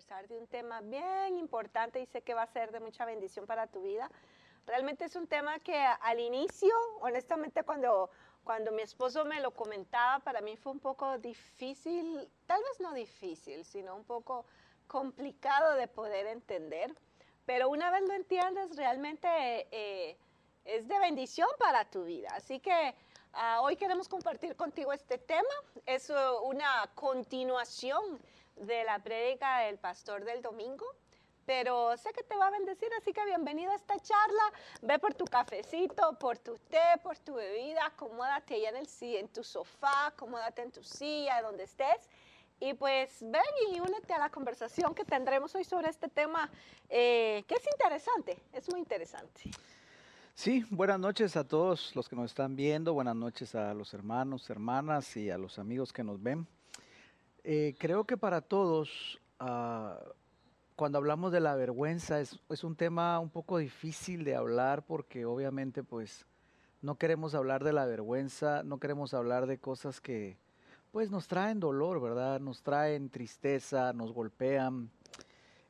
conversar 0.00 0.28
de 0.28 0.38
un 0.38 0.46
tema 0.46 0.80
bien 0.80 1.36
importante 1.38 2.00
y 2.00 2.06
sé 2.06 2.22
que 2.22 2.32
va 2.32 2.42
a 2.42 2.46
ser 2.46 2.72
de 2.72 2.80
mucha 2.80 3.04
bendición 3.04 3.46
para 3.46 3.66
tu 3.66 3.82
vida. 3.82 4.10
Realmente 4.66 5.04
es 5.04 5.14
un 5.14 5.26
tema 5.26 5.58
que 5.58 5.76
al 5.76 6.18
inicio, 6.20 6.74
honestamente, 7.00 7.64
cuando, 7.64 8.08
cuando 8.42 8.72
mi 8.72 8.80
esposo 8.80 9.26
me 9.26 9.40
lo 9.40 9.50
comentaba, 9.50 10.20
para 10.20 10.40
mí 10.40 10.56
fue 10.56 10.72
un 10.72 10.80
poco 10.80 11.18
difícil, 11.18 12.26
tal 12.46 12.62
vez 12.62 12.80
no 12.80 12.94
difícil, 12.94 13.62
sino 13.64 13.94
un 13.94 14.04
poco 14.04 14.46
complicado 14.86 15.74
de 15.74 15.86
poder 15.86 16.26
entender. 16.28 16.94
Pero 17.44 17.68
una 17.68 17.90
vez 17.90 18.02
lo 18.08 18.14
entiendes, 18.14 18.76
realmente 18.76 19.28
eh, 19.70 20.16
es 20.64 20.88
de 20.88 20.98
bendición 20.98 21.48
para 21.58 21.84
tu 21.84 22.04
vida. 22.04 22.30
Así 22.34 22.58
que 22.58 22.94
ah, 23.34 23.60
hoy 23.60 23.76
queremos 23.76 24.08
compartir 24.08 24.56
contigo 24.56 24.94
este 24.94 25.18
tema. 25.18 25.54
Es 25.84 26.08
uh, 26.08 26.42
una 26.44 26.90
continuación 26.94 28.18
de 28.60 28.84
la 28.84 28.98
prédica 29.00 29.60
del 29.60 29.78
pastor 29.78 30.24
del 30.24 30.42
domingo 30.42 30.86
pero 31.50 31.96
sé 31.96 32.12
que 32.12 32.22
te 32.22 32.36
va 32.36 32.46
a 32.46 32.50
bendecir, 32.50 32.88
así 32.96 33.12
que 33.12 33.24
bienvenido 33.24 33.72
a 33.72 33.74
esta 33.74 33.98
charla. 33.98 34.52
Ve 34.82 35.00
por 35.00 35.14
tu 35.14 35.24
cafecito, 35.24 36.16
por 36.20 36.38
tu 36.38 36.56
té, 36.68 36.78
por 37.02 37.18
tu 37.18 37.34
bebida, 37.34 37.86
acomódate 37.86 38.54
allá 38.54 38.68
en, 38.68 38.76
el, 38.76 38.88
en 39.16 39.26
tu 39.26 39.42
sofá, 39.42 40.06
acomódate 40.06 40.62
en 40.62 40.70
tu 40.70 40.84
silla, 40.84 41.42
donde 41.42 41.64
estés. 41.64 42.08
Y 42.60 42.74
pues 42.74 43.18
ven 43.20 43.42
y 43.68 43.80
únete 43.80 44.12
a 44.12 44.20
la 44.20 44.30
conversación 44.30 44.94
que 44.94 45.04
tendremos 45.04 45.52
hoy 45.56 45.64
sobre 45.64 45.88
este 45.88 46.06
tema, 46.06 46.48
eh, 46.88 47.42
que 47.48 47.54
es 47.56 47.66
interesante, 47.72 48.38
es 48.52 48.70
muy 48.70 48.78
interesante. 48.78 49.50
Sí, 50.34 50.64
buenas 50.70 51.00
noches 51.00 51.36
a 51.36 51.42
todos 51.42 51.96
los 51.96 52.08
que 52.08 52.14
nos 52.14 52.26
están 52.26 52.54
viendo, 52.54 52.94
buenas 52.94 53.16
noches 53.16 53.56
a 53.56 53.74
los 53.74 53.92
hermanos, 53.92 54.48
hermanas 54.50 55.16
y 55.16 55.30
a 55.30 55.36
los 55.36 55.58
amigos 55.58 55.92
que 55.92 56.04
nos 56.04 56.22
ven. 56.22 56.46
Eh, 57.42 57.74
creo 57.78 58.04
que 58.04 58.16
para 58.16 58.42
todos 58.42 59.18
uh, 59.40 59.94
cuando 60.76 60.98
hablamos 60.98 61.32
de 61.32 61.40
la 61.40 61.54
vergüenza 61.56 62.20
es, 62.20 62.38
un 62.64 62.76
tema 62.76 63.18
un 63.18 63.30
poco 63.30 63.58
difícil 63.58 64.24
de 64.24 64.34
hablar 64.34 64.84
porque 64.86 65.24
obviamente 65.24 65.82
pues 65.82 66.26
no 66.82 66.96
queremos 66.96 67.34
hablar 67.34 67.64
de 67.64 67.72
la 67.72 67.86
vergüenza, 67.86 68.62
no 68.62 68.78
queremos 68.78 69.14
hablar 69.14 69.46
de 69.46 69.58
cosas 69.58 70.00
que 70.00 70.38
pues 70.90 71.10
nos 71.10 71.28
traen 71.28 71.60
dolor, 71.60 72.00
¿verdad? 72.00 72.40
Nos 72.40 72.62
traen 72.62 73.10
tristeza, 73.10 73.92
nos 73.92 74.12
golpean, 74.12 74.90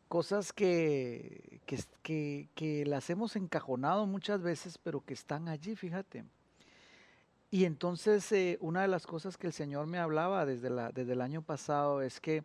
cosas 0.08 0.52
que, 0.52 1.60
que 1.66 2.84
las 2.86 3.10
hemos 3.10 3.36
encajonado 3.36 4.06
muchas 4.06 4.42
veces 4.42 4.78
pero 4.78 5.04
que 5.04 5.14
están 5.14 5.48
allí, 5.48 5.76
fíjate. 5.76 6.24
Y 7.50 7.64
entonces 7.64 8.30
eh, 8.30 8.58
una 8.60 8.82
de 8.82 8.88
las 8.88 9.06
cosas 9.06 9.36
que 9.36 9.48
el 9.48 9.52
Señor 9.52 9.86
me 9.86 9.98
hablaba 9.98 10.46
desde, 10.46 10.70
desde 10.92 11.12
el 11.12 11.20
año 11.20 11.42
pasado 11.42 12.00
es 12.00 12.20
que 12.20 12.44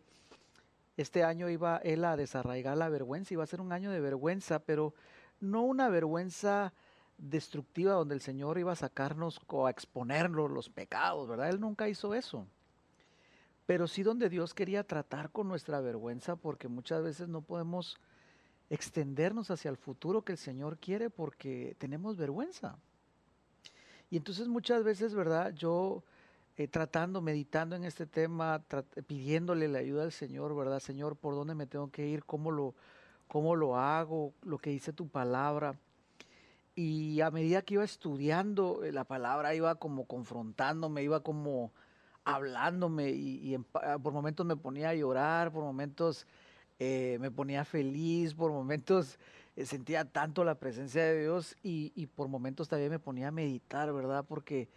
este 0.96 1.22
año 1.22 1.48
iba 1.48 1.76
él 1.78 2.04
a 2.04 2.16
desarraigar 2.16 2.76
la 2.76 2.88
vergüenza, 2.88 3.34
iba 3.34 3.44
a 3.44 3.46
ser 3.46 3.60
un 3.60 3.70
año 3.70 3.90
de 3.90 4.00
vergüenza, 4.00 4.58
pero 4.58 4.94
no 5.40 5.62
una 5.62 5.88
vergüenza 5.90 6.72
destructiva 7.18 7.92
donde 7.92 8.14
el 8.14 8.20
Señor 8.20 8.58
iba 8.58 8.72
a 8.72 8.76
sacarnos 8.76 9.40
o 9.46 9.66
a 9.66 9.70
exponernos 9.70 10.50
los 10.50 10.68
pecados, 10.68 11.28
¿verdad? 11.28 11.50
Él 11.50 11.60
nunca 11.60 11.88
hizo 11.88 12.14
eso. 12.14 12.46
Pero 13.66 13.86
sí 13.86 14.02
donde 14.02 14.28
Dios 14.28 14.54
quería 14.54 14.84
tratar 14.84 15.30
con 15.30 15.48
nuestra 15.48 15.80
vergüenza 15.80 16.36
porque 16.36 16.68
muchas 16.68 17.02
veces 17.02 17.28
no 17.28 17.42
podemos 17.42 17.98
extendernos 18.70 19.50
hacia 19.50 19.70
el 19.70 19.76
futuro 19.76 20.22
que 20.22 20.32
el 20.32 20.38
Señor 20.38 20.78
quiere 20.78 21.10
porque 21.10 21.76
tenemos 21.78 22.16
vergüenza. 22.16 22.78
Y 24.10 24.16
entonces 24.16 24.48
muchas 24.48 24.84
veces, 24.84 25.14
¿verdad? 25.14 25.52
Yo 25.54 26.04
eh, 26.56 26.68
tratando, 26.68 27.20
meditando 27.20 27.76
en 27.76 27.84
este 27.84 28.06
tema, 28.06 28.62
pidiéndole 29.06 29.68
la 29.68 29.80
ayuda 29.80 30.04
al 30.04 30.12
Señor, 30.12 30.56
¿verdad? 30.56 30.80
Señor, 30.80 31.16
¿por 31.16 31.34
dónde 31.34 31.54
me 31.54 31.66
tengo 31.66 31.90
que 31.90 32.06
ir? 32.06 32.24
¿Cómo 32.24 32.50
lo, 32.50 32.74
cómo 33.28 33.56
lo 33.56 33.76
hago? 33.76 34.32
Lo 34.42 34.58
que 34.58 34.70
dice 34.70 34.92
tu 34.92 35.08
palabra. 35.08 35.78
Y 36.74 37.20
a 37.20 37.30
medida 37.30 37.62
que 37.62 37.74
iba 37.74 37.84
estudiando, 37.84 38.84
eh, 38.84 38.92
la 38.92 39.04
palabra 39.04 39.54
iba 39.54 39.74
como 39.76 40.04
confrontándome, 40.06 41.02
iba 41.02 41.20
como 41.20 41.72
hablándome 42.24 43.10
y, 43.10 43.56
por 44.02 44.12
momentos 44.12 44.44
me 44.44 44.56
ponía 44.56 44.90
a 44.90 44.94
llorar, 44.94 45.52
por 45.52 45.62
momentos 45.62 46.26
eh, 46.78 47.18
me 47.20 47.30
ponía 47.30 47.64
feliz, 47.64 48.34
por 48.34 48.50
momentos 48.50 49.18
sentía 49.64 50.04
tanto 50.04 50.44
la 50.44 50.56
presencia 50.56 51.02
de 51.02 51.22
Dios 51.22 51.56
y, 51.62 51.92
y, 51.94 52.06
por 52.06 52.28
momentos 52.28 52.68
también 52.68 52.90
me 52.90 52.98
ponía 52.98 53.28
a 53.28 53.30
meditar, 53.30 53.92
¿verdad? 53.92 54.24
Porque 54.28 54.68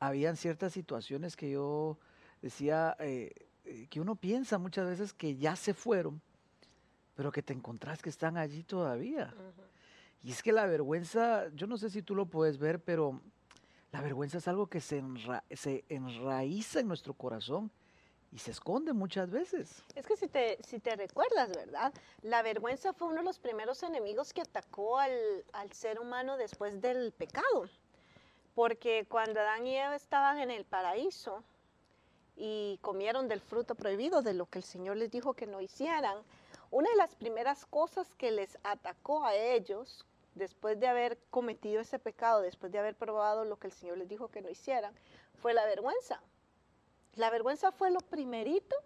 habían 0.00 0.36
ciertas 0.36 0.72
situaciones 0.72 1.36
que 1.36 1.50
yo 1.52 1.98
decía, 2.42 2.96
eh, 2.98 3.32
eh, 3.64 3.86
que 3.88 4.00
uno 4.00 4.16
piensa 4.16 4.58
muchas 4.58 4.88
veces 4.88 5.12
que 5.14 5.36
ya 5.36 5.56
se 5.56 5.72
fueron, 5.72 6.20
pero 7.14 7.30
que 7.30 7.42
te 7.42 7.52
encontrás 7.52 8.02
que 8.02 8.10
están 8.10 8.36
allí 8.36 8.64
todavía. 8.64 9.32
Y 10.22 10.32
es 10.32 10.42
que 10.42 10.52
la 10.52 10.66
vergüenza, 10.66 11.48
yo 11.54 11.66
no 11.66 11.76
sé 11.76 11.90
si 11.90 12.02
tú 12.02 12.14
lo 12.14 12.26
puedes 12.26 12.58
ver, 12.58 12.80
pero 12.80 13.20
la 13.92 14.00
vergüenza 14.00 14.38
es 14.38 14.48
algo 14.48 14.66
que 14.66 14.80
se, 14.80 15.02
se 15.52 15.84
enraiza 15.88 16.80
en 16.80 16.88
nuestro 16.88 17.14
corazón 17.14 17.70
y 18.34 18.38
se 18.38 18.50
esconde 18.50 18.92
muchas 18.92 19.30
veces. 19.30 19.84
Es 19.94 20.06
que 20.06 20.16
si 20.16 20.26
te, 20.26 20.58
si 20.66 20.80
te 20.80 20.96
recuerdas, 20.96 21.50
¿verdad? 21.50 21.94
La 22.22 22.42
vergüenza 22.42 22.92
fue 22.92 23.06
uno 23.06 23.18
de 23.18 23.22
los 23.22 23.38
primeros 23.38 23.84
enemigos 23.84 24.32
que 24.32 24.40
atacó 24.40 24.98
al, 24.98 25.44
al 25.52 25.72
ser 25.72 26.00
humano 26.00 26.36
después 26.36 26.80
del 26.82 27.12
pecado. 27.12 27.68
Porque 28.56 29.06
cuando 29.08 29.38
Adán 29.38 29.68
y 29.68 29.76
Eva 29.76 29.94
estaban 29.94 30.40
en 30.40 30.50
el 30.50 30.64
paraíso 30.64 31.44
y 32.36 32.80
comieron 32.82 33.28
del 33.28 33.40
fruto 33.40 33.76
prohibido, 33.76 34.20
de 34.20 34.34
lo 34.34 34.46
que 34.46 34.58
el 34.58 34.64
Señor 34.64 34.96
les 34.96 35.12
dijo 35.12 35.34
que 35.34 35.46
no 35.46 35.60
hicieran, 35.60 36.18
una 36.72 36.90
de 36.90 36.96
las 36.96 37.14
primeras 37.14 37.64
cosas 37.66 38.12
que 38.16 38.32
les 38.32 38.58
atacó 38.64 39.24
a 39.24 39.36
ellos, 39.36 40.04
después 40.34 40.80
de 40.80 40.88
haber 40.88 41.18
cometido 41.30 41.80
ese 41.80 42.00
pecado, 42.00 42.40
después 42.40 42.72
de 42.72 42.80
haber 42.80 42.96
probado 42.96 43.44
lo 43.44 43.60
que 43.60 43.68
el 43.68 43.72
Señor 43.72 43.96
les 43.98 44.08
dijo 44.08 44.26
que 44.26 44.42
no 44.42 44.50
hicieran, 44.50 44.92
fue 45.40 45.54
la 45.54 45.64
vergüenza. 45.66 46.20
La 47.16 47.30
vergüenza 47.30 47.72
fue 47.72 47.90
lo 47.90 48.00
primerito 48.00 48.76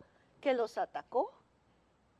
que 0.40 0.54
los 0.54 0.78
atacó 0.78 1.32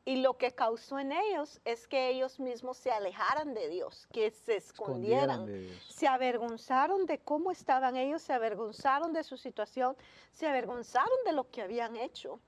y 0.05 0.17
lo 0.17 0.39
que 0.39 0.55
causó 0.55 0.99
en 0.99 1.13
ellos 1.13 1.61
es 1.67 1.87
que 1.87 2.09
ellos 2.09 2.41
mismos 2.41 2.79
se 2.79 2.91
alejaran 2.91 3.53
de 3.53 3.69
Dios, 3.69 4.09
que 4.11 4.31
se 4.31 4.57
escondieran, 4.57 5.47
se 5.87 6.09
avergonzaron 6.09 7.05
de 7.05 7.19
cómo 7.19 7.51
estaban 7.51 7.95
ellos, 7.97 8.23
se 8.23 8.33
avergonzaron 8.33 9.13
de 9.13 9.23
su 9.23 9.37
situación, 9.37 9.97
se 10.33 10.47
avergonzaron 10.47 11.19
de 11.27 11.33
lo 11.33 11.51
que 11.51 11.61
habían 11.61 11.97
hecho 11.97 12.41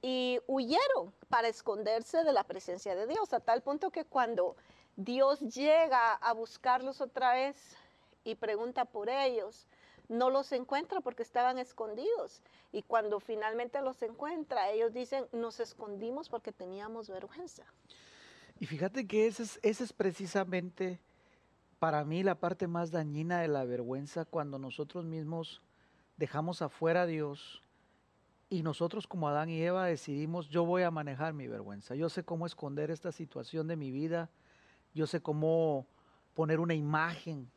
y 0.00 0.40
huyeron 0.46 1.12
para 1.28 1.48
esconderse 1.48 2.24
de 2.24 2.32
la 2.32 2.44
presencia 2.44 2.94
de 2.94 3.06
Dios, 3.06 3.30
a 3.34 3.40
tal 3.40 3.62
punto 3.62 3.90
que 3.90 4.06
cuando 4.06 4.56
Dios 4.96 5.40
llega 5.40 6.14
a 6.14 6.32
buscarlos 6.32 7.02
otra 7.02 7.34
vez 7.34 7.76
y 8.24 8.36
pregunta 8.36 8.86
por 8.86 9.10
ellos, 9.10 9.66
no 10.08 10.30
los 10.30 10.52
encuentra 10.52 11.00
porque 11.00 11.22
estaban 11.22 11.58
escondidos. 11.58 12.42
Y 12.72 12.82
cuando 12.82 13.20
finalmente 13.20 13.80
los 13.82 14.02
encuentra, 14.02 14.70
ellos 14.70 14.92
dicen, 14.92 15.26
nos 15.32 15.60
escondimos 15.60 16.28
porque 16.28 16.52
teníamos 16.52 17.08
vergüenza. 17.08 17.64
Y 18.58 18.66
fíjate 18.66 19.06
que 19.06 19.26
esa 19.26 19.42
es, 19.42 19.60
esa 19.62 19.84
es 19.84 19.92
precisamente 19.92 21.00
para 21.78 22.04
mí 22.04 22.22
la 22.22 22.36
parte 22.36 22.66
más 22.66 22.90
dañina 22.90 23.40
de 23.40 23.48
la 23.48 23.64
vergüenza 23.64 24.24
cuando 24.24 24.58
nosotros 24.58 25.04
mismos 25.04 25.62
dejamos 26.16 26.62
afuera 26.62 27.02
a 27.02 27.06
Dios 27.06 27.62
y 28.48 28.62
nosotros 28.62 29.06
como 29.06 29.28
Adán 29.28 29.50
y 29.50 29.60
Eva 29.60 29.86
decidimos, 29.86 30.48
yo 30.48 30.64
voy 30.64 30.82
a 30.82 30.90
manejar 30.90 31.34
mi 31.34 31.48
vergüenza, 31.48 31.94
yo 31.94 32.08
sé 32.08 32.24
cómo 32.24 32.46
esconder 32.46 32.90
esta 32.90 33.12
situación 33.12 33.66
de 33.66 33.76
mi 33.76 33.90
vida, 33.90 34.30
yo 34.94 35.06
sé 35.06 35.20
cómo 35.20 35.86
poner 36.32 36.60
una 36.60 36.74
imagen 36.74 37.50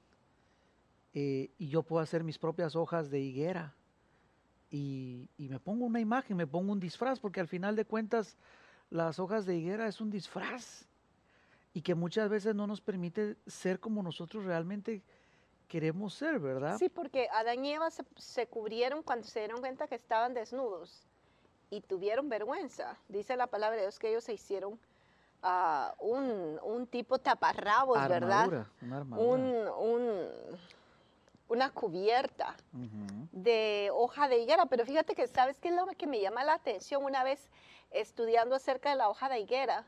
eh, 1.13 1.51
y 1.57 1.69
yo 1.69 1.83
puedo 1.83 2.01
hacer 2.01 2.23
mis 2.23 2.37
propias 2.37 2.75
hojas 2.75 3.09
de 3.09 3.19
higuera. 3.19 3.75
Y, 4.71 5.27
me 5.37 5.59
pongo 5.59 5.85
una 5.85 5.99
imagen, 5.99 6.37
me 6.37 6.45
pongo 6.45 6.71
un 6.71 6.79
disfraz, 6.79 7.19
porque 7.19 7.39
al 7.39 7.47
final 7.47 7.75
de 7.75 7.85
cuentas 7.85 8.37
las 8.91 9.19
hojas 9.19 9.45
de 9.45 9.55
higuera 9.55 9.87
es 9.87 9.99
un 9.99 10.11
disfraz 10.11 10.85
y 11.73 11.81
que 11.81 11.95
muchas 11.95 12.29
veces 12.29 12.55
no 12.55 12.67
nos 12.67 12.81
permite 12.81 13.37
ser 13.47 13.79
como 13.79 14.03
nosotros 14.03 14.45
realmente 14.45 15.01
queremos 15.67 16.13
ser, 16.13 16.39
¿verdad? 16.39 16.77
Sí, 16.77 16.89
porque 16.89 17.27
Adán 17.31 17.63
y 17.65 17.73
Eva 17.73 17.89
se, 17.89 18.47
cubrieron 18.47 19.01
cuando 19.03 19.27
se 19.27 19.39
dieron 19.39 19.59
cuenta 19.59 19.87
que 19.87 19.95
estaban 19.95 20.33
desnudos 20.33 21.07
y 21.69 21.81
tuvieron 21.81 22.29
vergüenza. 22.29 22.97
Dice 23.07 23.35
la 23.35 23.47
palabra 23.47 23.77
de 23.77 23.83
Dios 23.83 23.99
que 23.99 24.09
ellos 24.09 24.23
se 24.23 24.33
hicieron 24.33 24.79
uh, 25.43 25.91
un, 25.99 26.59
un, 26.63 26.87
tipo 26.87 27.19
taparrabos, 27.19 28.07
¿verdad? 28.07 28.67
Un, 29.11 29.67
un, 29.77 30.29
una 31.49 31.71
cubierta 31.71 32.55
de 33.31 33.89
hoja 33.91 34.27
de 34.27 34.37
higuera, 34.37 34.67
pero 34.67 34.85
fíjate 34.85 35.15
que 35.15 35.27
sabes 35.27 35.59
qué 35.59 35.69
es 35.69 35.75
lo 35.75 35.85
que 35.87 36.07
me 36.07 36.21
llama 36.21 36.43
la 36.43 36.53
atención 36.53 37.03
una 37.03 37.23
vez 37.23 37.49
estudiando 37.91 38.55
acerca 38.55 38.91
de 38.91 38.95
la 38.95 39.09
hoja 39.09 39.27
de 39.29 39.39
higuera. 39.39 39.85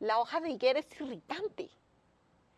La 0.00 0.18
hoja 0.18 0.40
de 0.40 0.50
higuera 0.50 0.80
es 0.80 1.00
irritante. 1.00 1.70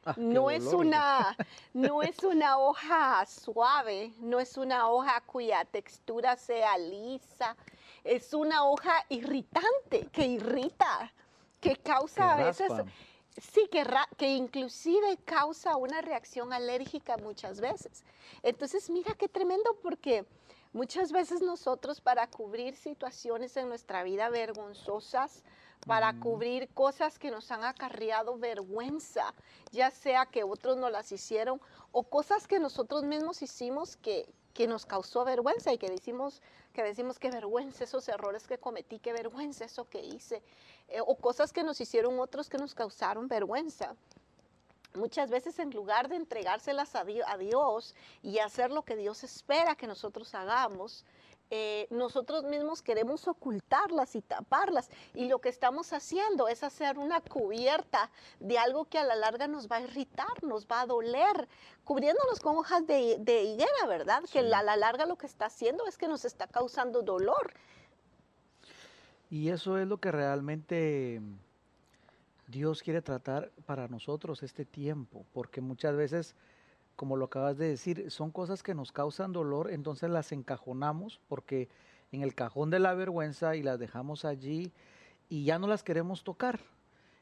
Ah, 0.07 0.15
no, 0.17 0.51
es 0.51 0.67
una, 0.67 1.37
no 1.73 2.03
es 2.03 2.23
una 2.23 2.59
hoja 2.59 3.25
suave, 3.27 4.13
no 4.21 4.39
es 4.39 4.57
una 4.57 4.89
hoja 4.89 5.21
cuya 5.27 5.65
textura 5.65 6.37
sea 6.37 6.79
lisa, 6.79 7.57
es 8.05 8.35
una 8.35 8.65
hoja 8.65 9.05
irritante 9.09 10.07
que 10.13 10.27
irrita 10.27 11.11
que 11.61 11.77
causa 11.77 12.35
a 12.35 12.37
veces, 12.37 12.71
sí, 13.41 13.69
que, 13.71 13.85
que 14.17 14.35
inclusive 14.35 15.19
causa 15.25 15.77
una 15.77 16.01
reacción 16.01 16.53
alérgica 16.53 17.17
muchas 17.17 17.61
veces. 17.61 18.05
Entonces, 18.43 18.91
mira 18.91 19.15
qué 19.15 19.29
tremendo 19.29 19.79
porque 19.83 20.25
muchas 20.73 21.13
veces 21.13 21.41
nosotros 21.41 22.01
para 22.01 22.27
cubrir 22.29 22.77
situaciones 22.77 23.57
en 23.57 23.69
nuestra 23.69 24.03
vida 24.03 24.29
vergonzosas, 24.29 25.43
para 25.87 26.19
cubrir 26.19 26.69
cosas 26.73 27.19
que 27.19 27.31
nos 27.31 27.51
han 27.51 27.65
acarreado 27.65 28.39
vergüenza, 28.39 29.35
ya 29.71 29.91
sea 29.91 30.27
que 30.27 30.43
otros 30.43 30.77
nos 30.77 30.91
las 30.91 31.13
hicieron 31.13 31.61
o 31.93 32.05
cosas 32.05 32.47
que 32.47 32.59
nosotros 32.59 33.05
mismos 33.05 33.43
hicimos 33.43 33.97
que, 33.97 34.27
que 34.55 34.67
nos 34.67 34.87
causó 34.87 35.25
vergüenza 35.25 35.73
y 35.73 35.79
que 35.79 35.91
decimos 35.91 36.41
que 36.73 36.83
decimos 36.83 37.19
que 37.19 37.31
vergüenza 37.31 37.85
esos 37.85 38.09
errores 38.09 38.47
que 38.47 38.59
cometí, 38.59 38.99
qué 38.99 39.13
vergüenza 39.13 39.65
eso 39.65 39.89
que 39.89 40.01
hice, 40.01 40.43
eh, 40.89 41.01
o 41.01 41.15
cosas 41.17 41.53
que 41.53 41.63
nos 41.63 41.81
hicieron 41.81 42.19
otros 42.19 42.49
que 42.49 42.59
nos 42.59 42.75
causaron 42.75 43.29
vergüenza. 43.29 43.95
Muchas 44.95 45.31
veces 45.31 45.59
en 45.59 45.71
lugar 45.71 46.09
de 46.09 46.17
entregárselas 46.17 46.95
a 46.95 47.05
Dios 47.05 47.95
y 48.23 48.39
hacer 48.39 48.71
lo 48.71 48.83
que 48.83 48.97
Dios 48.97 49.25
espera 49.25 49.75
que 49.75 49.89
nosotros 49.89 50.35
hagamos, 50.35 51.05
eh, 51.51 51.87
nosotros 51.91 52.45
mismos 52.45 52.83
queremos 52.83 53.29
ocultarlas 53.29 54.17
y 54.17 54.23
taparlas. 54.23 54.91
Y 55.15 55.29
lo 55.29 55.41
que 55.41 55.49
estamos 55.49 55.93
haciendo 55.93 56.49
es 56.49 56.65
hacer 56.65 56.99
una 56.99 57.21
cubierta 57.21 58.11
de 58.41 58.59
algo 58.59 58.87
que 58.87 58.99
a 58.99 59.05
la 59.05 59.15
larga 59.15 59.47
nos 59.47 59.69
va 59.69 59.77
a 59.77 59.83
irritar, 59.83 60.43
nos 60.43 60.67
va 60.67 60.83
a 60.83 60.87
doler, 60.87 61.49
cubriéndonos 61.85 62.41
con 62.41 62.57
hojas 62.57 62.87
de, 62.87 63.43
higuera, 63.43 63.87
¿verdad? 63.87 64.23
Que 64.33 64.41
a 64.41 64.43
la 64.43 64.77
larga 64.77 65.07
lo 65.07 65.17
que 65.17 65.27
está 65.27 65.47
haciendo 65.47 65.87
es 65.87 65.99
que 65.99 66.09
nos 66.09 66.25
está 66.25 66.47
causando 66.47 67.03
dolor. 67.03 67.53
Y 69.31 69.51
eso 69.51 69.79
es 69.79 69.87
lo 69.87 69.99
que 69.99 70.13
realmente 70.13 71.21
Dios 72.47 72.83
quiere 72.83 73.03
tratar 73.03 73.51
para 73.67 73.89
nosotros 73.89 74.43
este 74.43 74.65
tiempo, 74.65 75.25
porque 75.33 75.61
muchas 75.61 75.97
veces 75.97 76.37
como 76.97 77.17
lo 77.17 77.27
acabas 77.27 77.57
de 77.59 77.69
decir, 77.69 78.11
son 78.11 78.31
cosas 78.31 78.63
que 78.63 78.75
nos 78.75 78.93
causan 78.93 79.33
dolor, 79.33 79.71
entonces 79.71 80.11
las 80.11 80.33
encajonamos 80.33 81.21
porque 81.29 81.69
en 82.13 82.23
el 82.23 82.35
cajón 82.35 82.71
de 82.71 82.79
la 82.79 82.95
vergüenza 82.95 83.57
y 83.57 83.63
las 83.63 83.79
dejamos 83.79 84.25
allí 84.25 84.73
y 85.29 85.45
ya 85.45 85.59
no 85.59 85.67
las 85.67 85.83
queremos 85.83 86.25
tocar. 86.25 86.61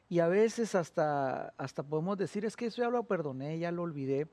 Y 0.09 0.19
a 0.19 0.27
veces 0.27 0.75
hasta, 0.75 1.53
hasta 1.57 1.83
podemos 1.83 2.17
decir, 2.17 2.45
es 2.45 2.55
que 2.55 2.67
eso 2.67 2.81
ya 2.81 2.89
lo 2.89 3.03
perdoné, 3.03 3.57
ya 3.57 3.71
lo 3.71 3.81
olvidé. 3.81 4.27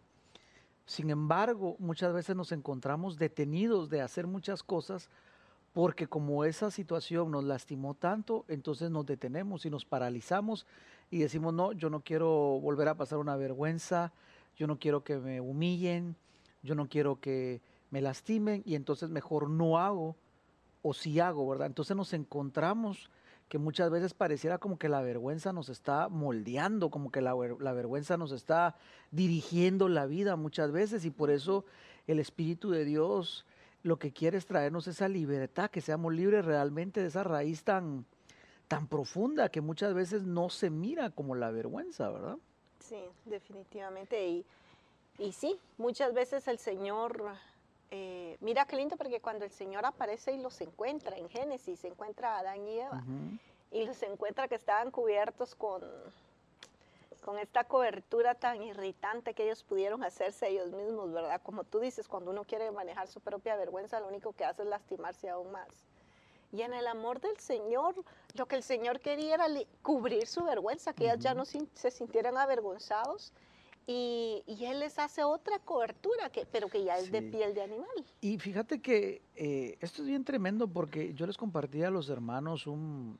Sin 0.84 1.08
embargo, 1.10 1.76
muchas 1.78 2.12
veces 2.12 2.37
nos 2.37 2.52
encontramos 2.52 3.16
detenidos 3.16 3.88
de 3.88 4.02
hacer 4.02 4.26
muchas 4.26 4.62
cosas 4.62 5.08
porque 5.72 6.08
como 6.08 6.44
esa 6.44 6.70
situación 6.70 7.31
nos 7.31 7.44
lastimó 7.44 7.94
tanto, 7.94 8.44
entonces 8.48 8.90
nos 8.90 9.06
detenemos 9.06 9.64
y 9.64 9.70
nos 9.70 9.84
paralizamos 9.84 10.66
y 11.10 11.19
decimos, 11.19 11.54
no, 11.54 11.72
yo 11.72 11.90
no 11.90 12.00
quiero 12.00 12.28
volver 12.60 12.88
a 12.88 12.96
pasar 12.96 13.19
una 13.19 13.37
vergüenza, 13.37 14.12
yo 14.61 14.67
no 14.67 14.79
quiero 14.79 15.03
que 15.03 15.17
me 15.17 15.41
humillen, 15.41 16.17
yo 16.62 16.75
no 16.75 16.87
quiero 16.87 17.19
que 17.19 17.62
me 17.91 18.03
lastimen 18.03 18.62
y 18.67 18.75
entonces 18.75 19.09
mejor 19.09 19.49
no 19.49 19.79
hago 19.79 20.17
o 20.83 20.93
sí 20.93 21.19
hago, 21.19 21.49
¿verdad? 21.49 21.69
Entonces 21.69 21.97
nos 21.97 22.12
encontramos 22.12 23.11
que 23.49 23.57
muchas 23.57 23.91
veces 23.91 24.12
pareciera 24.12 24.59
como 24.59 24.79
que 24.79 24.91
la 24.91 25.01
vergüenza 25.01 25.55
nos 25.55 25.71
está 25.71 26.11
moldeando, 26.11 26.91
como 26.91 27.11
que 27.11 27.23
la, 27.23 27.35
la, 27.59 27.73
vergüenza 27.73 28.19
nos 28.19 28.33
está 28.33 28.77
dirigiendo 29.11 29.89
la 29.89 30.05
vida 30.05 30.37
muchas 30.37 30.73
veces 30.73 31.07
y 31.07 31.11
por 31.11 31.31
eso 31.31 31.65
el 32.07 32.19
Espíritu 32.19 32.69
de 32.69 32.85
Dios 32.85 33.47
lo 33.83 33.99
que 33.99 34.12
quiere 34.12 34.37
es 34.37 34.45
traernos 34.45 34.87
esa 34.89 35.09
libertad, 35.09 35.71
que 35.71 35.81
seamos 35.81 36.12
libres 36.12 36.45
realmente 36.45 37.01
de 37.01 37.07
esa 37.07 37.25
raíz 37.25 37.65
tan, 37.65 38.05
tan 38.69 38.89
profunda 38.89 39.49
que 39.49 39.62
muchas 39.62 39.95
veces 39.95 40.25
no 40.25 40.51
se 40.51 40.69
mira 40.69 41.09
como 41.09 41.35
la 41.35 41.51
vergüenza, 41.51 42.11
¿verdad? 42.11 42.37
Sí, 42.81 43.03
definitivamente. 43.25 44.27
Y, 44.27 44.44
y 45.19 45.32
sí, 45.32 45.59
muchas 45.79 46.12
veces 46.12 46.49
el 46.49 46.59
Señor, 46.59 47.23
eh, 47.91 48.37
mira 48.41 48.65
qué 48.67 48.77
lindo 48.77 48.97
porque 48.97 49.21
cuando 49.21 49.44
el 49.44 49.50
Señor 49.50 49.87
aparece 49.87 50.32
y 50.32 50.38
los 50.38 50.61
encuentra 50.61 51.17
en 51.17 51.29
Génesis, 51.29 51.81
se 51.81 51.88
encuentra 51.88 52.37
a 52.37 52.38
Adán 52.41 52.67
y 52.67 52.81
Eva 52.81 53.03
y 53.71 53.85
los 53.85 54.03
encuentra 54.03 54.49
que 54.49 54.56
estaban 54.56 54.91
cubiertos 54.91 55.55
con, 55.55 55.82
con 57.25 57.38
esta 57.38 57.65
cobertura 57.65 58.35
tan 58.35 58.62
irritante 58.62 59.35
que 59.35 59.44
ellos 59.44 59.62
pudieron 59.62 60.03
hacerse 60.03 60.49
ellos 60.49 60.71
mismos, 60.73 61.12
¿verdad? 61.12 61.41
Como 61.43 61.65
tú 61.65 61.79
dices, 61.79 62.09
cuando 62.09 62.31
uno 62.31 62.44
quiere 62.44 62.71
manejar 62.71 63.06
su 63.06 63.21
propia 63.21 63.56
vergüenza, 63.56 64.00
lo 64.00 64.09
único 64.09 64.33
que 64.33 64.44
hace 64.44 64.62
es 64.62 64.69
lastimarse 64.69 65.29
aún 65.29 65.53
más. 65.53 65.69
Y 66.52 66.62
en 66.62 66.75
el 66.75 66.87
amor 66.87 67.20
del 67.20 67.37
Señor, 67.38 67.94
lo 68.35 68.47
que 68.47 68.56
el 68.56 68.62
Señor 68.62 69.00
quería 69.00 69.35
era 69.35 69.47
cubrir 69.82 70.26
su 70.26 70.44
vergüenza, 70.44 70.93
que 70.93 71.05
ellas 71.05 71.20
ya 71.20 71.35
no 71.35 71.44
se 71.44 71.91
sintieran 71.91 72.37
avergonzados. 72.37 73.32
Y, 73.87 74.44
Él 74.61 74.81
les 74.81 74.99
hace 74.99 75.25
otra 75.25 75.58
cobertura, 75.58 76.31
que, 76.31 76.47
pero 76.47 76.69
que 76.69 76.85
ya 76.85 76.99
es 76.99 77.11
de 77.11 77.23
piel 77.23 77.55
de 77.55 77.62
animal. 77.62 77.88
Y 78.20 78.38
fíjate 78.38 78.81
que 78.81 79.23
eh, 79.35 79.79
esto 79.81 80.02
es 80.02 80.08
bien 80.08 80.25
tremendo 80.25 80.69
porque 80.69 81.12
yo 81.14 81.26
les 81.26 81.37
compartí 81.37 81.82
a 81.82 81.91
los 81.91 82.08
hermanos 82.08 82.67
un, 82.67 83.19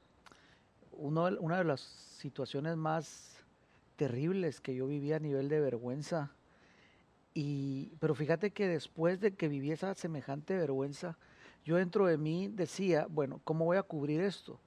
una 0.93 1.59
de 1.59 1.65
las 1.65 1.81
situaciones 1.81 2.77
más 2.77 3.31
terribles 3.97 4.61
que 4.61 4.75
yo 4.75 4.87
vivía 4.87 5.17
a 5.17 5.19
nivel 5.19 5.49
de 5.49 5.61
vergüenza. 5.61 6.33
Y, 7.35 7.93
pero 8.01 8.15
fíjate 8.15 8.51
que 8.51 8.67
después 8.67 9.21
de 9.21 9.35
que 9.35 9.49
viví 9.49 9.73
esa 9.73 9.95
semejante 9.95 10.57
vergüenza, 10.57 11.19
yo 11.65 11.77
dentro 11.77 12.07
de 12.07 12.19
mí 12.19 12.49
decía, 12.49 13.07
bueno, 13.11 13.41
¿cómo 13.45 13.65
voy 13.65 13.77
a 13.77 13.83
cubrir 13.83 14.21
esto? 14.21 14.59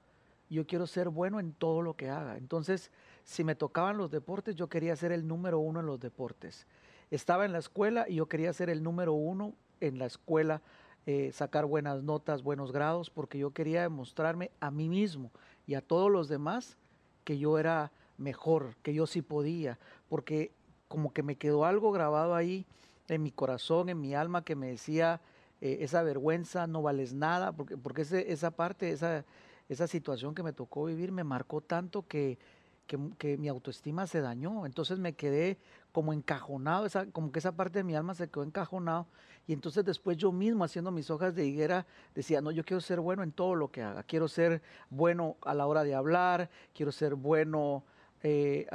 Yo 0.50 0.66
quiero 0.66 0.86
ser 0.86 1.08
bueno 1.08 1.40
en 1.40 1.52
todo 1.52 1.82
lo 1.82 1.94
que 1.94 2.10
haga. 2.10 2.36
Entonces, 2.36 2.90
si 3.24 3.42
me 3.44 3.54
tocaban 3.54 3.96
los 3.96 4.10
deportes, 4.10 4.54
yo 4.54 4.68
quería 4.68 4.94
ser 4.94 5.10
el 5.12 5.26
número 5.26 5.58
uno 5.58 5.80
en 5.80 5.86
los 5.86 5.98
deportes. 5.98 6.66
Estaba 7.10 7.44
en 7.44 7.52
la 7.52 7.58
escuela 7.58 8.06
y 8.08 8.16
yo 8.16 8.26
quería 8.26 8.52
ser 8.52 8.70
el 8.70 8.82
número 8.82 9.12
uno 9.12 9.54
en 9.80 9.98
la 9.98 10.06
escuela, 10.06 10.62
eh, 11.06 11.32
sacar 11.32 11.66
buenas 11.66 12.02
notas, 12.02 12.42
buenos 12.42 12.72
grados, 12.72 13.10
porque 13.10 13.38
yo 13.38 13.50
quería 13.50 13.82
demostrarme 13.82 14.50
a 14.60 14.70
mí 14.70 14.88
mismo 14.88 15.30
y 15.66 15.74
a 15.74 15.80
todos 15.80 16.10
los 16.10 16.28
demás 16.28 16.76
que 17.24 17.38
yo 17.38 17.58
era 17.58 17.90
mejor, 18.16 18.76
que 18.82 18.94
yo 18.94 19.06
sí 19.06 19.22
podía, 19.22 19.78
porque 20.08 20.52
como 20.88 21.12
que 21.12 21.22
me 21.22 21.36
quedó 21.36 21.64
algo 21.64 21.90
grabado 21.92 22.34
ahí 22.34 22.66
en 23.08 23.22
mi 23.22 23.32
corazón, 23.32 23.88
en 23.88 24.00
mi 24.00 24.14
alma, 24.14 24.44
que 24.44 24.54
me 24.54 24.68
decía, 24.68 25.20
eh, 25.64 25.78
esa 25.80 26.02
vergüenza, 26.02 26.66
no 26.66 26.82
vales 26.82 27.14
nada, 27.14 27.52
porque, 27.52 27.78
porque 27.78 28.02
esa 28.02 28.50
parte, 28.50 28.90
esa, 28.90 29.24
esa 29.70 29.86
situación 29.86 30.34
que 30.34 30.42
me 30.42 30.52
tocó 30.52 30.84
vivir 30.84 31.10
me 31.10 31.24
marcó 31.24 31.62
tanto 31.62 32.06
que, 32.06 32.38
que, 32.86 33.38
mi 33.38 33.48
autoestima 33.48 34.06
se 34.06 34.20
dañó. 34.20 34.66
Entonces 34.66 34.98
me 34.98 35.14
quedé 35.14 35.56
como 35.90 36.12
encajonado, 36.12 36.84
esa, 36.84 37.06
como 37.06 37.32
que 37.32 37.38
esa 37.38 37.52
parte 37.52 37.78
de 37.78 37.84
mi 37.84 37.94
alma 37.94 38.14
se 38.14 38.28
quedó 38.28 38.44
encajonado. 38.44 39.06
Y 39.46 39.54
entonces 39.54 39.86
después 39.86 40.18
yo 40.18 40.32
mismo 40.32 40.64
haciendo 40.64 40.90
mis 40.90 41.08
hojas 41.08 41.34
de 41.34 41.46
higuera 41.46 41.86
decía, 42.14 42.42
no, 42.42 42.50
yo 42.50 42.62
quiero 42.62 42.82
ser 42.82 43.00
bueno 43.00 43.22
en 43.22 43.32
todo 43.32 43.54
lo 43.54 43.70
que 43.70 43.82
haga. 43.82 44.02
Quiero 44.02 44.28
ser 44.28 44.60
bueno 44.90 45.38
a 45.46 45.54
la 45.54 45.66
hora 45.66 45.82
de 45.82 45.94
hablar, 45.94 46.50
quiero 46.74 46.92
ser 46.92 47.14
bueno 47.14 47.84
eh, 48.26 48.66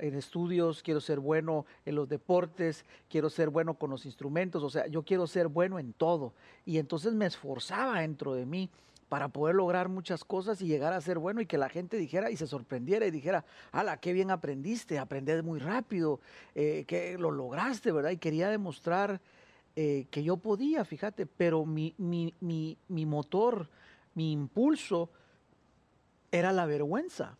en 0.00 0.14
estudios, 0.14 0.82
quiero 0.82 1.00
ser 1.00 1.18
bueno 1.18 1.64
en 1.86 1.94
los 1.94 2.10
deportes, 2.10 2.84
quiero 3.08 3.30
ser 3.30 3.48
bueno 3.48 3.72
con 3.72 3.88
los 3.88 4.04
instrumentos, 4.04 4.62
o 4.62 4.68
sea, 4.68 4.86
yo 4.86 5.02
quiero 5.02 5.26
ser 5.26 5.48
bueno 5.48 5.78
en 5.78 5.94
todo. 5.94 6.34
Y 6.66 6.76
entonces 6.76 7.14
me 7.14 7.24
esforzaba 7.24 8.00
dentro 8.00 8.34
de 8.34 8.44
mí 8.44 8.68
para 9.08 9.28
poder 9.28 9.54
lograr 9.54 9.88
muchas 9.88 10.24
cosas 10.24 10.60
y 10.60 10.66
llegar 10.66 10.92
a 10.92 11.00
ser 11.00 11.18
bueno 11.18 11.40
y 11.40 11.46
que 11.46 11.56
la 11.56 11.70
gente 11.70 11.96
dijera 11.96 12.30
y 12.30 12.36
se 12.36 12.46
sorprendiera 12.46 13.06
y 13.06 13.10
dijera, 13.10 13.46
ala, 13.72 13.96
qué 13.96 14.12
bien 14.12 14.30
aprendiste, 14.30 14.98
aprendés 14.98 15.42
muy 15.42 15.58
rápido, 15.58 16.20
eh, 16.54 16.84
que 16.86 17.16
lo 17.16 17.30
lograste, 17.30 17.92
¿verdad? 17.92 18.10
Y 18.10 18.18
quería 18.18 18.50
demostrar 18.50 19.22
eh, 19.74 20.06
que 20.10 20.22
yo 20.22 20.36
podía, 20.36 20.84
fíjate, 20.84 21.24
pero 21.24 21.64
mi, 21.64 21.94
mi, 21.96 22.34
mi 22.40 23.06
motor, 23.06 23.70
mi 24.12 24.32
impulso 24.32 25.08
era 26.30 26.52
la 26.52 26.66
vergüenza. 26.66 27.38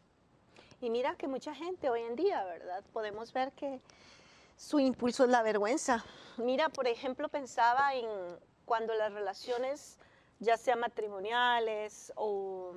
Y 0.81 0.91
mira 0.91 1.17
que 1.17 1.27
mucha 1.27 1.55
gente 1.55 1.91
hoy 1.91 2.03
en 2.03 2.15
día, 2.15 2.45
¿verdad? 2.45 2.85
Podemos 2.93 3.33
ver 3.33 3.53
que 3.53 3.81
su 4.57 4.79
impulso 4.79 5.25
es 5.25 5.31
la 5.31 5.43
vergüenza. 5.43 6.05
Mira, 6.37 6.69
por 6.69 6.87
ejemplo, 6.87 7.29
pensaba 7.29 7.95
en 7.95 8.07
cuando 8.65 8.95
las 8.95 9.13
relaciones, 9.13 9.99
ya 10.39 10.57
sean 10.57 10.79
matrimoniales 10.79 12.13
o 12.15 12.73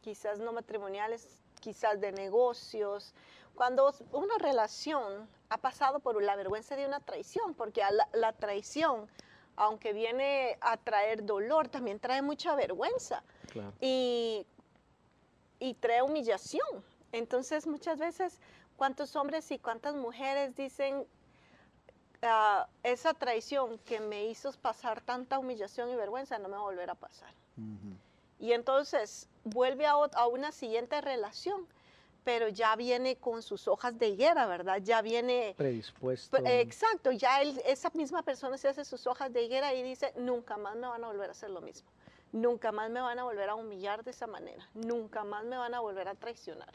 quizás 0.00 0.38
no 0.38 0.52
matrimoniales, 0.52 1.40
quizás 1.60 2.00
de 2.00 2.12
negocios, 2.12 3.14
cuando 3.54 3.94
una 4.12 4.38
relación 4.38 5.28
ha 5.50 5.58
pasado 5.58 6.00
por 6.00 6.22
la 6.22 6.36
vergüenza 6.36 6.74
de 6.74 6.86
una 6.86 7.00
traición, 7.00 7.54
porque 7.54 7.82
la, 8.12 8.32
traición, 8.32 9.08
aunque 9.56 9.92
viene 9.92 10.56
a 10.62 10.78
traer 10.78 11.26
dolor, 11.26 11.68
también 11.68 12.00
trae 12.00 12.22
mucha 12.22 12.54
vergüenza 12.54 13.22
y, 13.78 14.46
y 15.58 15.74
trae 15.74 16.00
humillación. 16.00 16.82
Entonces, 17.12 17.66
muchas 17.66 17.98
veces, 17.98 18.40
¿cuántos 18.76 19.14
hombres 19.16 19.50
y 19.50 19.58
cuántas 19.58 19.94
mujeres 19.94 20.56
dicen, 20.56 21.06
ah, 22.22 22.66
esa 22.82 23.14
traición 23.14 23.78
que 23.80 24.00
me 24.00 24.24
hizo 24.26 24.50
pasar 24.52 25.02
tanta 25.02 25.38
humillación 25.38 25.90
y 25.90 25.94
vergüenza 25.94 26.38
no 26.38 26.48
me 26.48 26.54
va 26.54 26.60
a 26.60 26.64
volver 26.64 26.90
a 26.90 26.94
pasar? 26.94 27.32
Y 28.38 28.52
entonces 28.52 29.28
vuelve 29.44 29.86
a, 29.86 29.96
una 30.26 30.50
siguiente 30.50 31.00
relación, 31.00 31.66
pero 32.24 32.48
ya 32.48 32.74
viene 32.76 33.16
con 33.16 33.42
sus 33.42 33.68
hojas 33.68 33.98
de 33.98 34.08
higuera, 34.08 34.46
¿verdad? 34.46 34.80
Ya 34.82 35.02
viene... 35.02 35.54
Predispuesto. 35.56 36.38
Exacto, 36.44 37.12
ya 37.12 37.40
él, 37.40 37.60
esa 37.66 37.90
misma 37.94 38.22
persona 38.22 38.58
se 38.58 38.68
hace 38.68 38.84
sus 38.84 39.06
hojas 39.06 39.32
de 39.32 39.42
higuera 39.42 39.74
y 39.74 39.82
dice, 39.82 40.12
nunca 40.16 40.56
más 40.56 40.74
me 40.74 40.88
van 40.88 41.04
a 41.04 41.06
volver 41.06 41.28
a 41.28 41.32
hacer 41.32 41.50
lo 41.50 41.60
mismo, 41.60 41.88
nunca 42.32 42.72
más 42.72 42.90
me 42.90 43.00
van 43.00 43.18
a 43.18 43.24
volver 43.24 43.48
a 43.48 43.54
humillar 43.54 44.02
de 44.02 44.10
esa 44.10 44.26
manera, 44.26 44.68
nunca 44.74 45.22
más 45.22 45.44
me 45.44 45.56
van 45.56 45.74
a 45.74 45.80
volver 45.80 46.08
a 46.08 46.14
traicionar. 46.14 46.74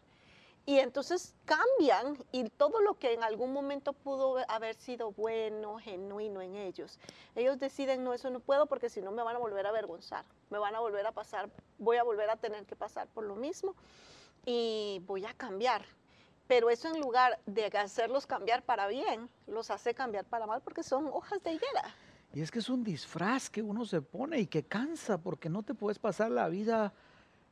Y 0.67 0.79
entonces 0.79 1.33
cambian 1.45 2.21
y 2.33 2.49
todo 2.49 2.81
lo 2.81 2.95
que 2.95 3.13
en 3.13 3.23
algún 3.23 3.53
momento 3.53 3.93
pudo 3.93 4.35
haber 4.49 4.75
sido 4.75 5.13
bueno, 5.13 5.77
genuino 5.77 6.41
en 6.41 6.57
ellos, 6.57 6.99
ellos 7.37 7.57
deciden, 7.57 8.03
no, 8.03 8.13
eso 8.13 8.29
no 8.29 8.41
puedo 8.41 8.65
porque 8.65 8.89
si 8.89 9.01
no 9.01 9.11
me 9.11 9.23
van 9.23 9.37
a 9.37 9.39
volver 9.39 9.65
a 9.65 9.69
avergonzar, 9.69 10.25
me 10.49 10.57
van 10.57 10.75
a 10.75 10.81
volver 10.81 11.07
a 11.07 11.13
pasar, 11.13 11.49
voy 11.77 11.95
a 11.95 12.03
volver 12.03 12.29
a 12.29 12.35
tener 12.35 12.65
que 12.65 12.75
pasar 12.75 13.07
por 13.07 13.23
lo 13.23 13.37
mismo 13.37 13.75
y 14.45 15.01
voy 15.07 15.25
a 15.25 15.33
cambiar. 15.33 15.85
Pero 16.49 16.69
eso 16.69 16.89
en 16.89 16.99
lugar 16.99 17.39
de 17.45 17.67
hacerlos 17.67 18.27
cambiar 18.27 18.61
para 18.61 18.87
bien, 18.87 19.29
los 19.47 19.71
hace 19.71 19.93
cambiar 19.93 20.25
para 20.25 20.47
mal 20.47 20.59
porque 20.61 20.83
son 20.83 21.07
hojas 21.07 21.41
de 21.43 21.53
higuera. 21.53 21.95
Y 22.33 22.41
es 22.41 22.51
que 22.51 22.59
es 22.59 22.67
un 22.67 22.83
disfraz 22.83 23.49
que 23.49 23.61
uno 23.61 23.85
se 23.85 24.01
pone 24.01 24.37
y 24.41 24.47
que 24.47 24.63
cansa 24.63 25.17
porque 25.17 25.47
no 25.47 25.63
te 25.63 25.73
puedes 25.73 25.97
pasar 25.97 26.29
la 26.29 26.49
vida 26.49 26.93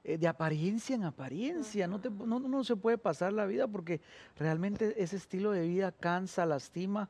eh, 0.06 0.18
de 0.18 0.28
apariencia 0.28 0.96
en 0.96 1.04
apariencia. 1.04 1.88
No, 1.88 2.00
te, 2.00 2.10
no, 2.10 2.40
no, 2.40 2.64
se 2.64 2.76
puede 2.76 2.98
pasar 2.98 3.34
la 3.34 3.46
vida 3.46 3.68
porque 3.68 4.00
realmente 4.38 5.02
ese 5.02 5.18
estilo 5.18 5.52
de 5.52 5.68
vida 5.68 5.92
cansa, 5.92 6.46
lastima. 6.46 7.10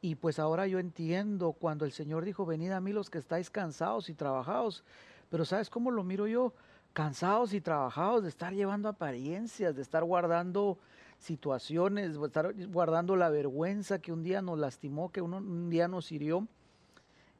Y 0.00 0.14
pues 0.14 0.38
ahora 0.38 0.66
yo 0.66 0.78
entiendo 0.78 1.52
cuando 1.52 1.84
el 1.84 1.92
Señor 1.92 2.24
dijo, 2.24 2.46
venid 2.46 2.70
a 2.70 2.80
mí 2.80 2.92
los 2.92 3.10
que 3.10 3.18
estáis 3.18 3.50
cansados 3.50 4.08
y 4.10 4.14
trabajados. 4.14 4.84
Pero 5.30 5.44
¿sabes 5.44 5.70
cómo 5.70 5.90
lo 5.90 6.04
miro 6.04 6.26
yo? 6.28 6.52
cansados 6.96 7.52
y 7.52 7.60
trabajados 7.60 8.22
de 8.22 8.30
estar 8.30 8.54
llevando 8.54 8.88
apariencias, 8.88 9.76
de 9.76 9.82
estar 9.82 10.02
guardando 10.02 10.78
situaciones, 11.18 12.18
de 12.18 12.26
estar 12.26 12.54
guardando 12.68 13.16
la 13.16 13.28
vergüenza 13.28 13.98
que 13.98 14.12
un 14.12 14.22
día 14.22 14.40
nos 14.40 14.58
lastimó, 14.58 15.12
que 15.12 15.20
uno, 15.20 15.36
un 15.36 15.68
día 15.68 15.88
nos 15.88 16.10
hirió. 16.10 16.48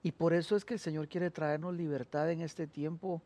Y 0.03 0.13
por 0.13 0.35
eso 0.35 0.57
es 0.57 0.67
que 0.67 0.75
el 0.75 0.81
Señor 0.81 1.09
quiere 1.09 1.31
traernos 1.31 1.75
libertad 1.75 2.31
en 2.31 2.43
este 2.43 2.67
tiempo. 2.67 3.23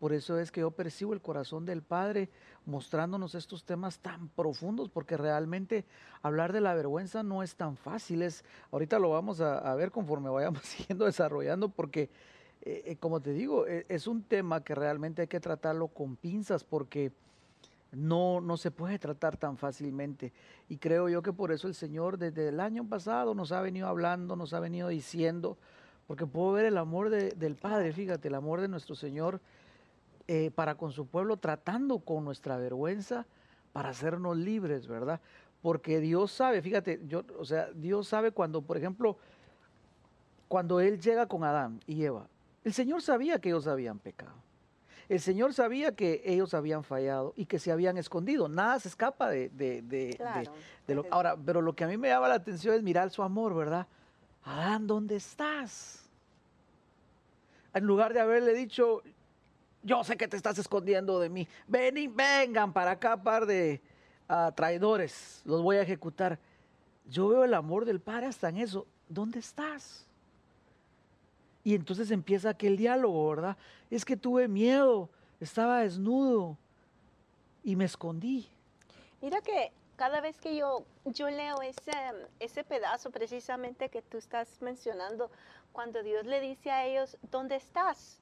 Por 0.00 0.14
eso 0.14 0.38
es 0.38 0.50
que 0.50 0.62
yo 0.62 0.70
percibo 0.70 1.12
el 1.12 1.20
corazón 1.20 1.66
del 1.66 1.82
Padre 1.82 2.30
mostrándonos 2.64 3.34
estos 3.34 3.64
temas 3.64 3.98
tan 3.98 4.28
profundos, 4.30 4.88
porque 4.88 5.18
realmente 5.18 5.84
hablar 6.22 6.54
de 6.54 6.62
la 6.62 6.72
vergüenza 6.72 7.22
no 7.22 7.42
es 7.42 7.54
tan 7.54 7.76
fácil. 7.76 8.22
Es, 8.22 8.42
ahorita 8.72 8.98
lo 8.98 9.10
vamos 9.10 9.42
a, 9.42 9.74
ver 9.74 9.90
conforme 9.90 10.30
vayamos 10.30 10.62
siguiendo 10.64 11.04
desarrollando, 11.04 11.68
porque 11.68 12.08
eh, 12.62 12.82
eh, 12.86 12.96
como 12.96 13.20
te 13.20 13.34
digo, 13.34 13.66
e, 13.66 13.84
es 13.90 14.06
un 14.06 14.22
tema 14.22 14.64
que 14.64 14.74
realmente 14.74 15.20
hay 15.20 15.28
que 15.28 15.38
tratarlo 15.38 15.88
con 15.88 16.16
pinzas 16.16 16.64
porque 16.64 17.12
no, 17.92 18.40
no 18.40 18.56
se 18.56 18.70
puede 18.70 18.98
tratar 18.98 19.36
tan 19.36 19.58
fácilmente. 19.58 20.32
Y 20.70 20.78
creo 20.78 21.10
yo 21.10 21.20
que 21.20 21.34
por 21.34 21.52
eso 21.52 21.68
el 21.68 21.74
Señor 21.74 22.16
desde 22.16 22.48
el 22.48 22.60
año 22.60 22.88
pasado 22.88 23.34
nos 23.34 23.52
ha 23.52 23.60
venido 23.60 23.86
hablando, 23.86 24.34
nos 24.34 24.54
ha 24.54 24.60
venido 24.60 24.88
diciendo, 24.88 25.58
porque 26.06 26.26
puedo 26.26 26.52
ver 26.52 26.64
el 26.64 26.78
amor 26.78 27.10
del 27.10 27.56
Padre, 27.56 27.92
fíjate, 27.92 28.28
el 28.28 28.34
amor 28.34 28.62
de 28.62 28.68
nuestro 28.68 28.94
Señor 28.94 29.42
eh, 30.32 30.52
para 30.54 30.76
con 30.76 30.92
su 30.92 31.08
pueblo, 31.08 31.38
tratando 31.38 31.98
con 31.98 32.24
nuestra 32.24 32.56
vergüenza 32.56 33.26
para 33.72 33.88
hacernos 33.88 34.36
libres, 34.36 34.86
¿verdad? 34.86 35.20
Porque 35.60 35.98
Dios 35.98 36.30
sabe, 36.30 36.62
fíjate, 36.62 37.00
yo, 37.08 37.24
o 37.36 37.44
sea, 37.44 37.68
Dios 37.74 38.06
sabe 38.06 38.30
cuando, 38.30 38.62
por 38.62 38.76
ejemplo, 38.76 39.16
cuando 40.46 40.78
Él 40.78 41.00
llega 41.00 41.26
con 41.26 41.42
Adán 41.42 41.80
y 41.84 42.04
Eva, 42.04 42.28
el 42.62 42.72
Señor 42.72 43.02
sabía 43.02 43.40
que 43.40 43.48
ellos 43.48 43.66
habían 43.66 43.98
pecado. 43.98 44.36
El 45.08 45.18
Señor 45.18 45.52
sabía 45.52 45.96
que 45.96 46.22
ellos 46.24 46.54
habían 46.54 46.84
fallado 46.84 47.32
y 47.34 47.46
que 47.46 47.58
se 47.58 47.72
habían 47.72 47.98
escondido. 47.98 48.48
Nada 48.48 48.78
se 48.78 48.86
escapa 48.86 49.30
de, 49.30 49.48
de, 49.48 50.16
lo. 50.86 51.06
Ahora, 51.10 51.36
pero 51.44 51.60
lo 51.60 51.74
que 51.74 51.82
a 51.82 51.88
mí 51.88 51.96
me 51.96 52.06
llama 52.06 52.28
la 52.28 52.36
atención 52.36 52.76
es 52.76 52.84
mirar 52.84 53.10
su 53.10 53.24
amor, 53.24 53.52
¿verdad? 53.56 53.88
Adán, 54.44 54.86
¿dónde 54.86 55.16
estás? 55.16 56.08
En 57.74 57.84
lugar 57.84 58.12
de 58.12 58.20
haberle 58.20 58.54
dicho, 58.54 59.02
yo 59.82 60.04
sé 60.04 60.16
que 60.16 60.28
te 60.28 60.36
estás 60.36 60.58
escondiendo 60.58 61.18
de 61.20 61.28
mí. 61.28 61.48
Ven 61.66 61.96
y 61.96 62.08
vengan 62.08 62.72
para 62.72 62.92
acá, 62.92 63.16
par 63.16 63.46
de 63.46 63.80
ah, 64.28 64.52
traidores. 64.54 65.42
Los 65.44 65.62
voy 65.62 65.76
a 65.76 65.82
ejecutar. 65.82 66.38
Yo 67.06 67.28
veo 67.28 67.44
el 67.44 67.54
amor 67.54 67.84
del 67.84 68.00
Padre 68.00 68.26
hasta 68.26 68.48
en 68.48 68.58
eso. 68.58 68.86
¿Dónde 69.08 69.38
estás? 69.38 70.06
Y 71.64 71.74
entonces 71.74 72.10
empieza 72.10 72.50
aquel 72.50 72.76
diálogo, 72.76 73.28
¿verdad? 73.28 73.56
Es 73.90 74.04
que 74.04 74.16
tuve 74.16 74.48
miedo, 74.48 75.10
estaba 75.40 75.80
desnudo 75.80 76.56
y 77.64 77.76
me 77.76 77.84
escondí. 77.84 78.48
Mira 79.20 79.40
que 79.40 79.72
cada 79.96 80.20
vez 80.20 80.38
que 80.40 80.56
yo, 80.56 80.84
yo 81.04 81.28
leo 81.28 81.60
ese, 81.60 81.92
ese 82.38 82.64
pedazo 82.64 83.10
precisamente 83.10 83.90
que 83.90 84.00
tú 84.00 84.16
estás 84.16 84.48
mencionando, 84.62 85.30
cuando 85.72 86.02
Dios 86.02 86.24
le 86.24 86.40
dice 86.40 86.70
a 86.70 86.86
ellos, 86.86 87.18
¿dónde 87.30 87.56
estás? 87.56 88.19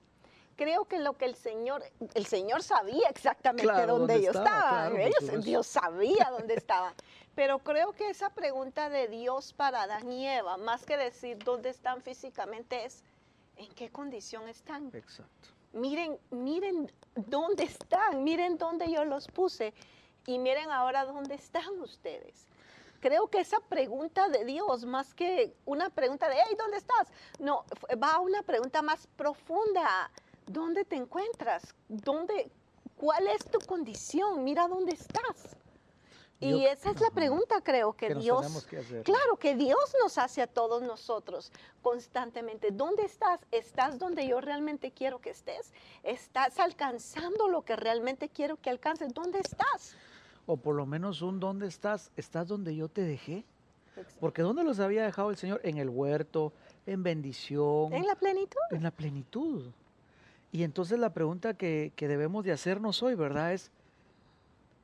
Creo 0.59 0.87
que 0.87 0.99
lo 0.99 1.17
que 1.17 1.25
el 1.25 1.37
Señor, 1.37 1.85
el 2.15 2.27
Señor 2.27 2.65
sabía 2.65 3.09
exactamente 3.11 3.87
dónde, 3.87 4.17
ellos 4.17 4.35
estaban. 4.35 4.93
Dios 5.41 5.69
sabía 5.69 6.33
dónde 6.33 6.55
estaban. 6.57 6.95
Pero 7.37 7.61
creo 7.61 7.93
que 7.93 8.11
esa 8.11 8.31
pregunta 8.31 8.91
de 8.91 9.07
Dios 9.07 9.53
para 9.53 9.83
Adán 9.83 10.11
y 10.11 10.27
Eva, 10.27 10.57
más 10.57 10.85
que 10.85 10.97
decir 10.97 11.39
dónde 11.39 11.71
están 11.71 12.03
físicamente, 12.03 12.85
es 12.85 13.05
en 13.55 13.73
qué 13.75 13.91
condición 13.91 14.49
están. 14.49 14.91
Exacto. 14.93 15.51
Miren, 15.75 16.19
miren 16.31 16.91
dónde 17.15 17.63
están, 17.63 18.25
miren 18.25 18.59
dónde 18.59 18.91
yo 18.91 19.05
los 19.05 19.29
puse 19.29 19.73
y 20.27 20.41
miren 20.41 20.73
ahora 20.73 21.05
dónde 21.05 21.37
están 21.37 21.81
ustedes. 21.81 22.49
Creo 22.99 23.29
que 23.29 23.39
esa 23.39 23.61
pregunta 23.61 24.29
de 24.29 24.45
Dios, 24.45 24.85
más 24.85 25.15
que 25.15 25.55
una 25.67 25.89
pregunta 25.91 26.29
de, 26.29 26.35
hey, 26.35 26.57
¿dónde 26.59 26.79
estás? 26.79 27.07
No, 27.39 27.65
va 28.03 28.15
a 28.15 28.19
una 28.19 28.43
pregunta 28.43 28.83
más 28.83 29.07
profunda. 29.07 30.11
¿Dónde 30.49 30.85
te 30.85 30.97
encuentras? 30.97 31.75
¿Dónde, 31.89 32.51
¿Cuál 32.97 33.27
es 33.29 33.45
tu 33.45 33.59
condición? 33.61 34.43
Mira 34.45 34.67
dónde 34.67 34.93
estás. 34.93 35.57
Y 36.41 36.67
esa 36.67 36.91
es 36.93 37.01
la 37.01 37.11
pregunta, 37.11 37.61
creo, 37.63 37.95
que, 37.95 38.15
Dios, 38.15 38.65
claro, 39.05 39.37
que 39.41 39.57
Dios 39.57 39.93
nos 40.01 40.19
hace 40.19 40.41
a 40.41 40.47
todos 40.47 40.83
nosotros 40.83 41.51
constantemente. 41.83 42.71
¿Dónde 42.71 43.03
estás? 43.03 43.41
¿Estás 43.51 43.99
donde 43.99 44.27
yo 44.27 44.41
realmente 44.41 44.93
quiero 44.93 45.21
que 45.21 45.31
estés? 45.31 45.73
¿Estás 46.05 46.61
alcanzando 46.61 47.49
lo 47.49 47.63
que 47.63 47.75
realmente 47.75 48.29
quiero 48.29 48.57
que 48.57 48.71
alcances? 48.71 49.13
¿Dónde 49.13 49.41
estás? 49.41 49.97
O 50.47 50.57
por 50.57 50.77
lo 50.77 50.87
menos 50.87 51.23
un 51.23 51.41
¿dónde 51.41 51.67
estás? 51.67 52.13
¿Estás 52.17 52.47
donde 52.47 52.77
yo 52.77 52.89
te 52.89 53.03
dejé? 53.03 53.45
Porque 54.21 54.43
¿dónde 54.43 54.63
los 54.63 54.79
había 54.79 55.05
dejado 55.05 55.31
el 55.31 55.37
Señor? 55.37 55.61
En 55.65 55.79
el 55.79 55.89
huerto, 55.89 56.53
en 56.87 57.03
bendición. 57.03 57.93
En 57.93 58.07
la 58.07 58.15
plenitud. 58.15 58.61
En 58.71 58.85
la 58.85 58.93
plenitud. 58.93 59.73
Y 60.51 60.63
entonces 60.63 60.99
la 60.99 61.13
pregunta 61.13 61.55
que, 61.55 61.93
que 61.95 62.09
debemos 62.09 62.45
de 62.45 62.53
hacernos 62.53 63.03
hoy, 63.03 63.15
¿verdad? 63.15 63.53
Es, 63.53 63.71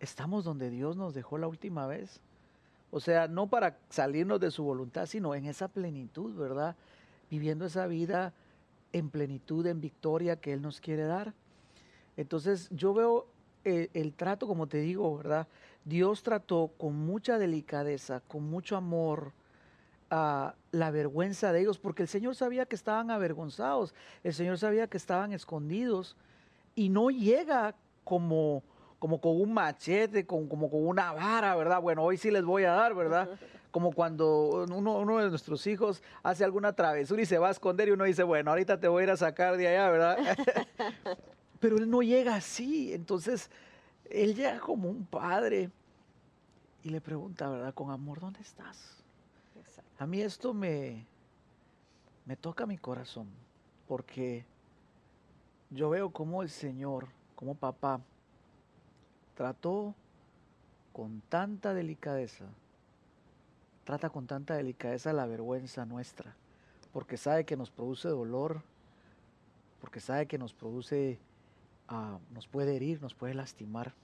estamos 0.01 0.45
donde 0.45 0.71
Dios 0.71 0.97
nos 0.97 1.15
dejó 1.15 1.39
la 1.39 1.49
última 1.49 1.87
vez. 1.87 2.21
O 2.91 3.01
sea, 3.01 3.27
no 3.27 3.49
para 3.49 3.79
salirnos 3.89 4.41
de 4.41 4.51
su 4.51 4.63
voluntad, 4.63 5.07
sino 5.07 5.35
en 5.35 5.47
esa 5.47 5.69
plenitud, 5.69 6.35
¿verdad? 6.35 6.77
Viviendo 7.31 7.65
esa 7.65 7.87
vida 7.87 8.33
en 8.93 9.11
plenitud, 9.11 9.67
en 9.67 9.81
victoria 9.81 10.37
que 10.37 10.53
Él 10.53 10.63
nos 10.63 10.81
quiere 10.81 11.05
dar. 11.05 11.35
Entonces 12.17 12.69
yo 12.71 12.95
veo 12.95 13.27
el, 13.65 13.91
el, 13.95 14.13
trato, 14.13 14.47
como 14.47 14.69
te 14.69 14.79
digo, 14.79 15.17
¿verdad? 15.17 15.49
Dios 15.85 16.23
trató 16.23 16.71
con 16.79 16.95
mucha 16.95 17.39
delicadeza, 17.39 18.21
con 18.21 18.49
mucho 18.49 18.77
amor 18.77 19.33
a 20.17 20.55
la 20.71 20.93
vergüenza 20.93 21.53
de 21.53 21.63
ellos, 21.63 21.81
porque 21.81 22.03
el 22.03 22.09
Señor 22.09 22.37
sabía 22.37 22.67
que 22.67 22.77
estaban 22.77 23.11
avergonzados, 23.11 23.95
el 24.23 24.33
Señor 24.33 24.59
sabía 24.59 24.87
que 24.87 24.97
estaban 24.97 25.33
escondidos 25.33 26.17
y 26.77 26.89
no 26.89 27.11
llega 27.11 27.75
como 28.05 28.63
como 29.01 29.21
con 29.21 29.39
un 29.39 29.53
machete, 29.53 30.25
con, 30.25 30.49
como 30.49 30.71
con 30.71 30.87
una 30.87 31.13
vara, 31.13 31.55
¿verdad? 31.57 31.79
Bueno, 31.83 32.03
hoy 32.03 32.17
sí 32.17 32.31
les 32.31 32.43
voy 32.43 32.65
a 32.65 32.71
dar, 32.71 32.95
¿verdad? 32.95 33.29
Como 33.71 33.93
cuando 33.93 34.65
uno, 34.67 34.99
uno 34.99 35.19
de 35.19 35.29
nuestros 35.29 35.67
hijos 35.67 36.03
hace 36.23 36.43
alguna 36.43 36.73
travesura 36.73 37.21
y 37.21 37.27
se 37.27 37.37
va 37.37 37.49
a 37.49 37.51
esconder 37.51 37.89
y 37.89 37.91
uno 37.91 38.05
dice, 38.05 38.23
bueno, 38.23 38.53
ahorita 38.53 38.81
te 38.81 38.89
voy 38.89 39.03
a 39.03 39.05
ir 39.05 39.11
a 39.11 39.19
sacar 39.19 39.59
de 39.59 39.69
allá, 39.69 39.91
¿verdad? 39.91 40.17
Pero 41.61 41.77
él 41.77 41.91
no 41.91 42.01
llega 42.01 42.37
así, 42.37 42.95
entonces 42.95 43.51
él 44.09 44.35
llega 44.35 44.59
como 44.59 44.89
un 44.89 45.05
padre 45.05 45.69
y 46.83 46.89
le 46.89 47.03
pregunta, 47.03 47.51
¿verdad? 47.51 47.75
Con 47.75 47.91
amor, 47.91 48.21
¿dónde 48.21 48.41
estás? 48.41 49.04
A 50.05 50.07
mí 50.07 50.21
esto 50.21 50.53
me, 50.53 51.07
me 52.27 52.37
toca 52.37 52.67
mi 52.67 52.77
corazón, 52.77 53.27
porque 53.89 54.45
yo 55.71 55.89
veo 55.89 56.11
como 56.11 56.43
el 56.43 56.51
Señor, 56.51 57.09
como 57.35 57.55
papá, 57.55 58.03
trató 59.35 59.95
con 60.93 61.23
tanta 61.31 61.73
delicadeza, 61.73 62.45
trata 63.85 64.11
con 64.11 64.27
tanta 64.27 64.57
delicadeza 64.57 65.15
la 65.15 65.25
vergüenza 65.25 65.87
nuestra, 65.87 66.37
porque 66.93 67.17
sabe 67.17 67.47
que 67.47 67.57
nos 67.57 67.71
produce 67.71 68.11
dolor, 68.11 68.61
porque 69.81 70.01
sabe 70.01 70.27
que 70.27 70.37
nos 70.37 70.53
produce, 70.53 71.19
uh, 71.91 72.19
nos 72.35 72.47
puede 72.47 72.77
herir, 72.77 73.01
nos 73.01 73.15
puede 73.15 73.33
lastimar. 73.33 73.95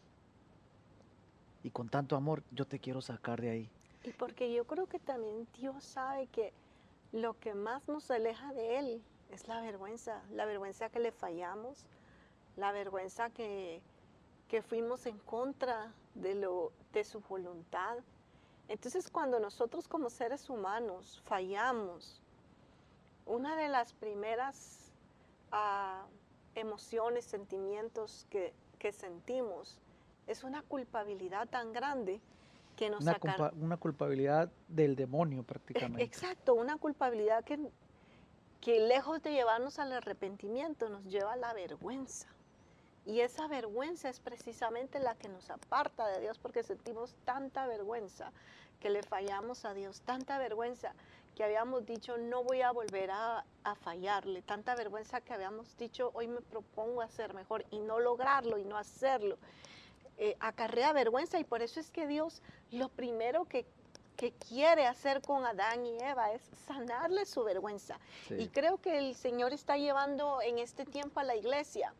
y 1.63 1.69
con 1.69 1.91
tanto 1.91 2.17
amor, 2.17 2.43
yo 2.53 2.65
te 2.65 2.79
quiero 2.79 3.03
sacar 3.03 3.43
de 3.43 3.51
ahí. 3.51 3.71
Y 4.05 4.13
porque 4.13 4.53
yo 4.53 4.67
creo 4.67 4.87
que 4.87 4.99
también 4.99 5.47
Dios 5.59 5.85
sabe 5.85 6.27
que 6.29 6.53
lo 7.13 7.39
que 7.39 7.55
más 7.55 7.87
nos 7.89 8.11
aleja 8.11 8.53
de 8.53 8.79
Él 8.79 9.03
es 9.31 9.47
la 9.49 9.61
vergüenza, 9.61 10.23
la 10.33 10.47
vergüenza 10.47 10.89
que 10.89 11.01
le 11.01 11.13
fallamos, 11.13 11.85
la 12.57 12.73
vergüenza 12.73 13.31
que, 13.31 13.81
que 14.49 14.63
fuimos 14.63 15.07
en 15.07 15.19
contra 15.19 15.93
de, 16.15 16.35
lo, 16.35 16.73
de 16.93 17.05
su 17.05 17.21
voluntad. 17.21 17.99
Entonces 18.69 19.11
cuando 19.11 19.39
nosotros 19.39 19.87
como 19.87 20.11
seres 20.11 20.49
humanos 20.49 21.21
fallamos, 21.25 22.21
una 23.27 23.57
de 23.57 23.69
las 23.69 23.93
primeras 23.93 24.93
ah, 25.53 26.07
emociones, 26.55 27.25
sentimientos 27.25 28.27
que, 28.31 28.53
que 28.79 28.93
sentimos 28.93 29.79
es 30.27 30.43
una 30.43 30.63
culpabilidad 30.63 31.49
tan 31.49 31.73
grande 31.73 32.21
que 32.81 32.89
nos 32.89 33.03
Una, 33.03 33.19
culpa- 33.19 33.53
una 33.57 33.77
culpabilidad 33.77 34.51
del 34.67 34.97
demonio 34.97 35.43
prácticamente. 35.43 36.03
Exacto, 36.03 36.55
una 36.55 36.79
culpabilidad 36.79 37.45
que, 37.45 37.59
que 38.63 38.81
lejos 38.81 39.23
de 39.23 39.33
llevarnos 39.33 39.79
al 39.79 39.93
arrepentimiento 39.93 40.89
nos 40.89 41.05
lleva 41.05 41.35
a 41.35 41.37
la 41.37 41.53
vergüenza. 41.53 42.27
Y 43.05 43.21
esa 43.21 43.49
vergüenza 43.49 44.09
es 44.09 44.19
precisamente 44.19 44.99
la 44.99 45.15
que 45.15 45.29
nos 45.29 45.51
aparta 45.51 46.07
de 46.07 46.21
Dios 46.21 46.39
porque 46.39 46.63
sentimos 46.63 47.15
tanta 47.27 47.67
vergüenza 47.67 48.33
que 48.81 48.89
le 48.89 49.03
fallamos 49.03 49.67
a 49.67 49.75
Dios, 49.75 50.01
tanta 50.01 50.39
vergüenza 50.39 50.95
que 51.37 51.45
habíamos 51.45 51.85
dicho 51.85 52.17
no 52.17 52.43
voy 52.45 52.63
a 52.63 52.71
volver 52.73 53.11
a, 53.11 53.45
a 53.63 53.75
fallarle, 53.75 54.41
tanta 54.41 54.75
vergüenza 54.75 55.21
que 55.21 55.35
habíamos 55.35 55.77
dicho 55.77 56.13
hoy 56.15 56.29
me 56.29 56.41
propongo 56.41 57.03
hacer 57.03 57.35
mejor 57.35 57.67
y 57.71 57.81
no 57.81 58.01
lograrlo 58.01 58.57
y 58.57 58.65
no 58.65 58.79
hacerlo. 58.79 59.37
Eh, 60.23 60.37
acarrea 60.39 60.93
vergüenza 60.93 61.39
y 61.39 61.45
por 61.45 61.63
eso 61.63 61.81
es 61.81 61.91
que 61.91 62.07
Dios 62.07 62.43
lo 62.71 62.91
primero 62.91 63.47
que, 63.47 63.65
que 64.17 64.33
quiere 64.33 64.87
hacer 64.87 65.23
con 65.23 65.47
Adán 65.47 65.87
y 65.87 65.99
Eva 65.99 66.31
es 66.33 66.43
sanarle 66.67 67.25
su 67.25 67.43
vergüenza. 67.43 67.99
Sí. 68.29 68.35
Y 68.35 68.49
creo 68.49 68.77
que 68.83 68.99
el 68.99 69.15
Señor 69.15 69.55
está 69.55 69.79
llevando 69.79 70.43
en 70.43 70.59
este 70.59 70.85
tiempo 70.85 71.21
a 71.21 71.25
la 71.25 71.37
iglesia 71.37 71.95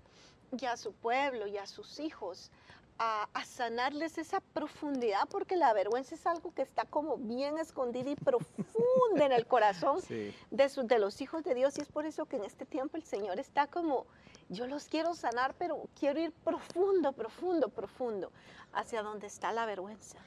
y 0.53 0.67
a 0.67 0.77
su 0.77 0.93
pueblo 0.93 1.47
y 1.47 1.57
a 1.57 1.67
sus 1.67 1.99
hijos 1.99 2.51
a, 2.99 3.27
a 3.33 3.45
sanarles 3.47 4.19
esa 4.19 4.41
profundidad, 4.53 5.27
porque 5.31 5.57
la 5.57 5.73
vergüenza 5.73 6.15
es 6.15 6.27
algo 6.27 6.53
que 6.53 6.61
está 6.61 6.85
como 6.85 7.17
bien 7.17 7.57
escondida 7.59 8.11
y 8.11 8.17
profunda 8.17 9.25
en 9.25 9.33
el 9.33 9.47
corazón 9.47 10.03
Sí. 10.07 10.35
de, 10.51 10.69
sus- 10.69 10.87
de 10.87 10.99
los 10.99 11.23
hijos 11.23 11.43
de 11.43 11.55
Dios. 11.55 11.79
Y 11.79 11.81
es 11.81 11.89
por 11.89 12.05
eso 12.05 12.27
que 12.27 12.37
en 12.37 12.45
este 12.45 12.67
tiempo 12.67 12.99
el 12.99 13.05
Señor 13.05 13.41
está 13.41 13.67
como, 13.67 14.05
yo 14.51 14.67
los 14.67 14.87
quiero 14.87 15.15
sanar, 15.15 15.55
pero 15.59 15.89
quiero 15.99 16.21
ir 16.21 16.33
profundo, 16.33 17.13
profundo, 17.13 17.69
profundo 17.69 18.33
hacia 18.73 19.03
donde 19.03 19.29
está 19.29 19.53
la 19.53 19.65
vergüenza. 19.65 20.19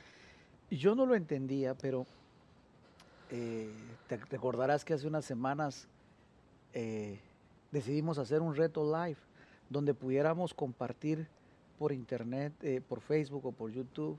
Yo 0.71 0.95
no 0.95 1.05
lo 1.05 1.13
entendía, 1.13 1.75
pero 1.75 2.07
eh, 3.29 3.71
te 4.07 4.17
recordarás 4.17 4.83
que 4.85 4.93
hace 4.93 5.07
unas 5.07 5.25
semanas 5.25 5.87
eh, 6.73 7.19
decidimos 7.71 8.17
hacer 8.17 8.41
un 8.41 8.55
reto 8.55 8.83
live 8.83 9.19
donde 9.69 9.93
pudiéramos 9.93 10.53
compartir 10.53 11.27
por 11.77 11.91
internet, 11.91 12.53
eh, 12.61 12.81
por 12.81 13.01
Facebook 13.01 13.45
o 13.45 13.51
por 13.51 13.71
YouTube 13.71 14.17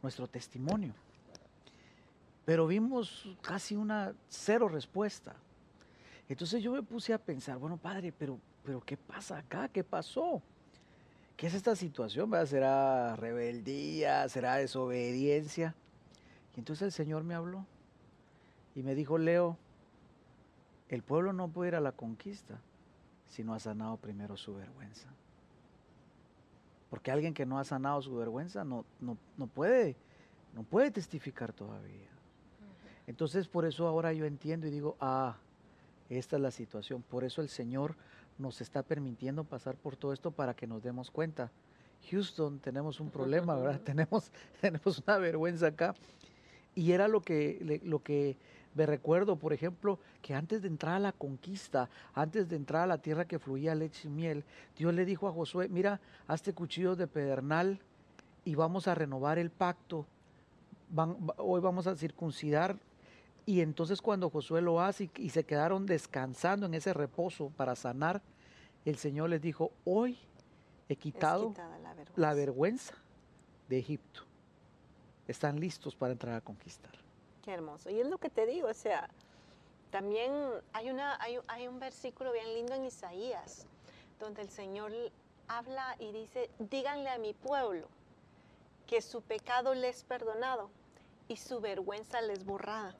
nuestro 0.00 0.28
testimonio. 0.28 0.94
Pero 2.44 2.66
vimos 2.66 3.28
casi 3.42 3.74
una 3.74 4.14
cero 4.28 4.68
respuesta. 4.68 5.34
Entonces 6.28 6.62
yo 6.62 6.70
me 6.72 6.82
puse 6.82 7.12
a 7.12 7.18
pensar, 7.18 7.58
bueno, 7.58 7.76
padre, 7.76 8.12
pero, 8.16 8.38
pero 8.64 8.80
¿qué 8.80 8.96
pasa 8.96 9.38
acá? 9.38 9.68
¿Qué 9.68 9.84
pasó? 9.84 10.42
¿Qué 11.36 11.46
es 11.46 11.54
esta 11.54 11.74
situación? 11.74 12.30
verdad? 12.30 12.46
¿Será 12.46 13.16
rebeldía? 13.16 14.28
¿Será 14.28 14.56
desobediencia? 14.56 15.74
Y 16.54 16.58
entonces 16.60 16.82
el 16.82 16.92
Señor 16.92 17.24
me 17.24 17.34
habló 17.34 17.64
y 18.74 18.82
me 18.82 18.94
dijo, 18.94 19.18
Leo, 19.18 19.56
el 20.88 21.02
pueblo 21.02 21.32
no 21.32 21.48
puede 21.48 21.68
ir 21.68 21.74
a 21.76 21.80
la 21.80 21.92
conquista 21.92 22.60
si 23.26 23.44
no 23.44 23.54
ha 23.54 23.58
sanado 23.58 23.96
primero 23.96 24.36
su 24.36 24.54
vergüenza. 24.54 25.08
Porque 26.90 27.10
alguien 27.10 27.32
que 27.32 27.46
no 27.46 27.58
ha 27.58 27.64
sanado 27.64 28.02
su 28.02 28.14
vergüenza 28.16 28.64
no, 28.64 28.84
no, 29.00 29.16
no 29.36 29.46
puede, 29.46 29.96
no 30.52 30.64
puede 30.64 30.90
testificar 30.90 31.52
todavía. 31.52 32.10
Entonces 33.06 33.48
por 33.48 33.64
eso 33.64 33.86
ahora 33.86 34.12
yo 34.12 34.24
entiendo 34.26 34.66
y 34.66 34.70
digo, 34.70 34.96
ah, 35.00 35.36
esta 36.08 36.36
es 36.36 36.42
la 36.42 36.50
situación. 36.50 37.02
Por 37.02 37.24
eso 37.24 37.40
el 37.40 37.48
Señor 37.48 37.94
nos 38.40 38.60
está 38.60 38.82
permitiendo 38.82 39.44
pasar 39.44 39.76
por 39.76 39.96
todo 39.96 40.12
esto 40.12 40.30
para 40.30 40.54
que 40.54 40.66
nos 40.66 40.82
demos 40.82 41.10
cuenta. 41.10 41.50
Houston, 42.10 42.58
tenemos 42.58 42.98
un 42.98 43.10
problema, 43.10 43.54
¿verdad? 43.56 43.80
tenemos, 43.84 44.32
tenemos 44.60 45.02
una 45.06 45.18
vergüenza 45.18 45.66
acá. 45.68 45.94
Y 46.74 46.92
era 46.92 47.08
lo 47.08 47.20
que, 47.20 47.58
le- 47.62 47.80
lo 47.88 48.02
que 48.02 48.36
me 48.74 48.86
recuerdo, 48.86 49.36
por 49.36 49.52
ejemplo, 49.52 49.98
que 50.22 50.34
antes 50.34 50.62
de 50.62 50.68
entrar 50.68 50.94
a 50.94 50.98
la 51.00 51.12
conquista, 51.12 51.90
antes 52.14 52.48
de 52.48 52.56
entrar 52.56 52.82
a 52.82 52.86
la 52.86 52.98
tierra 52.98 53.26
que 53.26 53.38
fluía 53.38 53.74
leche 53.74 54.08
y 54.08 54.10
miel, 54.10 54.44
Dios 54.78 54.94
le 54.94 55.04
dijo 55.04 55.28
a 55.28 55.32
Josué, 55.32 55.68
mira, 55.68 56.00
hazte 56.26 56.54
cuchillos 56.54 56.96
de 56.96 57.06
pedernal 57.06 57.80
y 58.44 58.54
vamos 58.54 58.88
a 58.88 58.94
renovar 58.94 59.38
el 59.38 59.50
pacto. 59.50 60.06
Van- 60.90 61.16
hoy 61.36 61.60
vamos 61.60 61.86
a 61.86 61.94
circuncidar. 61.96 62.76
Y 63.50 63.62
entonces 63.62 64.00
cuando 64.00 64.30
Josué 64.30 64.62
lo 64.62 64.80
hace 64.80 65.10
y, 65.16 65.22
y 65.24 65.30
se 65.30 65.42
quedaron 65.42 65.84
descansando 65.84 66.66
en 66.66 66.74
ese 66.74 66.94
reposo 66.94 67.50
para 67.56 67.74
sanar, 67.74 68.22
el 68.84 68.96
Señor 68.96 69.30
les 69.30 69.42
dijo, 69.42 69.72
hoy 69.84 70.16
he 70.88 70.94
quitado 70.94 71.52
la 71.82 71.94
vergüenza. 71.94 72.12
la 72.14 72.34
vergüenza 72.34 72.94
de 73.68 73.78
Egipto. 73.80 74.20
Están 75.26 75.58
listos 75.58 75.96
para 75.96 76.12
entrar 76.12 76.36
a 76.36 76.40
conquistar. 76.40 76.92
Qué 77.42 77.50
hermoso. 77.50 77.90
Y 77.90 77.98
es 77.98 78.06
lo 78.06 78.18
que 78.18 78.30
te 78.30 78.46
digo, 78.46 78.68
o 78.68 78.74
sea, 78.74 79.10
también 79.90 80.30
hay, 80.72 80.88
una, 80.88 81.20
hay, 81.20 81.36
hay 81.48 81.66
un 81.66 81.80
versículo 81.80 82.32
bien 82.32 82.54
lindo 82.54 82.74
en 82.74 82.84
Isaías, 82.84 83.66
donde 84.20 84.42
el 84.42 84.50
Señor 84.50 84.92
habla 85.48 85.96
y 85.98 86.12
dice, 86.12 86.50
díganle 86.60 87.10
a 87.10 87.18
mi 87.18 87.34
pueblo 87.34 87.88
que 88.86 89.02
su 89.02 89.22
pecado 89.22 89.74
les 89.74 89.96
es 89.96 90.04
perdonado 90.04 90.70
y 91.26 91.36
su 91.36 91.60
vergüenza 91.60 92.20
les 92.20 92.44
borrada. 92.44 92.94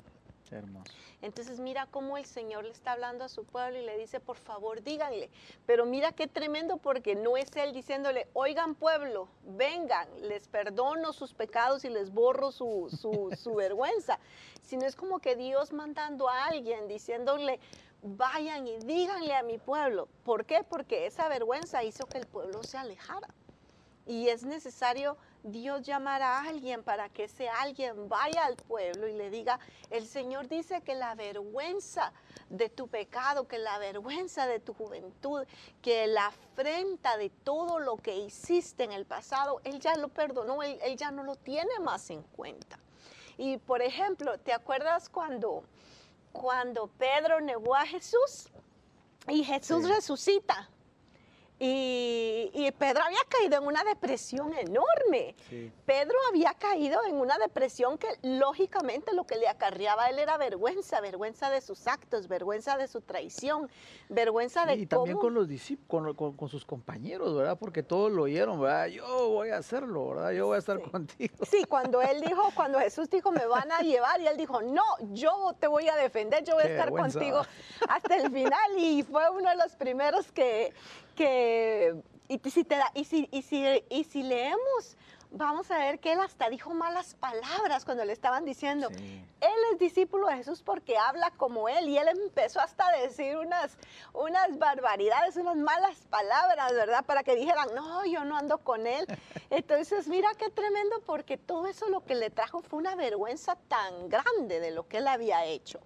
Hermoso. 0.51 0.93
Entonces 1.23 1.61
mira 1.61 1.87
cómo 1.87 2.17
el 2.17 2.25
Señor 2.25 2.65
le 2.65 2.71
está 2.71 2.93
hablando 2.93 3.25
a 3.25 3.29
su 3.29 3.45
pueblo 3.45 3.79
y 3.79 3.85
le 3.85 3.99
dice, 3.99 4.21
por 4.21 4.37
favor, 4.37 4.83
díganle. 4.83 5.31
Pero 5.67 5.85
mira 5.85 6.13
qué 6.13 6.27
tremendo 6.27 6.79
porque 6.79 7.15
no 7.15 7.37
es 7.37 7.55
Él 7.57 7.73
diciéndole, 7.73 8.27
oigan 8.33 8.75
pueblo, 8.75 9.29
vengan, 9.45 10.09
les 10.23 10.49
perdono 10.49 11.13
sus 11.13 11.35
pecados 11.35 11.85
y 11.85 11.91
les 11.91 12.11
borro 12.11 12.53
su, 12.53 12.89
su, 12.91 13.37
su 13.37 13.55
vergüenza, 13.57 14.19
sino 14.63 14.87
es 14.87 14.97
como 14.97 15.19
que 15.19 15.37
Dios 15.37 15.73
mandando 15.73 16.29
a 16.29 16.47
alguien 16.47 16.89
diciéndole, 16.89 17.61
vayan 18.03 18.67
y 18.67 18.79
díganle 18.79 19.35
a 19.35 19.43
mi 19.43 19.59
pueblo. 19.59 20.09
¿Por 20.25 20.45
qué? 20.47 20.65
Porque 20.69 21.07
esa 21.07 21.29
vergüenza 21.29 21.85
hizo 21.85 22.07
que 22.07 22.19
el 22.19 22.27
pueblo 22.27 22.63
se 22.63 22.79
alejara. 22.79 23.29
Y 24.07 24.29
es 24.29 24.45
necesario 24.45 25.17
Dios 25.43 25.83
llamar 25.83 26.23
a 26.23 26.43
alguien 26.43 26.83
para 26.83 27.09
que 27.09 27.25
ese 27.25 27.49
alguien 27.49 28.09
vaya 28.09 28.45
al 28.45 28.57
pueblo 28.57 29.09
y 29.09 29.15
le 29.15 29.31
diga, 29.31 29.59
el 29.91 30.07
Señor 30.07 30.49
dice 30.49 30.83
que 30.83 30.95
la 30.95 31.15
vergüenza 31.15 32.13
de 32.49 32.69
tu 32.69 32.89
pecado, 32.89 33.49
que 33.49 33.59
la 33.59 33.79
vergüenza 33.79 34.47
de 34.47 34.61
tu 34.61 34.75
juventud, 34.75 35.47
que 35.81 36.07
la 36.07 36.27
afrenta 36.27 37.17
de 37.17 37.31
todo 37.31 37.79
lo 37.79 37.97
que 37.97 38.17
hiciste 38.17 38.85
en 38.85 38.93
el 38.93 39.07
pasado, 39.07 39.61
Él 39.65 39.81
ya 39.81 39.97
lo 39.97 40.09
perdonó, 40.09 40.63
Él, 40.63 40.79
Él 40.83 40.97
ya 40.97 41.11
no 41.11 41.23
lo 41.23 41.37
tiene 41.37 41.71
más 41.81 42.11
en 42.11 42.23
cuenta. 42.23 42.79
Y 43.39 43.57
por 43.57 43.81
ejemplo, 43.81 44.39
¿te 44.39 44.53
acuerdas 44.53 45.09
cuando, 45.09 45.65
cuando 46.33 46.89
Pedro 46.89 47.41
negó 47.41 47.75
a 47.75 47.87
Jesús? 47.87 48.51
Y 49.29 49.45
Jesús 49.45 49.85
Sí. 49.85 49.93
resucita. 49.93 50.69
Y, 51.63 52.51
y 52.55 52.73
Pedro 52.73 53.03
había 53.05 53.19
caído 53.29 53.59
en 53.59 53.67
una 53.67 53.85
depresión 53.85 54.55
enorme. 54.55 55.35
Sí. 55.51 55.71
Pedro 55.85 56.17
había 56.31 56.55
caído 56.55 56.99
en 57.07 57.17
una 57.17 57.37
depresión 57.37 57.99
que 57.99 58.09
lógicamente 58.23 59.13
lo 59.13 59.25
que 59.27 59.37
le 59.37 59.47
acarreaba 59.47 60.05
a 60.05 60.09
él 60.09 60.19
era 60.19 60.39
vergüenza, 60.39 61.03
vergüenza 61.03 61.51
de 61.51 61.61
sus 61.61 61.87
actos, 61.87 62.29
vergüenza 62.29 62.79
de 62.79 62.89
su 62.89 63.03
traición, 63.03 63.69
vergüenza 64.09 64.65
de 64.65 64.77
Y 64.77 64.87
también 64.87 65.17
cómo... 65.19 65.27
con 65.27 65.35
los 65.35 65.49
discípulos, 65.49 66.17
con, 66.17 66.49
sus 66.49 66.65
compañeros, 66.65 67.37
¿verdad? 67.37 67.59
Porque 67.59 67.83
todos 67.83 68.11
lo 68.11 68.23
oyeron, 68.23 68.59
¿verdad? 68.59 68.87
Yo 68.87 69.29
voy 69.29 69.51
a 69.51 69.59
hacerlo, 69.59 70.09
¿verdad? 70.09 70.31
Yo 70.33 70.47
voy 70.47 70.57
a 70.57 70.59
estar 70.61 70.79
Sí. 70.79 70.91
contigo. 70.91 71.35
Sí, 71.51 71.65
cuando 71.69 72.01
él 72.03 72.23
dijo, 72.23 72.43
cuando 72.55 72.79
Jesús 72.79 73.11
dijo, 73.11 73.33
me 73.33 73.45
van 73.45 73.71
a 73.71 73.81
llevar, 73.81 74.19
y 74.23 74.27
él 74.27 74.39
dijo, 74.39 74.63
no, 74.63 74.83
yo 75.13 75.55
te 75.61 75.67
voy 75.67 75.89
a 75.89 75.97
defender, 75.97 76.43
yo 76.43 76.55
voy 76.55 76.65
a 76.65 76.69
estar 76.69 76.87
vergüenza. 76.91 77.19
contigo 77.19 77.43
hasta 77.87 78.17
el 78.17 78.33
final. 78.33 78.79
Y 78.79 79.03
fue 79.03 79.29
uno 79.29 79.51
de 79.51 79.57
los 79.57 79.77
primeros 79.77 80.33
que, 80.33 80.73
que 81.25 81.95
y 82.29 82.39
si, 82.51 82.65
te 82.65 82.77
da- 82.77 82.93
y 82.95 83.05
si, 83.05 83.29
y 83.33 83.43
si, 83.43 83.63
y 83.91 84.05
si 84.05 84.23
leemos 84.23 84.97
vamos 85.33 85.71
a 85.71 85.79
ver 85.79 86.01
que 86.01 86.13
él 86.13 86.19
hasta 86.21 86.49
dijo 86.49 86.75
malas 86.75 87.15
palabras 87.15 87.85
cuando 87.85 88.05
le 88.05 88.13
estaban 88.13 88.45
diciendo, 88.45 88.89
Sí. 88.89 89.25
él 89.41 89.59
es 89.73 89.79
discípulo 89.79 90.27
de 90.27 90.37
Jesús 90.37 90.63
porque 90.63 90.97
habla 90.99 91.31
como 91.37 91.69
él 91.69 91.89
y 91.89 91.99
él 91.99 92.09
empezó 92.09 92.59
hasta 92.61 92.85
a 92.89 92.97
decir 92.97 93.37
unas, 93.37 93.77
unas 94.13 94.59
barbaridades, 94.59 95.37
unas 95.37 95.57
malas 95.57 96.05
palabras, 96.11 96.73
¿verdad? 96.73 97.05
Para 97.05 97.23
que 97.23 97.37
dijeran, 97.37 97.69
no, 97.77 98.05
yo 98.07 98.25
no 98.25 98.37
ando 98.37 98.59
con 98.59 98.89
él. 98.89 99.07
Entonces, 99.51 100.09
mira 100.09 100.29
qué 100.37 100.51
tremendo 100.51 101.01
porque 101.07 101.37
todo 101.37 101.67
eso 101.69 101.89
lo 101.89 102.05
que 102.05 102.17
le 102.17 102.31
trajo 102.31 102.61
fue 102.63 102.79
una 102.81 102.97
vergüenza 102.97 103.57
tan 103.69 104.09
grande 104.09 104.59
de 104.59 104.73
lo 104.73 104.89
que 104.89 104.99
él 104.99 105.07
había 105.07 105.45
hecho 105.45 105.79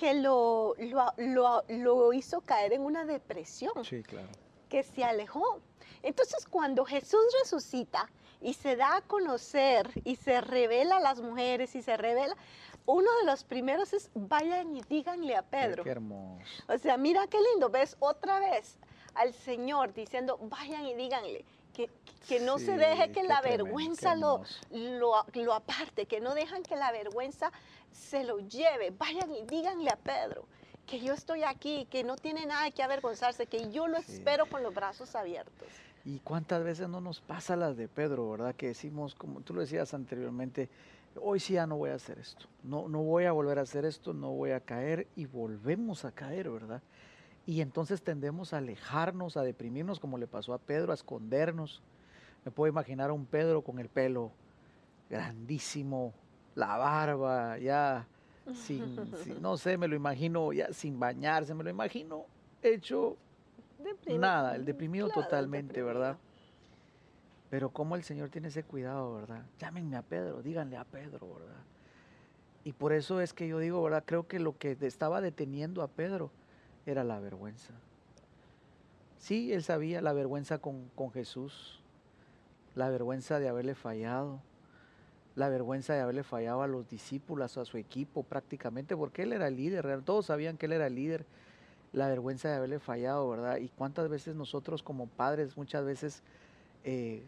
que 0.00 0.14
lo, 0.14 0.74
lo, 0.78 1.12
lo- 1.18 1.62
lo 1.68 2.12
hizo 2.14 2.40
caer 2.40 2.72
en 2.72 2.80
una 2.80 3.04
depresión 3.04 3.84
Sí, 3.84 4.02
claro. 4.02 4.28
que 4.70 4.82
se 4.82 5.04
alejó. 5.04 5.60
Entonces, 6.02 6.46
cuando 6.46 6.86
Jesús 6.86 7.20
resucita 7.42 8.10
y 8.40 8.54
se 8.54 8.76
da 8.76 8.96
a 8.96 9.00
conocer 9.02 9.90
y 10.04 10.16
se 10.16 10.40
revela 10.40 10.96
a 10.96 11.00
las 11.00 11.20
mujeres 11.20 11.74
y 11.74 11.82
se 11.82 11.98
revela, 11.98 12.34
uno 12.86 13.10
de 13.20 13.26
los 13.26 13.44
primeros 13.44 13.92
es 13.92 14.10
vayan 14.14 14.74
y 14.74 14.80
díganle 14.88 15.36
a 15.36 15.42
Pedro. 15.42 15.84
Qué, 15.84 15.90
hermoso. 15.90 16.42
O 16.66 16.78
sea, 16.78 16.96
mira 16.96 17.26
qué 17.26 17.36
lindo, 17.52 17.68
ves 17.68 17.98
otra 18.00 18.40
vez 18.40 18.78
al 19.14 19.34
Señor 19.34 19.92
diciendo, 19.92 20.38
vayan 20.40 20.86
y 20.86 20.94
díganle. 20.94 21.44
Que, 21.74 21.88
que 22.26 22.40
no 22.40 22.58
se 22.58 22.76
deje 22.76 23.12
que 23.12 23.22
la 23.22 23.40
tremendo, 23.40 23.64
vergüenza 23.64 24.14
lo, 24.16 24.42
lo, 24.70 25.12
lo 25.34 25.52
aparte, 25.54 26.06
que 26.06 26.20
no 26.20 26.34
dejan 26.34 26.62
que 26.64 26.74
la 26.74 26.90
vergüenza 26.90 27.52
se 27.92 28.24
lo 28.24 28.38
lleve. 28.38 28.90
Vayan 28.90 29.30
y 29.32 29.42
díganle 29.44 29.90
a 29.90 29.96
Pedro 29.96 30.46
que 30.86 31.00
yo 31.00 31.12
estoy 31.14 31.44
aquí, 31.44 31.86
que 31.90 32.02
no 32.02 32.16
tiene 32.16 32.46
nada 32.46 32.70
que 32.72 32.82
avergonzarse, 32.82 33.46
que 33.46 33.70
yo 33.70 33.86
lo 33.86 34.00
Sí. 34.02 34.12
espero 34.14 34.46
con 34.46 34.62
los 34.62 34.74
brazos 34.74 35.14
abiertos. 35.14 35.68
¿Y 36.04 36.18
cuántas 36.20 36.64
veces 36.64 36.88
no 36.88 37.00
nos 37.00 37.20
pasa 37.20 37.54
las 37.56 37.76
de 37.76 37.86
Pedro, 37.86 38.30
verdad? 38.30 38.54
Que 38.54 38.68
decimos, 38.68 39.14
como 39.14 39.40
tú 39.42 39.54
lo 39.54 39.60
decías 39.60 39.92
anteriormente, 39.94 40.68
hoy 41.20 41.38
sí 41.38 41.52
ya 41.54 41.66
no 41.66 41.76
voy 41.76 41.90
a 41.90 41.94
hacer 41.94 42.18
esto, 42.18 42.46
no, 42.64 42.88
no 42.88 43.02
voy 43.02 43.24
a 43.26 43.32
volver 43.32 43.58
a 43.58 43.62
hacer 43.62 43.84
esto, 43.84 44.12
no 44.14 44.30
voy 44.30 44.50
a 44.52 44.60
caer 44.60 45.06
y 45.14 45.26
volvemos 45.26 46.04
a 46.04 46.12
caer, 46.12 46.50
¿verdad? 46.50 46.82
Y 47.46 47.60
entonces 47.60 48.02
tendemos 48.02 48.52
a 48.52 48.58
alejarnos, 48.58 49.36
a 49.36 49.42
deprimirnos, 49.42 50.00
como 50.00 50.18
le 50.18 50.26
pasó 50.26 50.54
a 50.54 50.58
Pedro, 50.58 50.92
a 50.92 50.94
escondernos. 50.94 51.82
Me 52.44 52.50
puedo 52.50 52.70
imaginar 52.70 53.10
a 53.10 53.12
un 53.12 53.26
Pedro 53.26 53.62
con 53.62 53.78
el 53.78 53.88
pelo 53.88 54.32
grandísimo, 55.10 56.14
la 56.54 56.76
barba, 56.76 57.58
ya 57.58 58.06
sin, 58.52 58.88
sin- 59.16 59.40
no 59.42 59.56
sé, 59.56 59.78
me 59.78 59.88
lo 59.88 59.96
imagino 59.96 60.52
ya 60.52 60.72
sin 60.72 60.98
bañarse, 60.98 61.54
me 61.54 61.64
lo 61.64 61.70
imagino 61.70 62.26
hecho 62.62 63.16
Deprimido. 63.78 64.20
Nada, 64.20 64.56
el 64.56 64.64
deprimido 64.64 65.06
Claro, 65.06 65.22
totalmente, 65.24 65.82
¿verdad? 65.82 66.18
Pero 67.48 67.70
cómo 67.70 67.96
el 67.96 68.02
Señor 68.04 68.28
tiene 68.28 68.48
ese 68.48 68.62
cuidado, 68.62 69.14
¿verdad? 69.14 69.44
Llámenme 69.58 69.96
a 69.96 70.02
Pedro, 70.02 70.42
díganle 70.42 70.76
a 70.76 70.84
Pedro, 70.84 71.34
¿verdad? 71.34 71.64
Y 72.64 72.72
por 72.72 72.92
eso 72.92 73.20
es 73.20 73.32
que 73.32 73.48
yo 73.48 73.58
digo, 73.58 73.82
¿verdad? 73.82 74.04
Creo 74.06 74.28
que 74.28 74.38
lo 74.38 74.56
que 74.58 74.76
estaba 74.82 75.20
deteniendo 75.20 75.82
a 75.82 75.88
Pedro 75.88 76.30
era 76.86 77.04
la 77.04 77.18
vergüenza. 77.18 77.72
Sí, 79.18 79.52
él 79.52 79.62
sabía 79.62 80.00
la 80.00 80.12
vergüenza 80.12 80.58
con, 80.58 80.88
con 80.94 81.10
Jesús, 81.10 81.80
la 82.74 82.88
vergüenza 82.90 83.38
de 83.38 83.48
haberle 83.48 83.74
fallado, 83.74 84.40
la 85.36 85.48
vergüenza 85.48 85.94
de 85.94 86.00
haberle 86.00 86.22
fallado 86.22 86.62
a 86.62 86.66
los 86.66 86.88
discípulos, 86.88 87.56
a 87.56 87.64
su 87.64 87.78
equipo 87.78 88.22
prácticamente, 88.22 88.96
porque 88.96 89.22
él 89.22 89.32
era 89.32 89.48
el 89.48 89.56
líder, 89.56 90.02
todos 90.02 90.26
sabían 90.26 90.56
que 90.56 90.66
él 90.66 90.72
era 90.72 90.86
el 90.86 90.94
líder, 90.94 91.24
la 91.92 92.08
vergüenza 92.08 92.48
de 92.48 92.54
haberle 92.54 92.78
fallado, 92.78 93.28
¿verdad? 93.28 93.56
Y 93.58 93.68
cuántas 93.68 94.08
veces 94.08 94.34
nosotros 94.34 94.82
como 94.82 95.06
padres, 95.06 95.56
muchas 95.56 95.84
veces 95.84 96.22
eh, 96.84 97.22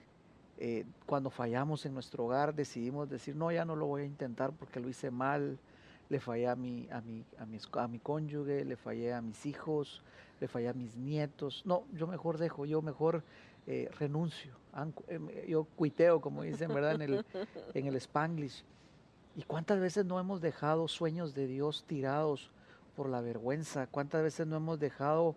eh, 0.58 0.84
cuando 1.06 1.30
fallamos 1.30 1.84
en 1.86 1.94
nuestro 1.94 2.24
hogar 2.24 2.54
decidimos 2.54 3.08
decir, 3.08 3.34
no, 3.34 3.50
ya 3.50 3.64
no 3.64 3.74
lo 3.74 3.86
voy 3.86 4.02
a 4.02 4.04
intentar 4.04 4.52
porque 4.52 4.80
lo 4.80 4.88
hice 4.88 5.10
mal, 5.10 5.58
le 6.08 6.20
fallé 6.20 6.46
a 6.46 6.54
mi, 6.54 6.88
a 6.90 7.00
mi, 7.00 7.24
a 7.38 7.46
mi, 7.46 7.58
a 7.72 7.88
mi 7.88 7.98
cónyuge, 7.98 8.64
le 8.64 8.76
fallé 8.76 9.12
a 9.12 9.20
mis 9.20 9.46
hijos, 9.46 10.02
le 10.40 10.48
fallé 10.48 10.68
a 10.68 10.74
mis 10.74 10.96
nietos. 10.96 11.62
No, 11.64 11.84
yo 11.92 12.06
mejor 12.06 12.38
dejo, 12.38 12.66
yo 12.66 12.82
mejor 12.82 13.24
eh, 13.66 13.88
renuncio, 13.98 14.54
em, 15.08 15.28
yo 15.46 15.64
cuiteo, 15.76 16.20
como 16.20 16.42
dicen, 16.42 16.72
¿verdad? 16.74 16.94
En 16.94 17.02
el, 17.02 17.24
en 17.74 17.86
el 17.86 17.96
Spanglish. 17.96 18.64
¿Y 19.36 19.42
cuántas 19.44 19.80
veces 19.80 20.04
no 20.04 20.18
hemos 20.20 20.40
dejado 20.40 20.88
sueños 20.88 21.34
de 21.34 21.46
Dios 21.46 21.84
tirados 21.86 22.50
por 22.96 23.08
la 23.08 23.20
vergüenza? 23.20 23.86
¿Cuántas 23.86 24.22
veces 24.22 24.46
no 24.46 24.56
hemos 24.56 24.78
dejado 24.78 25.36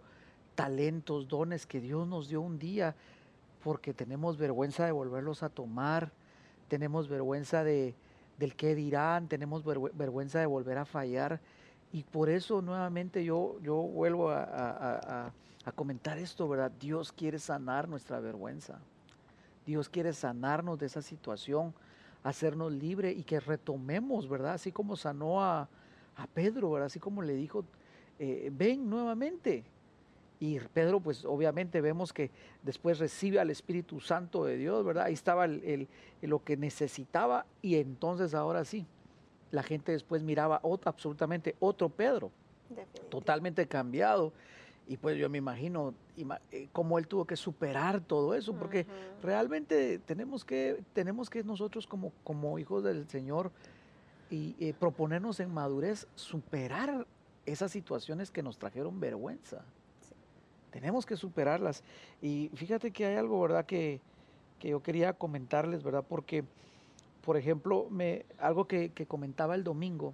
talentos, 0.55 1.27
dones 1.27 1.65
que 1.65 1.79
Dios 1.81 2.07
nos 2.07 2.27
dio 2.29 2.41
un 2.41 2.59
día 2.59 2.95
porque 3.63 3.93
tenemos 3.93 4.37
vergüenza 4.37 4.85
de 4.85 4.91
volverlos 4.91 5.43
a 5.43 5.49
tomar? 5.49 6.11
Tenemos 6.67 7.07
vergüenza 7.07 7.63
de, 7.63 7.93
del 8.37 8.55
qué 8.55 8.75
dirán, 8.75 9.27
tenemos 9.27 9.63
vergü- 9.63 9.91
vergüenza 9.93 10.39
de 10.39 10.45
volver 10.45 10.77
a 10.77 10.85
fallar. 10.85 11.39
Y 11.95 12.03
por 12.03 12.29
eso 12.29 12.61
nuevamente 12.61 13.23
yo, 13.23 13.57
yo 13.61 13.75
vuelvo 13.75 14.29
a, 14.29 14.43
a- 14.43 15.71
comentar 15.71 16.17
esto, 16.17 16.45
¿verdad? 16.45 16.69
Dios 16.77 17.13
quiere 17.13 17.39
sanar 17.39 17.87
nuestra 17.87 18.19
vergüenza. 18.19 18.79
Dios 19.65 19.87
quiere 19.87 20.11
sanarnos 20.11 20.77
de 20.77 20.87
esa 20.87 21.01
situación, 21.01 21.73
hacernos 22.21 22.73
libre 22.73 23.13
y 23.13 23.23
que 23.23 23.39
retomemos, 23.39 24.27
¿verdad? 24.27 24.55
Así 24.55 24.73
como 24.73 24.97
sanó 24.97 25.41
a, 25.41 25.69
Pedro, 26.33 26.69
¿verdad? 26.69 26.87
Así 26.87 26.99
como 26.99 27.21
le 27.21 27.33
dijo, 27.33 27.63
eh, 28.19 28.51
ven 28.51 28.89
nuevamente. 28.89 29.63
Y 30.41 30.59
Pedro, 30.59 30.99
pues 30.99 31.23
obviamente 31.23 31.79
vemos 31.79 32.11
que 32.11 32.29
después 32.61 32.99
recibe 32.99 33.39
al 33.39 33.51
Espíritu 33.51 34.01
Santo 34.01 34.43
de 34.43 34.57
Dios, 34.57 34.83
¿verdad? 34.83 35.05
Ahí 35.05 35.13
estaba 35.13 35.45
el- 35.45 35.87
lo 36.21 36.43
que 36.43 36.57
necesitaba 36.57 37.45
y 37.61 37.75
entonces 37.75 38.33
ahora 38.33 38.65
sí, 38.65 38.85
la 39.51 39.63
gente 39.63 39.91
después 39.91 40.23
miraba 40.23 40.61
ot- 40.63 40.81
absolutamente 40.85 41.55
otro 41.59 41.89
Pedro 41.89 42.31
totalmente 43.09 43.67
cambiado. 43.67 44.33
Y 44.87 44.97
pues 44.97 45.17
yo 45.17 45.29
me 45.29 45.39
imagino 45.39 45.95
ima- 46.15 46.39
eh, 46.51 46.67
cómo 46.71 46.99
él 46.99 47.07
tuvo 47.07 47.25
que 47.25 47.35
superar 47.35 48.01
todo 48.01 48.35
eso, 48.35 48.53
porque 48.59 48.85
realmente 49.23 49.97
tenemos 49.99 50.45
que, 50.45 50.83
tenemos 50.93 51.29
que 51.29 51.43
nosotros 51.43 51.87
como, 51.87 52.11
como 52.23 52.59
hijos 52.59 52.83
del 52.83 53.07
Señor 53.09 53.51
y 54.29 54.55
eh, 54.59 54.73
proponernos 54.73 55.39
en 55.39 55.51
madurez 55.53 56.07
superar 56.15 57.07
esas 57.45 57.71
situaciones 57.71 58.29
que 58.31 58.43
nos 58.43 58.57
trajeron 58.59 58.99
vergüenza. 58.99 59.65
Tenemos 60.71 61.05
que 61.05 61.15
superarlas. 61.15 61.83
Y 62.21 62.51
fíjate 62.53 62.91
que 62.91 63.05
hay 63.05 63.15
algo, 63.15 63.39
¿verdad? 63.41 63.65
Que, 63.65 64.01
que 64.59 64.69
yo 64.69 64.81
quería 64.81 65.13
comentarles, 65.13 65.83
¿verdad? 65.83 66.03
Porque, 66.07 66.43
por 67.25 67.37
ejemplo, 67.37 67.87
me, 67.89 68.25
algo 68.39 68.67
que, 68.67 68.89
que 68.89 69.05
comentaba 69.05 69.55
el 69.55 69.63
domingo 69.63 70.13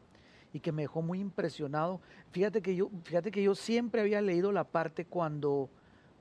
y 0.53 0.59
que 0.59 0.71
me 0.71 0.83
dejó 0.83 1.01
muy 1.01 1.19
impresionado. 1.19 1.99
Fíjate 2.31 2.61
que 2.61 2.75
yo, 2.75 2.89
fíjate 3.03 3.31
que 3.31 3.43
yo 3.43 3.53
siempre 3.53 4.01
había 4.01 4.21
leído 4.21 4.51
la 4.51 4.63
parte 4.63 5.05
cuando, 5.05 5.69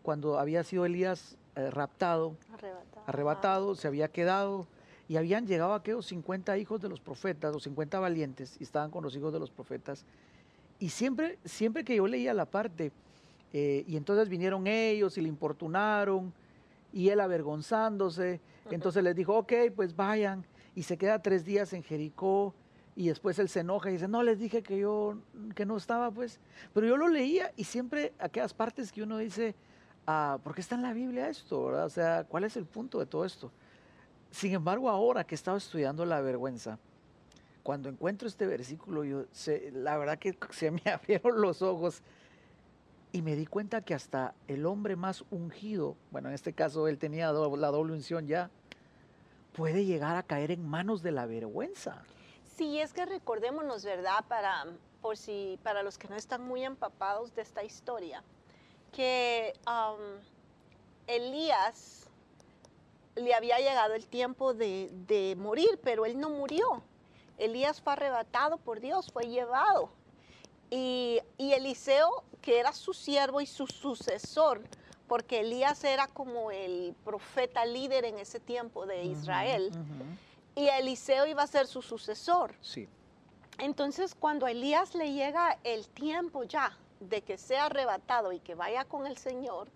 cuando 0.02 0.38
había 0.38 0.62
sido 0.64 0.84
Elías 0.84 1.36
eh, 1.56 1.70
raptado, 1.70 2.36
Arrebatado. 2.52 3.04
arrebatado, 3.06 3.74
se 3.74 3.88
había 3.88 4.08
quedado 4.08 4.66
y 5.08 5.16
habían 5.16 5.46
llegado 5.46 5.74
aquellos 5.74 6.06
50 6.06 6.56
hijos 6.58 6.80
de 6.80 6.88
los 6.88 7.00
profetas, 7.00 7.52
los 7.52 7.64
50 7.64 7.98
valientes, 7.98 8.56
y 8.60 8.62
estaban 8.62 8.90
con 8.90 9.02
los 9.02 9.16
hijos 9.16 9.32
de 9.32 9.40
los 9.40 9.50
profetas. 9.50 10.04
Y 10.78 10.90
siempre, 10.90 11.38
siempre 11.44 11.84
que 11.84 11.96
yo 11.96 12.06
leía 12.06 12.32
la 12.32 12.46
parte, 12.46 12.92
eh, 13.52 13.84
y 13.88 13.96
entonces 13.96 14.28
vinieron 14.28 14.68
ellos 14.68 15.18
y 15.18 15.20
le 15.20 15.28
importunaron, 15.28 16.32
y 16.92 17.08
él 17.08 17.20
avergonzándose, 17.20 18.40
entonces 18.70 19.02
les 19.02 19.16
dijo, 19.16 19.36
ok, 19.36 19.52
pues 19.74 19.96
vayan, 19.96 20.44
y 20.80 20.82
se 20.82 20.96
queda 20.96 21.20
tres 21.20 21.44
días 21.44 21.74
en 21.74 21.82
Jericó, 21.82 22.54
y 22.96 23.08
después 23.08 23.38
él 23.38 23.50
se 23.50 23.60
enoja 23.60 23.90
y 23.90 23.92
dice, 23.92 24.08
no, 24.08 24.22
les 24.22 24.38
dije 24.38 24.62
que 24.62 24.78
yo, 24.78 25.18
que 25.54 25.66
no 25.66 25.76
estaba, 25.76 26.10
pues, 26.10 26.40
pero 26.72 26.86
yo 26.86 26.96
lo 26.96 27.08
leía, 27.08 27.52
y 27.54 27.64
siempre 27.64 28.14
aquellas 28.18 28.54
partes 28.54 28.90
que 28.90 29.02
uno 29.02 29.18
dice, 29.18 29.54
ah, 30.06 30.38
¿por 30.42 30.54
qué 30.54 30.62
está 30.62 30.76
en 30.76 30.80
la 30.82 30.94
Biblia 30.94 31.28
esto? 31.28 31.66
verdad? 31.66 31.84
O 31.84 31.90
sea, 31.90 32.24
¿cuál 32.24 32.44
es 32.44 32.56
el 32.56 32.64
punto 32.64 32.98
de 32.98 33.04
todo 33.04 33.26
esto? 33.26 33.52
Sin 34.30 34.54
embargo, 34.54 34.88
ahora 34.88 35.22
que 35.24 35.34
he 35.34 35.36
estado 35.36 35.58
estudiando 35.58 36.06
la 36.06 36.22
vergüenza, 36.22 36.78
cuando 37.62 37.90
encuentro 37.90 38.26
este 38.26 38.46
versículo, 38.46 39.04
yo 39.04 39.26
sé- 39.32 39.70
la 39.74 39.98
verdad 39.98 40.18
que 40.18 40.34
se 40.50 40.70
me 40.70 40.80
abrieron 40.86 41.42
los 41.42 41.60
ojos 41.60 42.00
y 43.12 43.20
me 43.20 43.36
di 43.36 43.44
cuenta 43.44 43.82
que 43.82 43.92
hasta 43.92 44.32
el 44.48 44.64
hombre 44.64 44.96
más 44.96 45.26
ungido, 45.30 45.94
bueno, 46.10 46.28
en 46.28 46.34
este 46.34 46.54
caso 46.54 46.88
él 46.88 46.96
tenía 46.96 47.26
la 47.32 47.68
doble 47.68 47.92
unción 47.92 48.26
ya, 48.26 48.50
puede 49.52 49.84
llegar 49.84 50.16
a 50.16 50.22
caer 50.22 50.50
en 50.50 50.66
manos 50.66 51.02
de 51.02 51.12
la 51.12 51.26
vergüenza. 51.26 52.02
Sí, 52.56 52.78
es 52.78 52.92
que 52.92 53.06
recordémonos, 53.06 53.84
¿verdad? 53.84 54.24
Para, 54.28 54.66
por 55.00 55.16
si, 55.16 55.58
para 55.62 55.82
los 55.82 55.98
que 55.98 56.08
no 56.08 56.16
están 56.16 56.42
muy 56.42 56.64
empapados 56.64 57.34
de 57.34 57.42
esta 57.42 57.64
historia, 57.64 58.22
que 58.92 59.54
am, 59.64 59.96
Elías 61.06 62.06
le 63.16 63.34
había 63.34 63.58
llegado 63.58 63.94
el 63.94 64.06
tiempo 64.06 64.54
de, 64.54 64.90
de 65.06 65.36
morir, 65.36 65.80
pero 65.82 66.06
él 66.06 66.18
no 66.18 66.30
murió. 66.30 66.82
Elías 67.38 67.80
fue 67.80 67.94
arrebatado 67.94 68.58
por 68.58 68.80
Dios, 68.80 69.10
fue 69.10 69.26
llevado. 69.28 69.90
Y, 70.70 71.20
y 71.38 71.52
Eliseo, 71.52 72.22
que 72.42 72.60
era 72.60 72.72
su 72.72 72.92
siervo 72.92 73.40
y 73.40 73.46
su 73.46 73.66
sucesor, 73.66 74.62
porque 75.10 75.40
Elías 75.40 75.82
era 75.82 76.06
como 76.06 76.52
el 76.52 76.94
profeta 77.04 77.64
líder 77.64 78.04
en 78.04 78.20
ese 78.20 78.38
tiempo 78.38 78.86
de 78.86 79.02
Israel 79.02 79.72
y 80.54 80.68
Eliseo 80.68 81.26
iba 81.26 81.42
a 81.42 81.48
ser 81.48 81.66
su 81.66 81.82
sucesor. 81.82 82.54
Sí. 82.60 82.88
Entonces, 83.58 84.14
cuando 84.14 84.46
a 84.46 84.52
Elías 84.52 84.94
le 84.94 85.12
llega 85.12 85.58
el 85.64 85.88
tiempo 85.88 86.44
ya 86.44 86.78
de 87.00 87.22
que 87.22 87.38
sea 87.38 87.64
arrebatado 87.64 88.30
y 88.30 88.38
que 88.38 88.54
vaya 88.54 88.84
con 88.84 89.04
el 89.04 89.16
Señor, 89.16 89.66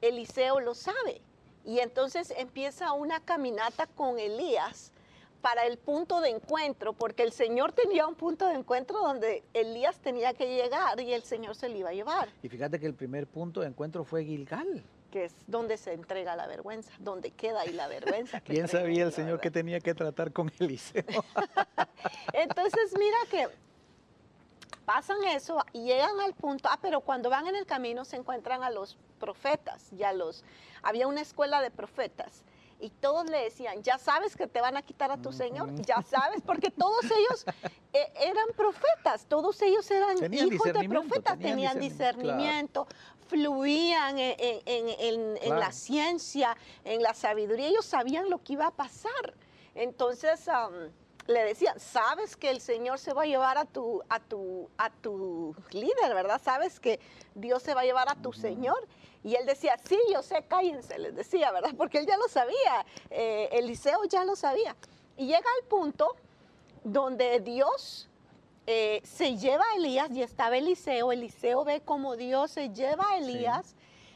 Eliseo 0.00 0.60
lo 0.60 0.74
sabe. 0.74 1.20
Y 1.66 1.80
entonces 1.80 2.32
empieza 2.34 2.92
una 2.92 3.20
caminata 3.20 3.86
con 3.86 4.18
Elías 4.18 4.92
para 5.40 5.66
el 5.66 5.78
punto 5.78 6.20
de 6.20 6.30
encuentro, 6.30 6.92
porque 6.92 7.22
el 7.22 7.32
Señor 7.32 7.72
tenía 7.72 8.06
un 8.06 8.14
punto 8.14 8.46
de 8.46 8.54
encuentro 8.54 8.98
donde 9.00 9.42
Elías 9.54 9.98
tenía 10.00 10.34
que 10.34 10.46
llegar 10.54 11.00
y 11.00 11.12
el 11.12 11.22
Señor 11.22 11.54
se 11.54 11.68
le 11.68 11.78
iba 11.78 11.90
a 11.90 11.92
llevar. 11.92 12.28
Y 12.42 12.48
fíjate 12.48 12.78
que 12.78 12.86
el 12.86 12.94
primer 12.94 13.26
punto 13.26 13.60
de 13.60 13.68
encuentro 13.68 14.04
fue 14.04 14.24
Gilgal. 14.24 14.84
Que 15.10 15.24
es 15.24 15.34
donde 15.46 15.76
se 15.76 15.92
entrega 15.92 16.36
la 16.36 16.46
vergüenza, 16.46 16.92
donde 17.00 17.32
queda 17.32 17.62
ahí 17.62 17.72
la 17.72 17.88
vergüenza. 17.88 18.40
¿Quién 18.44 18.68
sabía 18.68 19.04
el 19.04 19.12
Señor 19.12 19.40
que 19.40 19.50
tenía 19.50 19.80
que 19.80 19.94
tratar 19.94 20.32
con 20.32 20.52
Eliseo? 20.58 21.04
Entonces, 22.32 22.94
mira 22.96 23.16
que 23.30 23.48
pasan 24.84 25.22
eso 25.24 25.64
y 25.72 25.84
llegan 25.84 26.20
al 26.20 26.34
punto, 26.34 26.68
ah, 26.70 26.78
pero 26.80 27.00
cuando 27.00 27.30
van 27.30 27.46
en 27.46 27.56
el 27.56 27.66
camino 27.66 28.04
se 28.04 28.16
encuentran 28.16 28.62
a 28.62 28.70
los 28.70 28.96
profetas, 29.18 29.90
ya 29.92 30.12
los, 30.12 30.44
había 30.82 31.06
una 31.06 31.20
escuela 31.20 31.60
de 31.60 31.70
profetas 31.70 32.44
y 32.80 32.90
todos 32.90 33.28
le 33.28 33.44
decían, 33.44 33.82
ya 33.82 33.98
sabes 33.98 34.36
que 34.36 34.46
te 34.46 34.60
van 34.60 34.76
a 34.76 34.82
quitar 34.82 35.10
a 35.10 35.18
tu 35.18 35.32
Señor, 35.32 35.74
ya 35.82 36.02
sabes, 36.02 36.40
porque 36.44 36.70
todos 36.70 37.04
ellos 37.04 37.44
eh, 37.92 38.12
eran 38.22 38.46
profetas, 38.56 39.26
todos 39.26 39.60
ellos 39.62 39.90
eran 39.90 40.32
hijos 40.32 40.72
de 40.72 40.88
profetas, 40.88 41.38
tenían, 41.38 41.78
discernimiento, 41.78 42.86
fluían 43.28 44.16
en, 44.18 45.58
la 45.58 45.72
ciencia, 45.72 46.56
en 46.84 47.02
la 47.02 47.14
sabiduría, 47.14 47.68
ellos 47.68 47.84
sabían 47.84 48.30
lo 48.30 48.42
que 48.42 48.54
iba 48.54 48.66
a 48.66 48.72
pasar. 48.72 49.34
Entonces 49.74 50.48
le 51.26 51.44
decían, 51.44 51.78
sabes 51.78 52.36
que 52.36 52.50
el 52.50 52.60
Señor 52.60 52.98
se 52.98 53.12
va 53.12 53.22
a 53.22 53.26
llevar 53.26 53.58
a 53.58 53.64
tu, 53.64 54.02
a 54.08 54.20
tu, 54.20 54.68
a 54.78 54.90
tu 54.90 55.54
líder, 55.70 56.14
¿verdad? 56.14 56.40
Sabes 56.42 56.80
que 56.80 56.98
Dios 57.34 57.62
se 57.62 57.74
va 57.74 57.82
a 57.82 57.84
llevar 57.84 58.10
a 58.10 58.16
tu 58.16 58.32
Señor. 58.32 58.78
Y 59.22 59.34
él 59.34 59.46
decía, 59.46 59.76
sí, 59.86 59.98
yo 60.12 60.22
sé, 60.22 60.44
cállense, 60.48 60.98
les 60.98 61.14
decía, 61.14 61.52
¿verdad? 61.52 61.70
Porque 61.76 61.98
él 61.98 62.06
ya 62.06 62.16
lo 62.16 62.28
sabía, 62.28 62.86
eh, 63.10 63.48
Eliseo 63.52 64.04
ya 64.04 64.24
lo 64.24 64.34
sabía. 64.34 64.74
Y 65.16 65.26
llega 65.26 65.38
al 65.60 65.68
punto 65.68 66.16
donde 66.84 67.40
Dios 67.40 68.08
eh, 68.66 69.02
se 69.04 69.36
lleva 69.36 69.64
a 69.72 69.76
Elías 69.76 70.10
y 70.12 70.22
estaba 70.22 70.56
Eliseo. 70.56 71.12
Eliseo 71.12 71.64
ve 71.64 71.82
cómo 71.84 72.16
Dios 72.16 72.52
se 72.52 72.70
lleva 72.70 73.04
a 73.10 73.18
Elías, 73.18 73.74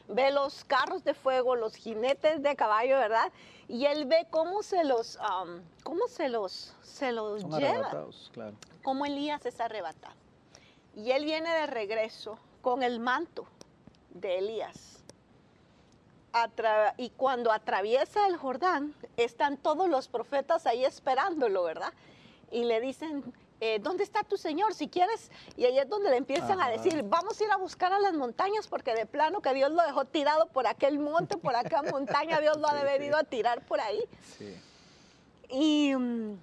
ve 0.09 0.31
los 0.31 0.65
carros 0.65 1.05
de 1.05 1.13
fuego, 1.13 1.57
los 1.57 1.75
jinetes 1.75 2.43
de 2.43 2.57
caballo, 2.57 2.97
¿verdad? 2.97 3.33
Y 3.69 3.87
él 3.87 4.05
ve 4.07 4.27
cómo 4.31 4.63
se 4.63 4.85
los, 4.85 5.19
cómo 5.83 6.07
se 6.09 6.29
los, 6.29 6.75
se 6.83 7.13
los 7.13 7.45
lleva. 7.45 8.09
Claro. 8.33 8.57
Cómo 8.83 9.07
Elías 9.07 9.45
es 9.47 9.61
arrebatado. 9.61 10.15
Y 10.95 11.11
él 11.11 11.25
viene 11.25 11.53
de 11.53 11.67
regreso 11.67 12.39
con 12.63 12.83
el 12.83 13.01
manto 13.01 13.47
de 14.11 14.39
Elías 14.39 14.95
y 16.97 17.11
cuando 17.11 17.53
atraviesa 17.53 18.27
el 18.27 18.37
Jordán, 18.37 18.95
están 19.17 19.57
todos 19.57 19.89
los 19.89 20.09
profetas 20.09 20.67
ahí 20.67 20.85
esperándolo, 20.85 21.63
¿verdad? 21.63 21.93
Y 22.51 22.65
le 22.65 22.81
dicen, 22.81 23.23
eh, 23.61 23.79
¿dónde 23.81 24.05
está 24.05 24.23
tu 24.23 24.37
Señor? 24.37 24.75
Si 24.75 24.89
quieres, 24.89 25.31
y 25.57 25.65
ahí 25.65 25.79
es 25.79 25.89
donde 25.89 26.11
le 26.11 26.17
empiezan 26.17 26.61
a 26.61 26.69
decir, 26.69 27.03
vamos 27.05 27.41
a 27.41 27.45
ir 27.45 27.51
a 27.51 27.57
buscar 27.57 27.93
a 27.93 27.99
las 27.99 28.13
montañas, 28.13 28.67
porque 28.67 28.95
de 28.95 29.07
plano 29.07 29.41
que 29.41 29.55
Dios 29.55 29.71
lo 29.71 29.83
dejó 29.83 30.05
tirado 30.05 30.47
por 30.47 30.67
aquel 30.67 30.99
monte, 30.99 31.37
por 31.37 31.55
aquella 31.55 31.83
montaña, 31.83 32.41
Dios 32.41 32.59
lo 32.59 32.69
ha 32.69 32.75
de 32.85 33.15
a 33.15 33.25
tirar 33.25 33.65
por 33.67 33.81
ahí. 33.81 34.05
Sí. 34.39 34.57
Y, 35.49 35.95
mm, 35.95 36.39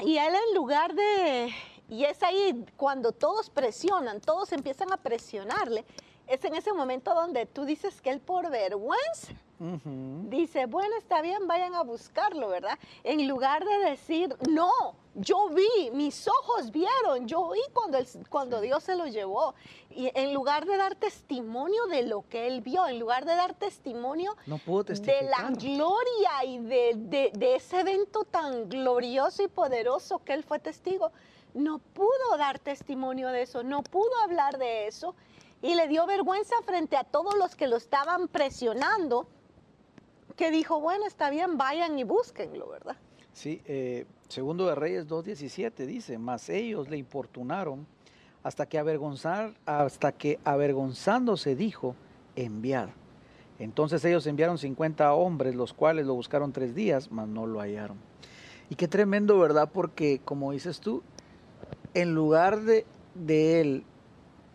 y 0.00 0.18
él 0.18 0.34
en 0.34 0.54
lugar 0.54 0.94
de, 0.94 1.52
y 1.88 2.04
es 2.04 2.22
ahí 2.22 2.64
cuando 2.76 3.12
todos 3.12 3.50
presionan, 3.50 4.20
todos 4.20 4.52
empiezan 4.52 4.92
a 4.92 4.96
presionarle, 4.96 5.84
es 6.26 6.44
en 6.44 6.54
ese 6.54 6.72
momento 6.72 7.14
donde 7.14 7.46
tú 7.46 7.64
dices 7.64 8.00
que 8.00 8.10
él 8.10 8.20
por 8.20 8.50
vergüenza 8.50 9.32
dice, 9.58 10.66
bueno, 10.66 10.96
está 10.96 11.20
bien, 11.20 11.46
vayan 11.48 11.74
a 11.74 11.82
buscarlo, 11.82 12.48
¿verdad? 12.48 12.78
En 13.02 13.26
lugar 13.26 13.64
de 13.64 13.90
decir, 13.90 14.36
no, 14.48 14.70
yo 15.14 15.48
vi, 15.48 15.90
mis 15.92 16.28
ojos 16.28 16.70
vieron, 16.70 17.26
yo 17.26 17.50
vi 17.50 17.60
cuando, 17.72 17.98
cuando 18.28 18.60
Dios 18.60 18.84
se 18.84 18.94
lo 18.94 19.06
llevó. 19.06 19.54
Y 19.90 20.10
en 20.14 20.32
lugar 20.32 20.64
de 20.64 20.76
dar 20.76 20.94
testimonio 20.94 21.86
de 21.86 22.02
lo 22.02 22.22
que 22.28 22.46
él 22.46 22.60
vio, 22.60 22.86
en 22.86 23.00
lugar 23.00 23.24
de 23.24 23.34
dar 23.34 23.54
testimonio 23.54 24.36
de 24.46 25.22
la 25.22 25.50
gloria 25.50 26.44
y 26.44 26.58
de, 26.58 27.30
de 27.34 27.54
ese 27.56 27.80
evento 27.80 28.24
tan 28.24 28.68
glorioso 28.68 29.42
y 29.42 29.48
poderoso 29.48 30.22
que 30.24 30.34
él 30.34 30.44
fue 30.44 30.60
testigo, 30.60 31.10
no 31.54 31.78
pudo 31.78 32.36
dar 32.36 32.58
testimonio 32.58 33.28
de 33.30 33.42
eso, 33.42 33.64
no 33.64 33.82
pudo 33.82 34.10
hablar 34.22 34.58
de 34.58 34.86
eso 34.86 35.16
y 35.62 35.74
le 35.74 35.88
dio 35.88 36.06
vergüenza 36.06 36.54
frente 36.64 36.96
a 36.96 37.04
todos 37.04 37.34
los 37.36 37.56
que 37.56 37.66
lo 37.66 37.76
estaban 37.76 38.28
presionando, 38.28 39.28
que 40.38 40.50
dijo, 40.52 40.80
bueno, 40.80 41.04
está 41.06 41.28
bien, 41.28 41.58
vayan 41.58 41.98
y 41.98 42.04
búsquenlo, 42.04 42.68
¿verdad? 42.68 42.96
Sí, 43.32 43.60
eh, 43.66 44.06
segundo 44.28 44.66
de 44.66 44.76
Reyes 44.76 45.08
2.17 45.08 45.84
dice, 45.84 46.16
mas 46.16 46.48
ellos 46.48 46.88
le 46.88 46.96
importunaron 46.96 47.86
hasta 48.44 48.66
que, 48.66 48.78
avergonzar, 48.78 49.52
hasta 49.66 50.12
que 50.12 50.38
avergonzándose 50.44 51.56
dijo, 51.56 51.96
enviar. 52.36 52.90
Entonces 53.58 54.04
ellos 54.04 54.26
enviaron 54.28 54.58
50 54.58 55.12
hombres, 55.12 55.56
los 55.56 55.74
cuales 55.74 56.06
lo 56.06 56.14
buscaron 56.14 56.52
tres 56.52 56.74
días, 56.74 57.10
mas 57.10 57.26
no 57.26 57.46
lo 57.46 57.60
hallaron. 57.60 57.98
Y 58.70 58.76
qué 58.76 58.86
tremendo, 58.86 59.38
¿verdad? 59.40 59.68
Porque 59.72 60.20
como 60.24 60.52
dices 60.52 60.78
tú, 60.78 61.02
en 61.94 62.14
lugar 62.14 62.60
de, 62.60 62.86
de 63.14 63.60
él 63.60 63.84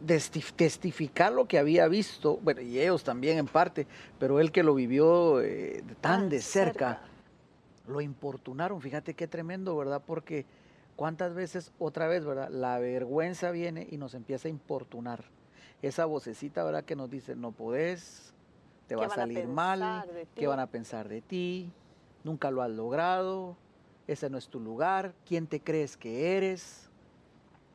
testificar 0.05 1.31
lo 1.31 1.47
que 1.47 1.57
había 1.57 1.87
visto, 1.87 2.37
bueno, 2.37 2.61
y 2.61 2.79
ellos 2.79 3.03
también 3.03 3.37
en 3.37 3.47
parte, 3.47 3.87
pero 4.19 4.39
él 4.39 4.51
que 4.51 4.63
lo 4.63 4.75
vivió 4.75 5.41
eh, 5.41 5.83
tan 6.01 6.29
de 6.29 6.41
cerca, 6.41 7.01
lo 7.87 8.01
importunaron. 8.01 8.81
Fíjate 8.81 9.13
qué 9.13 9.27
tremendo, 9.27 9.75
¿verdad? 9.77 10.01
Porque 10.05 10.45
cuántas 10.95 11.33
veces, 11.33 11.71
otra 11.79 12.07
vez, 12.07 12.25
¿verdad? 12.25 12.49
La 12.49 12.79
vergüenza 12.79 13.51
viene 13.51 13.87
y 13.89 13.97
nos 13.97 14.13
empieza 14.13 14.47
a 14.47 14.51
importunar. 14.51 15.23
Esa 15.81 16.05
vocecita, 16.05 16.63
¿verdad? 16.63 16.85
Que 16.85 16.95
nos 16.95 17.09
dice, 17.09 17.35
no 17.35 17.51
podés, 17.51 18.33
te 18.87 18.95
va 18.95 19.07
a 19.07 19.09
salir 19.09 19.47
mal, 19.47 20.05
¿qué 20.35 20.47
van 20.47 20.59
a 20.59 20.67
pensar 20.67 21.09
de 21.09 21.21
ti? 21.21 21.71
Nunca 22.23 22.51
lo 22.51 22.61
has 22.61 22.71
logrado, 22.71 23.57
ese 24.07 24.29
no 24.29 24.37
es 24.37 24.47
tu 24.47 24.59
lugar, 24.59 25.13
¿quién 25.25 25.47
te 25.47 25.59
crees 25.59 25.97
que 25.97 26.37
eres? 26.37 26.89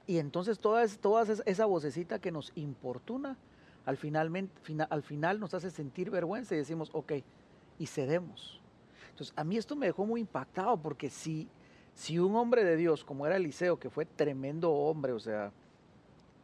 Y 0.09 0.19
entonces 0.19 0.59
toda, 0.59 0.83
esa 0.83 1.67
vocecita 1.67 2.19
que 2.19 2.33
nos 2.33 2.51
importuna, 2.55 3.37
al, 3.85 3.99
al 4.89 5.03
final 5.03 5.39
nos 5.39 5.53
hace 5.53 5.71
sentir 5.71 6.11
vergüenza 6.11 6.55
y 6.55 6.59
decimos, 6.59 6.89
ok, 6.95 7.13
y 7.79 7.87
cedemos. 7.87 8.59
Entonces, 9.11 9.35
a 9.37 9.45
mí 9.45 9.59
esto 9.59 9.77
me 9.77 9.85
dejó 9.85 10.07
muy 10.07 10.23
impactado 10.23 10.79
porque 10.79 11.11
si, 11.11 11.47
si 11.95 12.19
un 12.19 12.37
hombre 12.37 12.65
de 12.65 12.77
Dios, 12.77 13.05
como 13.05 13.27
era 13.27 13.37
Eliseo, 13.37 13.79
que 13.79 13.91
fue 13.91 14.07
tremendo 14.07 14.73
hombre, 14.73 15.13
o 15.13 15.21
sea, 15.21 15.53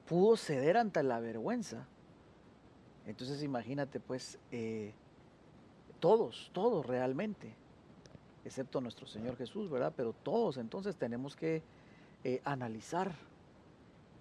pudo 0.06 0.36
ceder 0.36 0.76
ante 0.76 1.02
la 1.02 1.18
vergüenza, 1.18 1.86
entonces 3.06 3.42
imagínate 3.42 3.98
pues, 3.98 4.38
eh, 4.52 4.92
todos, 6.00 6.50
todos 6.52 6.84
realmente, 6.84 7.54
excepto 8.44 8.82
nuestro 8.82 9.06
Señor 9.06 9.38
Jesús, 9.38 9.70
¿verdad? 9.70 9.94
Pero 9.96 10.12
todos 10.12 10.58
entonces 10.58 10.96
tenemos 10.96 11.34
que 11.34 11.62
eh, 12.24 12.42
analizar 12.44 13.14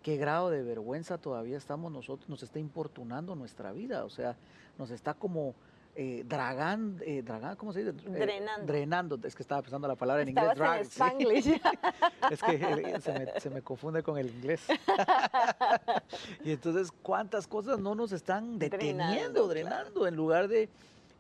qué 0.04 0.18
grado 0.18 0.52
de 0.52 0.62
vergüenza 0.62 1.18
todavía 1.18 1.58
estamos 1.58 1.92
nosotros, 1.92 2.30
nos 2.30 2.44
está 2.44 2.60
importunando 2.60 3.36
nuestra 3.36 3.72
vida, 3.72 4.04
o 4.04 4.10
sea, 4.10 4.36
nos 4.78 4.92
está 4.92 5.14
como 5.14 5.56
eh, 5.96 6.24
dragando, 6.28 7.02
eh, 7.06 7.24
¿cómo 7.58 7.72
se 7.72 7.84
dice? 7.84 7.92
Eh, 7.92 8.10
drenando. 8.10 8.66
drenando, 8.66 9.20
es 9.24 9.34
que 9.34 9.44
estaba 9.44 9.62
pensando 9.62 9.88
la 9.88 9.96
palabra 9.96 10.24
en 10.24 10.30
inglés. 10.30 10.56
Drag, 10.56 10.82
es 12.32 12.44
que 12.44 12.56
eh, 12.56 13.00
se 13.00 13.14
me, 13.14 13.40
se 13.40 13.50
me, 13.50 13.62
confunde 13.62 14.04
con 14.04 14.18
el 14.18 14.28
inglés. 14.28 14.62
y 16.44 16.52
entonces, 16.52 16.92
¿cuántas 17.02 17.48
cosas 17.48 17.80
no 17.80 17.96
nos 17.96 18.12
están 18.12 18.60
deteniendo, 18.60 19.48
drenando, 19.48 20.06
en 20.06 20.16
lugar 20.16 20.48
de... 20.48 20.68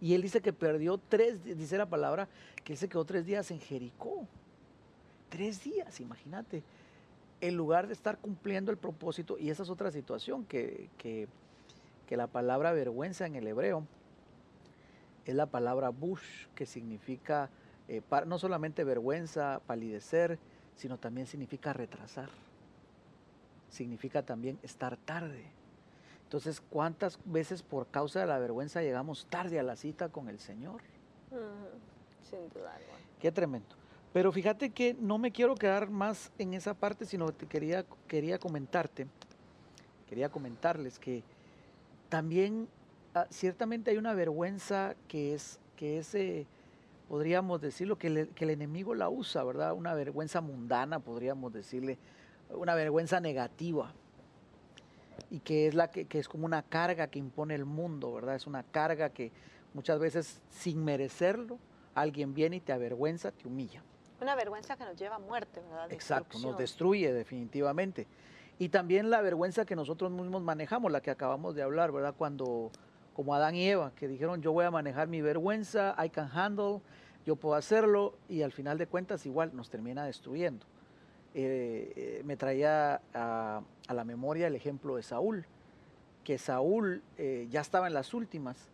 Y 0.02 0.14
él 0.16 0.22
dice 0.22 0.42
que 0.42 0.52
perdió 0.52 0.98
tres, 0.98 1.42
dice 1.46 1.78
la 1.78 1.86
palabra, 1.86 2.28
que 2.66 2.74
él 2.74 2.78
se 2.78 2.90
quedó 2.90 3.06
tres 3.06 3.26
días 3.26 3.50
en 3.52 3.62
Jericó. 3.62 4.28
Tres 5.30 5.64
días, 5.64 6.02
imagínate 6.02 6.64
en 7.44 7.58
lugar 7.58 7.88
de 7.88 7.94
estar 7.94 8.18
cumpliendo 8.20 8.72
el 8.72 8.78
propósito, 8.78 9.38
y 9.38 9.50
esa 9.50 9.64
es 9.64 9.70
otra 9.70 9.92
situación, 9.92 10.46
que, 10.46 10.90
que, 10.98 11.28
la 12.10 12.28
palabra 12.28 12.74
vergüenza 12.74 13.26
en 13.26 13.36
el 13.36 13.48
hebreo 13.48 13.88
es 15.26 15.34
la 15.34 15.48
palabra 15.48 15.90
bush, 15.90 16.46
que 16.54 16.68
significa 16.68 17.50
eh, 17.88 18.04
no 18.28 18.38
solamente 18.38 18.84
vergüenza, 18.84 19.62
palidecer, 19.66 20.38
sino 20.76 21.00
también 21.00 21.26
significa 21.26 21.74
retrasar. 21.74 22.30
Significa 23.72 24.22
también 24.22 24.60
estar 24.62 24.96
tarde. 24.96 25.44
Entonces, 26.26 26.62
¿cuántas 26.62 27.18
veces 27.26 27.64
por 27.64 27.88
causa 27.88 28.20
de 28.20 28.28
la 28.28 28.38
vergüenza 28.38 28.84
llegamos 28.84 29.26
tarde 29.26 29.60
a 29.60 29.64
la 29.64 29.76
cita 29.76 30.10
con 30.10 30.30
el 30.30 30.38
Señor? 30.38 30.82
Sin 32.30 32.48
duda. 32.54 32.78
Qué 33.20 33.32
tremendo. 33.32 33.83
Pero 34.14 34.32
fíjate 34.32 34.70
que 34.70 34.96
no 35.00 35.18
me 35.18 35.32
quiero 35.32 35.56
quedar 35.56 35.90
más 35.90 36.32
en 36.38 36.54
esa 36.54 36.76
parte, 36.76 37.06
sino 37.06 37.36
que 37.36 37.48
quería, 37.48 37.84
quería 38.08 38.38
comentarte, 38.38 39.08
quería 40.08 40.30
comentarles 40.30 41.00
que 41.00 41.24
también 42.10 42.68
ah, 43.16 43.26
ciertamente 43.32 43.90
hay 43.90 43.98
una 43.98 44.14
vergüenza 44.14 44.96
que 45.08 45.34
es, 45.34 45.60
que 45.76 45.98
es 45.98 46.14
eh, 46.14 46.46
podríamos 47.10 47.60
decirlo, 47.60 47.98
que, 47.98 48.30
que 48.36 48.44
el 48.44 48.52
enemigo 48.52 48.94
la 48.94 49.10
usa, 49.10 49.44
¿verdad? 49.44 49.74
Una 49.74 49.96
vergüenza 49.96 50.42
mundana, 50.42 51.00
podríamos 51.00 51.52
decirle, 51.52 51.98
una 52.52 52.76
vergüenza 52.76 53.20
negativa 53.20 53.92
y 55.32 55.40
que 55.40 55.66
es 55.66 55.74
la 55.74 55.90
que, 55.90 56.06
que, 56.06 56.20
es 56.20 56.30
como 56.30 56.46
una 56.46 56.62
carga 56.62 57.08
que 57.08 57.18
impone 57.18 57.56
el 57.56 57.66
mundo, 57.66 58.14
¿verdad? 58.14 58.36
Es 58.36 58.46
una 58.46 58.62
carga 58.62 59.10
que 59.10 59.32
muchas 59.74 59.98
veces 59.98 60.40
sin 60.52 60.86
merecerlo 60.86 61.58
alguien 61.96 62.36
viene 62.36 62.58
y 62.58 62.60
te 62.60 62.74
avergüenza, 62.74 63.32
te 63.32 63.48
humilla. 63.48 63.82
Una 64.24 64.36
vergüenza 64.36 64.78
que 64.78 64.86
nos 64.86 64.96
lleva 64.96 65.18
a 65.18 65.20
muerte, 65.20 65.60
¿verdad? 65.70 65.92
Exacto, 65.92 66.40
nos 66.40 66.58
destruye 66.58 67.12
definitivamente. 67.12 68.08
Y 68.58 68.70
también 68.70 69.10
la 69.10 69.22
vergüenza 69.22 69.66
que 69.66 69.76
nosotros 69.76 70.12
mismos 70.12 70.42
manejamos, 70.42 70.94
la 70.94 71.02
que 71.02 71.12
acabamos 71.12 71.56
de 71.56 71.62
hablar, 71.62 71.92
¿verdad? 71.92 72.16
Cuando, 72.18 72.72
como 73.14 73.36
Adán 73.36 73.54
y 73.56 73.68
Eva, 73.68 73.92
que 73.98 74.08
dijeron, 74.08 74.42
yo 74.42 74.54
voy 74.54 74.64
a 74.64 74.72
manejar 74.72 75.10
mi 75.10 75.22
vergüenza, 75.22 75.94
I 76.02 76.08
can 76.08 76.30
handle, 76.34 76.80
yo 77.26 77.36
puedo 77.36 77.56
hacerlo, 77.56 78.16
y 78.30 78.44
al 78.44 78.54
final 78.54 78.78
de 78.78 78.88
cuentas 78.88 79.26
igual 79.26 79.52
nos 79.54 79.70
termina 79.70 80.06
destruyendo. 80.06 80.66
Eh, 81.36 81.92
eh, 81.98 82.22
me 82.24 82.38
traía 82.38 83.02
a, 83.14 83.62
la 83.90 84.04
memoria 84.06 84.48
el 84.48 84.56
ejemplo 84.56 84.96
de 84.96 85.04
Saúl, 85.04 85.46
que 86.24 86.38
Saúl 86.38 87.04
eh, 87.18 87.50
ya 87.52 87.60
estaba 87.60 87.88
en 87.88 87.94
las 87.94 88.14
últimas, 88.14 88.70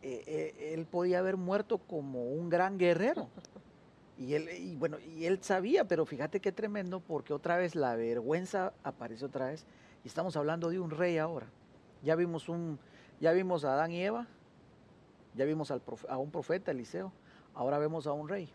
él 0.00 0.86
podía 0.90 1.18
haber 1.18 1.38
muerto 1.38 1.78
como 1.78 2.24
un 2.24 2.50
gran 2.50 2.76
guerrero, 2.76 3.28
y 4.18 4.34
él, 4.34 4.48
y 4.50 4.76
bueno, 4.76 4.98
y 5.00 5.24
él 5.24 5.42
sabía, 5.42 5.86
pero 5.86 6.06
fíjate 6.06 6.40
qué 6.40 6.52
tremendo, 6.52 7.00
porque 7.00 7.32
otra 7.32 7.56
vez 7.56 7.74
la 7.74 7.96
vergüenza 7.96 8.72
aparece 8.82 9.24
otra 9.24 9.46
vez. 9.46 9.66
Y 10.04 10.08
estamos 10.08 10.36
hablando 10.36 10.70
de 10.70 10.78
un 10.78 10.90
rey 10.90 11.18
ahora. 11.18 11.46
Ya 12.02 12.14
vimos 12.14 12.48
un, 12.48 12.78
ya 13.20 13.32
vimos 13.32 13.64
a 13.64 13.74
Adán 13.74 13.90
y 13.90 14.02
Eva, 14.02 14.26
ya 15.34 15.44
vimos 15.44 15.70
al 15.70 15.82
a 16.08 16.18
un 16.18 16.30
profeta, 16.30 16.70
Eliseo, 16.70 17.12
ahora 17.54 17.78
vemos 17.78 18.06
a 18.06 18.12
un 18.12 18.28
rey. 18.28 18.48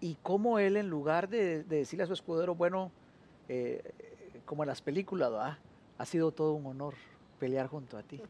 Y 0.00 0.16
cómo 0.22 0.58
él, 0.58 0.76
en 0.76 0.88
lugar 0.88 1.28
de, 1.28 1.64
decirle 1.64 2.04
a 2.04 2.06
su 2.06 2.12
escudero, 2.12 2.54
bueno, 2.54 2.92
eh, 3.48 3.82
como 4.44 4.62
en 4.62 4.68
las 4.68 4.80
películas, 4.80 5.58
ha 5.98 6.06
sido 6.06 6.30
todo 6.30 6.54
un 6.54 6.66
honor 6.66 6.94
pelear 7.40 7.66
junto 7.66 7.96
a 7.96 8.02
ti. 8.02 8.22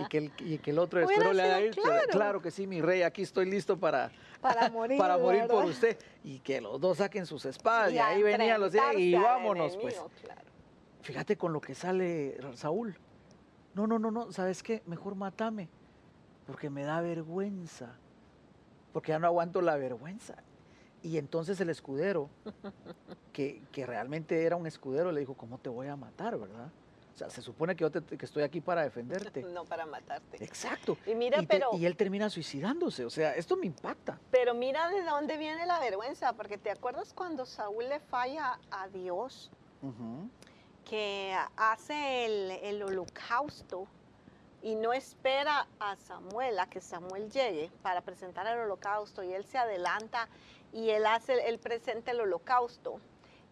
Y 0.00 0.08
que 0.08 0.18
el, 0.18 0.32
y 0.40 0.58
que 0.58 0.70
el 0.70 0.78
otro 0.80 0.98
escudero 1.00 1.32
le 1.32 1.42
haga 1.42 1.60
ir, 1.60 1.76
claro. 2.10 2.40
que 2.42 2.50
sí, 2.50 2.66
mi 2.66 2.80
rey, 2.80 3.02
aquí 3.02 3.22
estoy 3.22 3.48
listo 3.48 3.78
para, 3.78 4.10
para 4.40 4.68
morir, 4.70 4.98
para 4.98 5.18
morir 5.18 5.46
por 5.46 5.66
usted. 5.66 5.96
Y 6.24 6.40
que 6.40 6.60
los 6.60 6.80
dos 6.80 6.98
saquen 6.98 7.26
sus 7.26 7.44
espadas. 7.44 7.92
Y, 7.92 7.98
ahí 7.98 8.22
venían 8.22 8.60
los 8.60 8.72
días 8.72 8.94
y 8.96 9.14
vámonos, 9.14 9.76
pues. 9.76 10.02
Fíjate 11.02 11.36
con 11.36 11.52
lo 11.52 11.60
que 11.60 11.74
sale 11.74 12.38
Saúl. 12.54 12.96
No, 13.74 13.86
no, 13.86 13.98
no, 13.98 14.10
no, 14.10 14.32
¿sabes 14.32 14.62
qué? 14.62 14.82
Mejor 14.86 15.14
mátame, 15.14 15.68
porque 16.46 16.70
me 16.70 16.84
da 16.84 17.00
vergüenza, 17.02 17.96
porque 18.92 19.10
ya 19.12 19.18
no 19.18 19.26
aguanto 19.26 19.60
la 19.60 19.76
vergüenza. 19.76 20.36
Y 21.02 21.18
entonces 21.18 21.60
el 21.60 21.68
escudero, 21.68 22.30
que, 23.34 23.62
que 23.70 23.84
realmente 23.84 24.44
era 24.44 24.56
un 24.56 24.66
escudero, 24.66 25.12
le 25.12 25.20
dijo, 25.20 25.34
¿cómo 25.34 25.58
te 25.58 25.68
voy 25.68 25.88
a 25.88 25.96
matar, 25.96 26.38
verdad? 26.38 26.70
O 27.14 27.16
sea, 27.16 27.30
se 27.30 27.42
supone 27.42 27.76
que 27.76 27.82
yo 27.82 27.92
que 27.92 28.24
estoy 28.24 28.42
aquí 28.42 28.60
para 28.60 28.82
defenderte. 28.82 29.42
No 29.54 29.64
para 29.64 29.86
matarte. 29.86 30.42
Exacto. 30.42 30.98
Y 31.06 31.14
mira, 31.14 31.40
pero. 31.48 31.70
y 31.74 31.86
él 31.86 31.96
termina 31.96 32.28
suicidándose. 32.28 33.04
O 33.04 33.10
sea, 33.10 33.36
esto 33.36 33.56
me 33.56 33.66
impacta. 33.66 34.18
Pero 34.32 34.52
mira 34.54 34.88
de 34.88 35.02
dónde 35.04 35.36
viene 35.36 35.64
la 35.64 35.78
vergüenza, 35.78 36.32
porque 36.32 36.58
te 36.58 36.70
acuerdas 36.70 37.12
cuando 37.12 37.46
Saúl 37.46 37.88
le 37.88 38.00
falla 38.00 38.58
a 38.72 38.88
Dios, 38.88 39.52
que 40.84 41.36
hace 41.56 42.24
el, 42.24 42.50
el, 42.62 42.82
holocausto 42.82 43.86
y 44.62 44.74
no 44.74 44.92
espera 44.92 45.68
a 45.78 45.94
Samuel, 45.96 46.58
a 46.58 46.66
que 46.66 46.80
Samuel 46.80 47.30
llegue 47.30 47.70
para 47.82 48.00
presentar 48.00 48.46
el 48.48 48.58
holocausto, 48.58 49.22
y 49.22 49.32
él 49.32 49.44
se 49.44 49.58
adelanta 49.58 50.28
y 50.72 50.90
él 50.90 51.06
hace, 51.06 51.48
él 51.48 51.58
presenta 51.58 52.10
el 52.10 52.20
holocausto. 52.20 52.98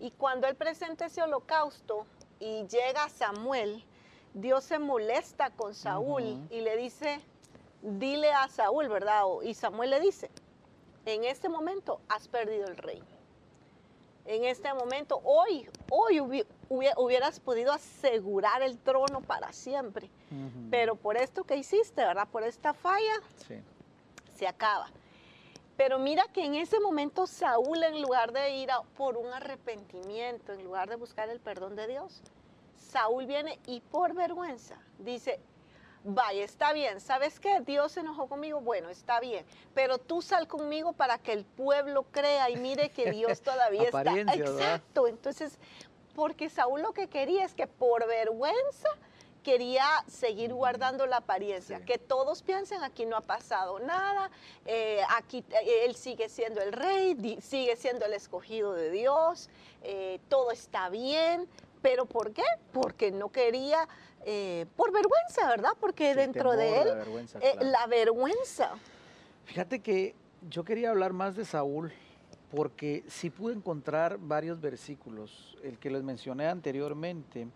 Y 0.01 0.11
cuando 0.11 0.48
él 0.48 0.57
presenta 0.57 1.07
ese 1.07 1.22
holocausto, 1.22 2.07
y 2.43 2.67
llega 2.67 3.09
Samuel, 3.09 3.85
Dios 4.35 4.65
se 4.65 4.81
molesta 4.81 5.51
con 5.51 5.75
Saúl 5.75 6.45
y 6.51 6.61
le 6.61 6.77
dice, 6.77 7.21
dile 7.83 8.33
a 8.33 8.49
Saúl, 8.49 8.89
¿verdad? 8.89 9.23
Y 9.45 9.55
Samuel 9.55 9.91
le 9.91 10.01
dice, 10.01 10.29
en 11.07 11.23
este 11.23 11.49
momento 11.49 12.01
has 12.09 12.27
perdido 12.27 12.67
el 12.67 12.77
reino. 12.77 13.07
En 14.25 14.45
este 14.45 14.73
momento, 14.75 15.21
hoy, 15.25 15.69
hoy 15.91 16.45
hubieras 16.69 17.39
podido 17.39 17.73
asegurar 17.73 18.63
el 18.63 18.77
trono 18.79 19.21
para 19.21 19.53
siempre. 19.53 20.11
Pero 20.71 20.97
por 20.97 21.17
esto 21.17 21.45
que 21.45 21.57
hiciste, 21.57 22.05
¿verdad? 22.05 22.27
Por 22.29 22.43
esta 22.43 22.75
falla, 22.75 23.15
se 24.35 24.49
acaba. 24.49 24.91
Pero 25.77 25.99
mira 25.99 26.25
que 26.33 26.45
en 26.45 26.55
ese 26.55 26.81
momento 26.81 27.27
Saúl, 27.27 27.83
en 27.83 28.01
lugar 28.03 28.33
de 28.33 28.51
ir 28.57 28.71
por 28.97 29.17
un 29.17 29.33
arrepentimiento, 29.33 30.53
en 30.53 30.65
lugar 30.65 30.89
de 30.89 30.97
buscar 30.97 31.29
el 31.29 31.41
perdón 31.41 31.77
de 31.77 31.87
Dios, 31.87 32.23
Saúl 32.77 33.27
viene 33.27 33.59
y 33.67 33.81
por 33.81 34.15
vergüenza 34.15 34.77
dice, 34.99 35.41
vaya, 36.05 36.45
está 36.45 36.73
bien, 36.73 37.01
¿sabes 37.01 37.41
qué? 37.41 37.61
Dios 37.61 37.93
se 37.93 38.01
enojó 38.01 38.27
conmigo, 38.29 38.61
bueno, 38.61 38.91
está 38.91 39.21
bien, 39.21 39.47
pero 39.75 39.99
tú 39.99 40.21
sal 40.21 40.47
conmigo 40.47 40.93
para 40.93 41.19
que 41.19 41.33
el 41.33 41.45
pueblo 41.45 42.05
crea 42.11 42.51
y 42.51 42.57
mire 42.57 42.91
que 42.91 43.11
Dios 43.11 43.41
todavía 43.43 43.85
está. 43.85 44.03
Exacto, 44.03 45.09
entonces, 45.09 45.59
porque 46.15 46.51
Saúl 46.51 46.83
lo 46.83 46.93
que 46.93 47.09
quería 47.09 47.45
es 47.45 47.55
que 47.55 47.67
por 47.67 48.07
vergüenza 48.07 48.89
quería 49.43 49.85
seguir 50.07 50.55
guardando 50.55 51.07
la 51.07 51.19
apariencia, 51.19 51.81
que 51.85 51.99
todos 51.99 52.43
piensen 52.43 52.83
aquí 52.83 53.07
no 53.07 53.17
ha 53.17 53.21
pasado 53.21 53.79
nada, 53.81 54.31
eh, 54.65 55.01
aquí 55.11 55.45
eh, 55.51 55.85
él 55.85 55.95
sigue 55.95 56.29
siendo 56.29 56.61
el 56.61 56.73
rey, 56.73 57.39
sigue 57.41 57.77
siendo 57.77 58.07
el 58.07 58.13
escogido 58.15 58.73
de 58.73 58.91
Dios, 58.91 59.51
eh, 59.83 60.21
todo 60.29 60.51
está 60.51 60.89
bien, 60.89 61.49
pero 61.83 62.07
¿por 62.07 62.33
qué? 62.33 62.45
Porque 62.73 63.11
no 63.11 63.31
quería, 63.31 63.89
por 64.77 64.93
vergüenza, 64.93 65.49
¿verdad? 65.49 65.73
Porque 65.81 66.15
dentro 66.15 66.53
de 66.53 66.83
él, 66.83 67.73
la 67.73 67.87
vergüenza, 67.89 68.71
Fíjate 69.45 69.81
que 69.81 70.15
yo 70.49 70.65
quería 70.65 70.91
hablar 70.91 71.13
más 71.13 71.35
de 71.35 71.45
Saúl, 71.45 71.93
porque 72.51 73.05
sí 73.09 73.31
pude 73.31 73.55
encontrar 73.55 74.19
varios 74.19 74.61
versículos, 74.61 75.57
el 75.63 75.79
que 75.79 75.91
les 75.91 76.03
mencioné 76.03 76.47
anteriormente 76.47 77.49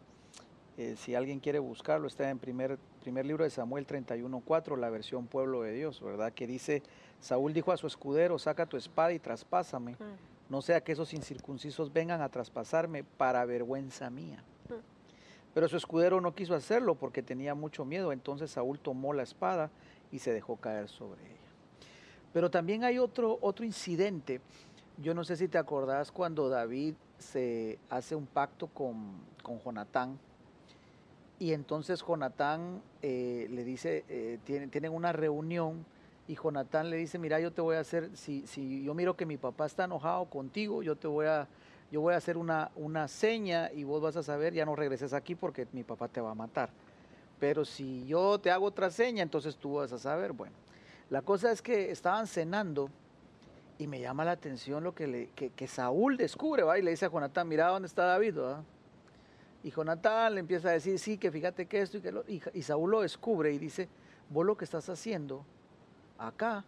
eh, 0.79 0.95
si 0.97 1.15
alguien 1.15 1.41
quiere 1.41 1.59
buscarlo, 1.59 2.07
está 2.07 2.29
en 2.29 2.39
primer, 2.39 2.79
primer 3.01 3.25
libro 3.25 3.45
de 3.45 3.51
Samuel 3.51 3.87
31.4, 3.87 4.77
la 4.77 4.91
versión 4.91 5.27
Pueblo 5.27 5.63
de 5.63 5.73
Dios, 5.73 6.03
¿verdad? 6.03 6.33
Que 6.35 6.47
dice, 6.47 6.83
Saúl 7.19 7.55
dijo 7.55 7.73
a 7.73 7.79
su 7.79 7.87
escudero, 7.87 8.39
saca 8.39 8.67
tu 8.67 8.77
espada 8.77 9.15
y 9.15 9.19
traspásame, 9.19 9.93
mm. 9.93 10.51
no 10.51 10.61
sea 10.61 10.83
que 10.83 10.93
esos 10.93 11.15
incircuncisos 11.15 11.93
vengan 11.93 12.21
a 12.21 12.29
traspasarme 12.29 13.05
para 13.05 13.45
vergüenza 13.47 14.11
mía. 14.11 14.45
Mm. 14.69 14.75
Pero 15.55 15.67
su 15.69 15.79
escudero 15.79 16.21
no 16.21 16.35
quiso 16.35 16.55
hacerlo 16.55 16.95
porque 16.95 17.23
tenía 17.23 17.55
mucho 17.55 17.87
miedo, 17.87 18.13
entonces 18.13 18.51
Saúl 18.51 18.79
tomó 18.79 19.15
la 19.15 19.23
espada 19.23 19.71
y 20.13 20.19
se 20.19 20.35
dejó 20.35 20.57
caer 20.57 20.89
sobre 20.89 21.23
ella. 21.23 21.37
Pero 22.35 22.51
también 22.51 22.85
hay 22.85 22.99
otro, 22.99 23.39
otro 23.41 23.65
incidente, 23.65 24.43
yo 24.99 25.15
no 25.15 25.25
sé 25.25 25.37
si 25.37 25.49
te 25.49 25.57
acordás 25.57 26.13
cuando 26.13 26.51
David 26.51 26.97
se 27.19 27.79
hace 27.89 28.15
un 28.15 28.27
pacto 28.27 28.67
con, 28.67 29.15
con 29.43 29.59
Jonatán, 29.59 30.19
y 31.39 31.53
entonces 31.53 32.03
Jonatán 32.07 32.83
eh, 33.03 33.47
le 33.51 33.65
dice, 33.65 34.05
eh, 34.09 34.39
tienen, 34.45 34.71
tienen, 34.71 34.93
una 34.93 35.13
reunión 35.13 35.85
y 36.29 36.35
Jonatán 36.35 36.91
le 36.91 36.97
dice, 36.97 37.19
mira, 37.19 37.39
yo 37.41 37.53
te 37.53 37.61
voy 37.61 37.77
a 37.77 37.81
hacer, 37.81 38.11
si, 38.17 38.47
si 38.47 38.83
yo 38.83 38.95
miro 38.95 39.17
que 39.17 39.27
mi 39.27 39.37
papá 39.37 39.67
está 39.67 39.85
enojado 39.85 40.25
contigo, 40.27 40.83
yo 40.83 40.97
te 40.97 41.07
voy 41.07 41.27
a, 41.27 41.47
yo 41.93 42.01
voy 42.01 42.15
a 42.15 42.17
hacer 42.17 42.37
una, 42.37 42.71
una 42.75 43.07
seña 43.07 43.71
y 43.73 43.85
vos 43.85 44.03
vas 44.03 44.17
a 44.17 44.23
saber, 44.23 44.55
ya 44.55 44.65
no 44.65 44.75
regreses 44.75 45.13
aquí 45.13 45.35
porque 45.35 45.67
mi 45.73 45.85
papá 45.85 46.09
te 46.09 46.21
va 46.21 46.31
a 46.31 46.35
matar. 46.35 46.71
Pero 47.39 47.65
si 47.65 48.07
yo 48.07 48.39
te 48.39 48.51
hago 48.51 48.67
otra 48.67 48.91
seña, 48.91 49.23
entonces 49.23 49.57
tú 49.57 49.75
vas 49.75 49.93
a 49.93 49.99
saber. 49.99 50.33
Bueno, 50.33 50.55
la 51.11 51.23
cosa 51.23 51.53
es 51.53 51.61
que 51.61 51.91
estaban 51.91 52.27
cenando 52.27 52.91
y 53.79 53.87
me 53.87 54.01
llama 54.01 54.25
la 54.25 54.33
atención 54.33 54.83
lo 54.83 54.95
que, 54.95 55.07
le, 55.07 55.29
que, 55.29 55.69
Saúl 55.69 56.17
descubre, 56.17 56.63
¿va? 56.63 56.79
Y 56.79 56.83
le 56.83 56.93
dice 56.93 57.07
a 57.07 57.11
Jonatán, 57.11 57.47
mira 57.47 57.69
dónde 57.69 57.87
está 57.87 58.07
David, 58.07 58.39
¿va? 58.39 58.65
Y 59.67 59.73
Jonatán 59.73 60.37
le 60.37 60.39
empieza 60.39 60.69
a 60.69 60.73
decir, 60.73 60.97
sí, 60.97 61.19
que 61.19 61.33
fíjate 61.33 61.67
que 61.67 61.81
esto 61.81 61.97
y 61.97 62.01
que 62.01 62.13
lo... 62.13 62.23
Y, 62.29 62.41
y 62.55 62.63
Saúl 62.63 62.89
lo 62.89 63.01
descubre 63.01 63.53
y 63.53 63.59
dice, 63.59 63.89
vos 64.31 64.47
lo 64.47 64.57
que 64.57 64.65
estás 64.65 64.89
haciendo 64.89 65.45
acá 66.19 66.65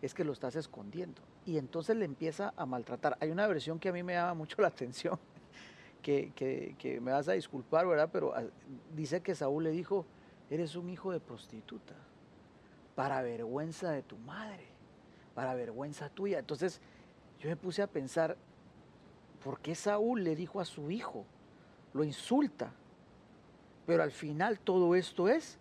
es 0.00 0.14
que 0.14 0.22
lo 0.22 0.32
estás 0.32 0.54
escondiendo. 0.54 1.20
Y 1.44 1.58
entonces 1.58 1.96
le 1.96 2.04
empieza 2.04 2.54
a 2.56 2.66
maltratar. 2.66 3.16
Hay 3.18 3.32
una 3.32 3.48
versión 3.48 3.80
que 3.80 3.88
a 3.88 3.92
mí 3.92 4.04
me 4.04 4.12
llama 4.12 4.34
mucho 4.34 4.62
la 4.62 4.68
atención, 4.68 5.18
que, 6.02 6.30
que, 6.36 6.76
que 6.78 7.00
me 7.00 7.10
vas 7.10 7.26
a 7.26 7.32
disculpar, 7.32 7.84
¿verdad? 7.88 8.08
Pero 8.12 8.32
ah, 8.32 8.44
dice 8.94 9.20
que 9.22 9.34
Saúl 9.34 9.64
le 9.64 9.72
dijo, 9.72 10.06
eres 10.50 10.76
un 10.76 10.88
hijo 10.88 11.10
de 11.10 11.18
prostituta, 11.18 11.96
para 12.94 13.22
vergüenza 13.22 13.90
de 13.90 14.04
tu 14.04 14.16
madre, 14.18 14.68
para 15.34 15.52
vergüenza 15.54 16.08
tuya. 16.08 16.38
Entonces 16.38 16.80
yo 17.40 17.48
me 17.48 17.56
puse 17.56 17.82
a 17.82 17.88
pensar, 17.88 18.36
¿por 19.42 19.58
qué 19.58 19.74
Saúl 19.74 20.22
le 20.22 20.36
dijo 20.36 20.60
a 20.60 20.64
su 20.64 20.92
hijo? 20.92 21.26
Lo 21.92 22.04
insulta. 22.04 22.72
Pero 23.86 24.02
al 24.02 24.12
final 24.12 24.58
todo 24.60 24.94
esto 24.94 25.28
es 25.28 25.58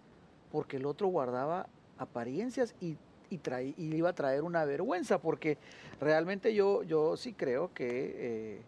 porque 0.51 0.77
el 0.77 0.85
otro 0.85 1.07
guardaba 1.07 1.67
apariencias 1.97 2.75
y, 2.79 2.97
y, 3.29 3.39
y 3.77 3.95
iba 3.95 4.09
a 4.09 4.13
traer 4.13 4.43
una 4.43 4.65
vergüenza, 4.65 5.19
porque 5.19 5.57
realmente 5.99 6.53
yo, 6.53 6.83
yo 6.83 7.17
sí 7.17 7.33
creo 7.33 7.73
que 7.73 7.87
eh, 7.87 8.61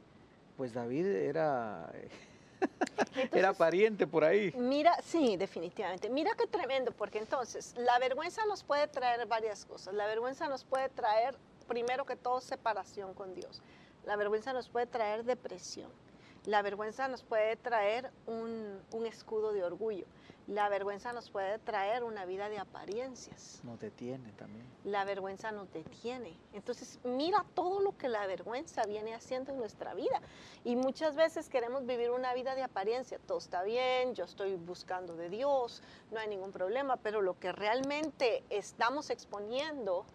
pues 0.58 0.74
David 0.74 1.06
era... 1.06 1.92
era 3.32 3.54
pariente 3.54 4.06
por 4.06 4.24
ahí. 4.24 4.54
Mira, 4.58 4.96
sí, 5.04 5.36
definitivamente. 5.36 6.10
Mira 6.10 6.32
qué 6.38 6.46
tremendo, 6.46 6.92
porque 6.92 7.18
entonces 7.18 7.74
la 7.78 7.98
vergüenza 8.00 8.46
nos 8.46 8.64
puede 8.64 8.88
traer 8.88 9.26
varias 9.28 9.66
cosas. 9.66 9.94
La 9.96 10.06
vergüenza 10.06 10.48
nos 10.48 10.64
puede 10.64 10.90
traer, 10.90 11.36
primero 11.68 12.06
que 12.06 12.16
todo, 12.16 12.40
separación 12.42 13.14
con 13.16 13.34
Dios. 13.34 13.62
La 14.06 14.16
vergüenza 14.16 14.54
nos 14.54 14.70
puede 14.70 14.86
traer 14.86 15.24
depresión. 15.24 15.90
La 16.46 16.64
vergüenza 16.64 17.08
nos 17.08 17.24
puede 17.24 17.56
traer 17.56 18.12
un, 18.26 18.82
un 18.92 19.06
escudo 19.06 19.54
de 19.54 19.64
orgullo. 19.64 20.06
La 20.48 20.70
vergüenza 20.70 21.14
nos 21.14 21.30
puede 21.30 21.60
traer 21.60 22.04
una 22.04 22.26
vida 22.26 22.50
de 22.50 22.58
apariencias. 22.58 23.62
Nos 23.64 23.80
detiene 23.80 24.32
también. 24.34 24.66
La 24.84 25.06
vergüenza 25.06 25.52
nos 25.52 25.72
detiene. 25.72 26.36
Entonces, 26.54 27.00
mira 27.04 27.46
todo 27.54 27.80
lo 27.80 27.96
que 27.96 28.10
la 28.10 28.26
vergüenza 28.26 28.84
viene 28.86 29.14
haciendo 29.14 29.52
en 29.52 29.60
nuestra 29.60 29.94
vida. 29.94 30.20
Y 30.64 30.76
muchas 30.76 31.16
veces 31.16 31.48
queremos 31.48 31.86
vivir 31.86 32.10
una 32.10 32.34
vida 32.34 32.56
de 32.56 32.64
apariencia. 32.64 33.20
Todo 33.20 33.38
está 33.38 33.62
bien, 33.62 34.16
yo 34.16 34.26
estoy 34.26 34.56
buscando 34.56 35.16
de 35.16 35.30
Dios, 35.30 35.84
no 36.10 36.20
hay 36.20 36.28
ningún 36.28 36.52
problema, 36.52 36.98
pero 36.98 37.22
lo 37.22 37.38
que 37.40 37.52
realmente 37.52 38.44
estamos 38.50 39.12
exponiendo 39.12 40.06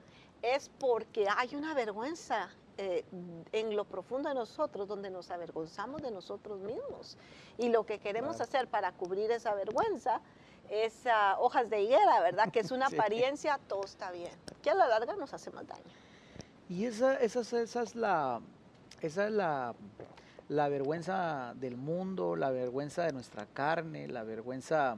es 0.43 0.71
porque 0.81 1.27
hay 1.35 1.55
una 1.55 1.73
vergüenza 1.73 2.51
eh, 2.79 3.05
en 3.53 3.75
lo 3.77 3.85
profundo 3.85 4.29
de 4.29 4.35
nosotros, 4.35 4.87
donde 4.89 5.11
nos 5.11 5.31
avergonzamos 5.31 6.03
de 6.03 6.11
nosotros 6.11 6.61
mismos. 6.61 7.17
Y 7.59 7.69
lo 7.71 7.87
que 7.87 7.99
queremos 7.99 8.37
Claro. 8.37 8.49
hacer 8.51 8.69
para 8.69 8.93
cubrir 8.93 9.31
esa 9.31 9.55
vergüenza 9.55 10.21
es 10.69 11.07
ah, 11.07 11.37
hojas 11.41 11.71
de 11.71 11.83
higuera, 11.83 12.21
¿verdad? 12.21 12.51
Que 12.51 12.61
es 12.61 12.71
una 12.71 12.87
Sí. 12.91 12.97
apariencia, 12.97 13.59
todo 13.69 13.85
está 13.85 14.11
bien, 14.11 14.33
que 14.63 14.71
a 14.71 14.75
la 14.75 14.87
larga 14.89 15.17
nos 15.17 15.33
hace 15.33 15.51
más 15.51 15.67
daño. 15.67 15.83
Y 16.69 16.85
esa, 16.85 17.15
esa, 17.21 17.41
es- 17.41 17.53
esa 17.53 17.83
es 17.83 17.95
la, 17.95 18.41
esa 19.01 19.27
es 19.27 19.33
la, 19.33 19.75
la 20.49 20.69
vergüenza 20.69 21.55
del 21.57 21.77
mundo, 21.77 22.37
la 22.37 22.51
vergüenza 22.51 23.05
de 23.05 23.13
nuestra 23.13 23.47
carne, 23.47 24.09
la 24.09 24.25
vergüenza, 24.25 24.97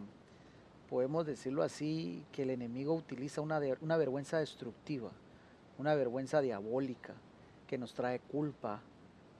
podemos 0.89 1.27
decirlo 1.27 1.63
así, 1.63 2.25
que 2.33 2.43
el 2.45 2.51
enemigo 2.51 2.95
utiliza 2.95 3.41
una, 3.43 3.61
de- 3.61 3.77
una 3.83 3.97
vergüenza 3.99 4.39
destructiva, 4.39 5.11
una 5.79 5.95
vergüenza 5.95 6.41
diabólica, 6.41 7.13
que 7.69 7.79
nos 7.79 7.95
trae 7.95 8.19
culpa, 8.19 8.81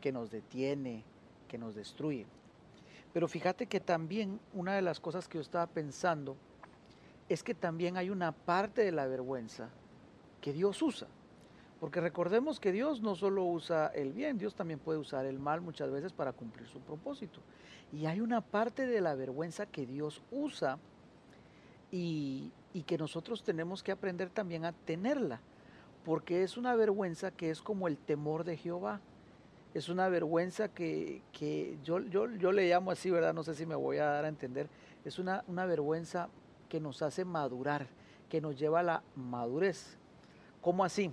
que 0.01 0.13
nos 0.13 0.31
detiene, 0.31 1.03
que 1.49 1.59
nos 1.59 1.75
destruye. 1.75 2.27
Pero 3.13 3.27
fíjate 3.27 3.67
que 3.67 3.81
también 3.81 4.39
una 4.55 4.77
de 4.77 4.83
las 4.83 5.01
cosas 5.01 5.27
que 5.27 5.39
yo 5.39 5.43
estaba 5.43 5.67
pensando 5.67 6.37
es 7.29 7.43
que 7.43 7.55
también 7.55 7.97
hay 7.97 8.11
una 8.11 8.33
parte 8.33 8.85
de 8.85 8.93
la 8.93 9.07
vergüenza 9.07 9.71
que 10.41 10.53
Dios 10.53 10.81
usa. 10.83 11.09
Porque 11.81 12.01
recordemos 12.01 12.61
que 12.61 12.73
Dios 12.73 13.01
no 13.01 13.15
solo 13.15 13.45
usa 13.45 13.89
el 13.89 14.13
bien, 14.13 14.37
Dios 14.37 14.55
también 14.55 14.79
puede 14.79 14.99
usar 14.99 15.25
el 15.27 15.39
mal 15.39 15.61
muchas 15.61 15.91
veces 15.91 16.13
para 16.13 16.33
cumplir 16.33 16.69
su 16.69 16.81
propósito. 16.81 17.41
Y 17.93 18.07
hay 18.07 18.21
una 18.21 18.41
parte 18.41 18.87
de 18.87 19.01
la 19.01 19.15
vergüenza 19.15 19.67
que 19.67 19.87
Dios 19.87 20.21
usa 20.31 20.79
y, 21.91 22.51
y 22.75 22.83
que 22.83 22.99
nosotros 22.99 23.43
tenemos 23.43 23.83
que 23.83 23.93
aprender 23.93 24.29
también 24.31 24.65
a 24.65 24.73
tenerla. 24.73 25.41
Porque 26.05 26.43
es 26.43 26.57
una 26.57 26.75
vergüenza 26.75 27.31
que 27.31 27.51
es 27.51 27.61
como 27.61 27.89
el 27.89 27.99
temor 27.99 28.45
de 28.45 28.57
Jehová. 28.57 29.01
Es 29.75 29.89
una 29.89 30.09
vergüenza 30.09 30.69
que, 30.69 31.23
que 31.33 31.79
yo, 31.85 32.01
yo, 32.01 32.31
yo 32.31 32.53
le 32.53 32.69
llamo 32.69 32.91
así, 32.91 33.11
¿verdad? 33.11 33.35
No 33.35 33.43
sé 33.43 33.55
si 33.55 33.67
me 33.67 33.75
voy 33.75 33.99
a 33.99 34.07
dar 34.07 34.25
a 34.25 34.29
entender. 34.29 34.69
Es 35.05 35.19
una, 35.19 35.45
una 35.47 35.67
vergüenza 35.67 36.29
que 36.69 36.81
nos 36.81 37.03
hace 37.03 37.25
madurar, 37.25 37.87
que 38.29 38.41
nos 38.41 38.59
lleva 38.59 38.81
a 38.81 38.83
la 38.83 39.03
madurez. 39.15 39.99
¿Cómo 40.61 40.85
así? 40.85 41.13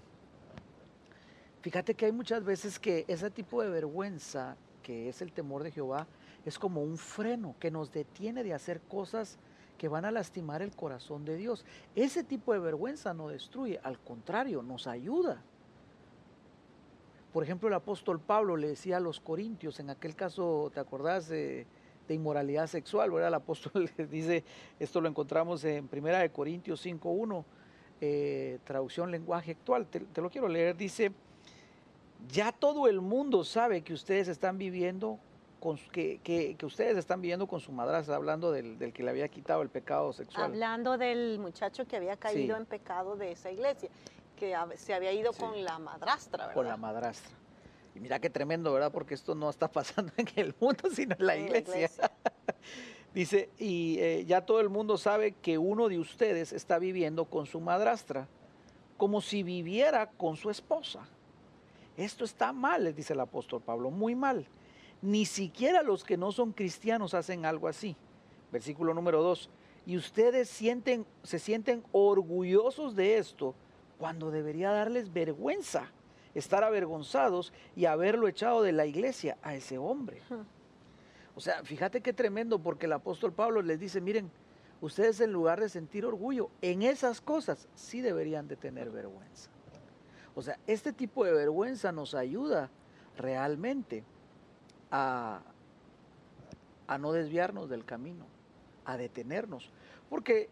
Fíjate 1.62 1.96
que 1.96 2.06
hay 2.06 2.12
muchas 2.12 2.44
veces 2.44 2.80
que 2.80 3.06
ese 3.08 3.32
tipo 3.32 3.62
de 3.62 3.70
vergüenza, 3.70 4.56
que 4.84 5.10
es 5.10 5.22
el 5.22 5.32
temor 5.32 5.64
de 5.64 5.72
Jehová, 5.72 6.08
es 6.46 6.60
como 6.60 6.84
un 6.84 6.98
freno 6.98 7.56
que 7.60 7.72
nos 7.72 7.92
detiene 7.92 8.44
de 8.44 8.54
hacer 8.54 8.82
cosas 8.82 9.40
que 9.78 9.88
van 9.88 10.06
a 10.06 10.12
lastimar 10.12 10.62
el 10.62 10.76
corazón 10.76 11.26
de 11.26 11.36
Dios. 11.36 11.66
Ese 11.96 12.24
tipo 12.24 12.54
de 12.54 12.60
vergüenza 12.60 13.14
no 13.14 13.30
destruye, 13.30 13.80
al 13.84 14.00
contrario, 14.00 14.62
nos 14.62 14.88
ayuda. 14.88 15.42
Por 17.34 17.44
ejemplo, 17.44 17.68
el 17.68 17.74
apóstol 17.74 18.20
Pablo 18.20 18.56
le 18.56 18.70
decía 18.70 18.98
a 18.98 19.02
los 19.02 19.20
corintios, 19.20 19.80
en 19.80 19.90
aquel 19.90 20.16
caso, 20.16 20.72
¿te 20.74 20.80
acordás 20.80 21.28
de, 21.28 21.68
de 22.08 22.14
inmoralidad 22.14 22.68
sexual? 22.68 23.12
¿verdad? 23.12 23.28
El 23.28 23.34
apóstol 23.34 23.90
le 23.98 24.08
dice, 24.08 24.44
esto 24.80 25.02
lo 25.02 25.10
encontramos 25.10 25.64
en 25.66 25.88
Primera 25.88 26.20
de 26.20 26.30
Corintios 26.30 26.86
5.1, 26.86 27.44
eh, 28.02 28.60
traducción 28.64 29.12
lenguaje 29.12 29.52
actual, 29.52 29.88
te 29.88 30.22
lo 30.22 30.30
quiero 30.30 30.48
leer, 30.48 30.78
dice, 30.78 31.12
ya 32.32 32.52
todo 32.52 32.88
el 32.88 33.02
mundo 33.02 33.44
sabe 33.44 33.82
que 33.82 33.94
ustedes 33.94 34.28
están 34.28 34.58
viviendo 34.58 35.20
con, 35.66 35.78
que, 35.92 36.20
que- 36.24 36.54
que 36.56 36.66
ustedes 36.68 36.96
están 36.96 37.22
viviendo 37.22 37.48
con 37.48 37.60
su 37.60 37.72
madrastra, 37.72 38.16
hablando 38.16 38.52
del, 38.52 38.78
del 38.78 38.94
que 38.94 39.02
le 39.02 39.10
había 39.10 39.28
quitado 39.30 39.64
el 39.64 39.70
pecado 39.70 40.14
sexual. 40.14 40.46
Hablando 40.46 40.96
del 41.00 41.40
muchacho 41.40 41.88
que 41.88 41.96
había 41.96 42.16
caído 42.18 42.56
Sí. 42.56 42.62
en 42.62 42.68
pecado 42.68 43.16
de 43.16 43.32
esa 43.32 43.50
iglesia, 43.50 43.90
que 44.38 44.56
se 44.78 44.94
había 44.94 45.12
ido 45.12 45.34
Sí. 45.34 45.40
con 45.40 45.64
la 45.64 45.80
madrastra, 45.80 46.38
¿verdad? 46.44 46.54
con 46.54 46.68
la 46.68 46.78
madrastra. 46.78 47.36
Y 47.96 48.00
mira 48.00 48.20
qué 48.20 48.30
tremendo, 48.30 48.72
¿verdad? 48.74 48.92
Porque 48.92 49.16
esto 49.16 49.34
no 49.34 49.50
está 49.50 49.68
pasando 49.72 50.14
en 50.18 50.28
el 50.36 50.54
mundo, 50.60 50.88
sino 50.92 51.16
en 51.18 51.26
la 51.26 51.36
En 51.36 51.46
iglesia. 51.46 51.90
Dice, 53.16 53.50
y 53.58 53.98
eh, 54.00 54.26
ya 54.28 54.46
todo 54.46 54.60
el 54.60 54.70
mundo 54.70 54.98
sabe 55.00 55.32
que 55.32 55.58
uno 55.58 55.88
de 55.88 55.98
ustedes 55.98 56.54
está 56.54 56.78
viviendo 56.78 57.26
con 57.26 57.48
su 57.48 57.60
madrastra, 57.60 58.28
como 58.98 59.20
si 59.20 59.42
viviera 59.42 60.12
con 60.12 60.36
su 60.36 60.52
esposa. 60.52 61.08
Esto 61.98 62.24
está 62.24 62.52
mal, 62.54 62.84
les 62.84 62.96
dice 62.96 63.14
el 63.14 63.22
apóstol 63.22 63.62
Pablo, 63.62 63.90
muy 63.90 64.14
mal. 64.14 64.46
Ni 65.02 65.26
siquiera 65.26 65.84
los 65.84 66.04
que 66.04 66.18
no 66.18 66.32
son 66.32 66.52
cristianos 66.52 67.14
hacen 67.14 67.46
algo 67.46 67.68
así. 67.68 67.96
Versículo 68.52 68.94
número 68.94 69.22
2. 69.22 69.50
Y 69.86 69.98
ustedes 69.98 70.50
sienten, 70.50 71.06
se 71.24 71.40
sienten 71.40 71.84
orgullosos 71.92 72.96
de 72.96 73.18
esto 73.18 73.54
cuando 74.00 74.32
debería 74.32 74.72
darles 74.72 75.14
vergüenza 75.14 75.92
estar 76.36 76.64
avergonzados 76.66 77.54
y 77.76 77.86
haberlo 77.86 78.28
echado 78.28 78.62
de 78.62 78.74
la 78.74 78.86
iglesia 78.86 79.38
a 79.42 79.56
ese 79.56 79.78
hombre. 79.78 80.22
O 81.34 81.40
sea, 81.40 81.64
fíjate 81.64 82.02
qué 82.02 82.14
tremendo 82.14 82.60
porque 82.60 82.86
el 82.86 82.94
apóstol 82.94 83.34
Pablo 83.34 83.62
les 83.62 83.80
dice, 83.80 84.02
miren, 84.02 84.30
ustedes 84.82 85.22
en 85.22 85.32
lugar 85.32 85.60
de 85.60 85.70
sentir 85.70 86.06
orgullo, 86.06 86.50
en 86.62 86.82
esas 86.82 87.22
cosas 87.22 87.68
sí 87.74 88.02
deberían 88.02 88.48
de 88.48 88.58
tener 88.58 88.92
vergüenza. 88.92 89.50
O 90.36 90.42
sea, 90.42 90.60
este 90.68 90.92
tipo 90.92 91.24
de 91.24 91.32
vergüenza 91.32 91.94
nos 91.94 92.14
ayuda 92.14 92.70
realmente 93.18 94.04
a, 94.96 95.42
a 96.88 96.98
no 96.98 97.12
desviarnos 97.12 97.70
del 97.70 97.84
camino, 97.86 98.26
a 98.86 98.96
detenernos. 98.98 99.70
Porque 100.10 100.50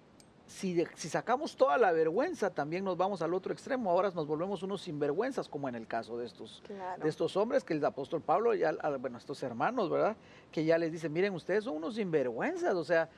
si, 0.48 0.74
de- 0.74 0.90
si 0.96 1.08
sacamos 1.10 1.56
toda 1.56 1.78
la 1.78 1.92
vergüenza, 1.92 2.50
también 2.50 2.84
nos 2.84 2.98
vamos 2.98 3.22
al 3.22 3.34
otro 3.34 3.54
extremo. 3.54 3.90
Ahora 3.90 4.10
nos 4.12 4.28
volvemos 4.28 4.62
unos 4.64 4.82
sinvergüenzas, 4.82 5.48
como 5.48 5.70
en 5.70 5.76
el 5.76 5.88
caso 5.88 6.18
de 6.18 6.26
estos, 6.26 6.62
Claro. 6.68 7.02
de 7.04 7.10
estos 7.10 7.38
hombres 7.38 7.64
que 7.64 7.74
el 7.74 7.86
apóstol 7.86 8.22
Pablo, 8.22 8.54
ya, 8.54 8.74
bueno, 9.00 9.18
estos 9.18 9.42
hermanos, 9.44 9.90
¿verdad? 9.90 10.18
Que 10.52 10.66
ya 10.66 10.78
les 10.78 10.92
dice, 10.92 11.08
miren, 11.10 11.34
ustedes 11.34 11.64
son 11.64 11.78
unos 11.78 11.96
sinvergüenzas, 11.96 12.76
o 12.76 12.84
sea, 12.84 13.10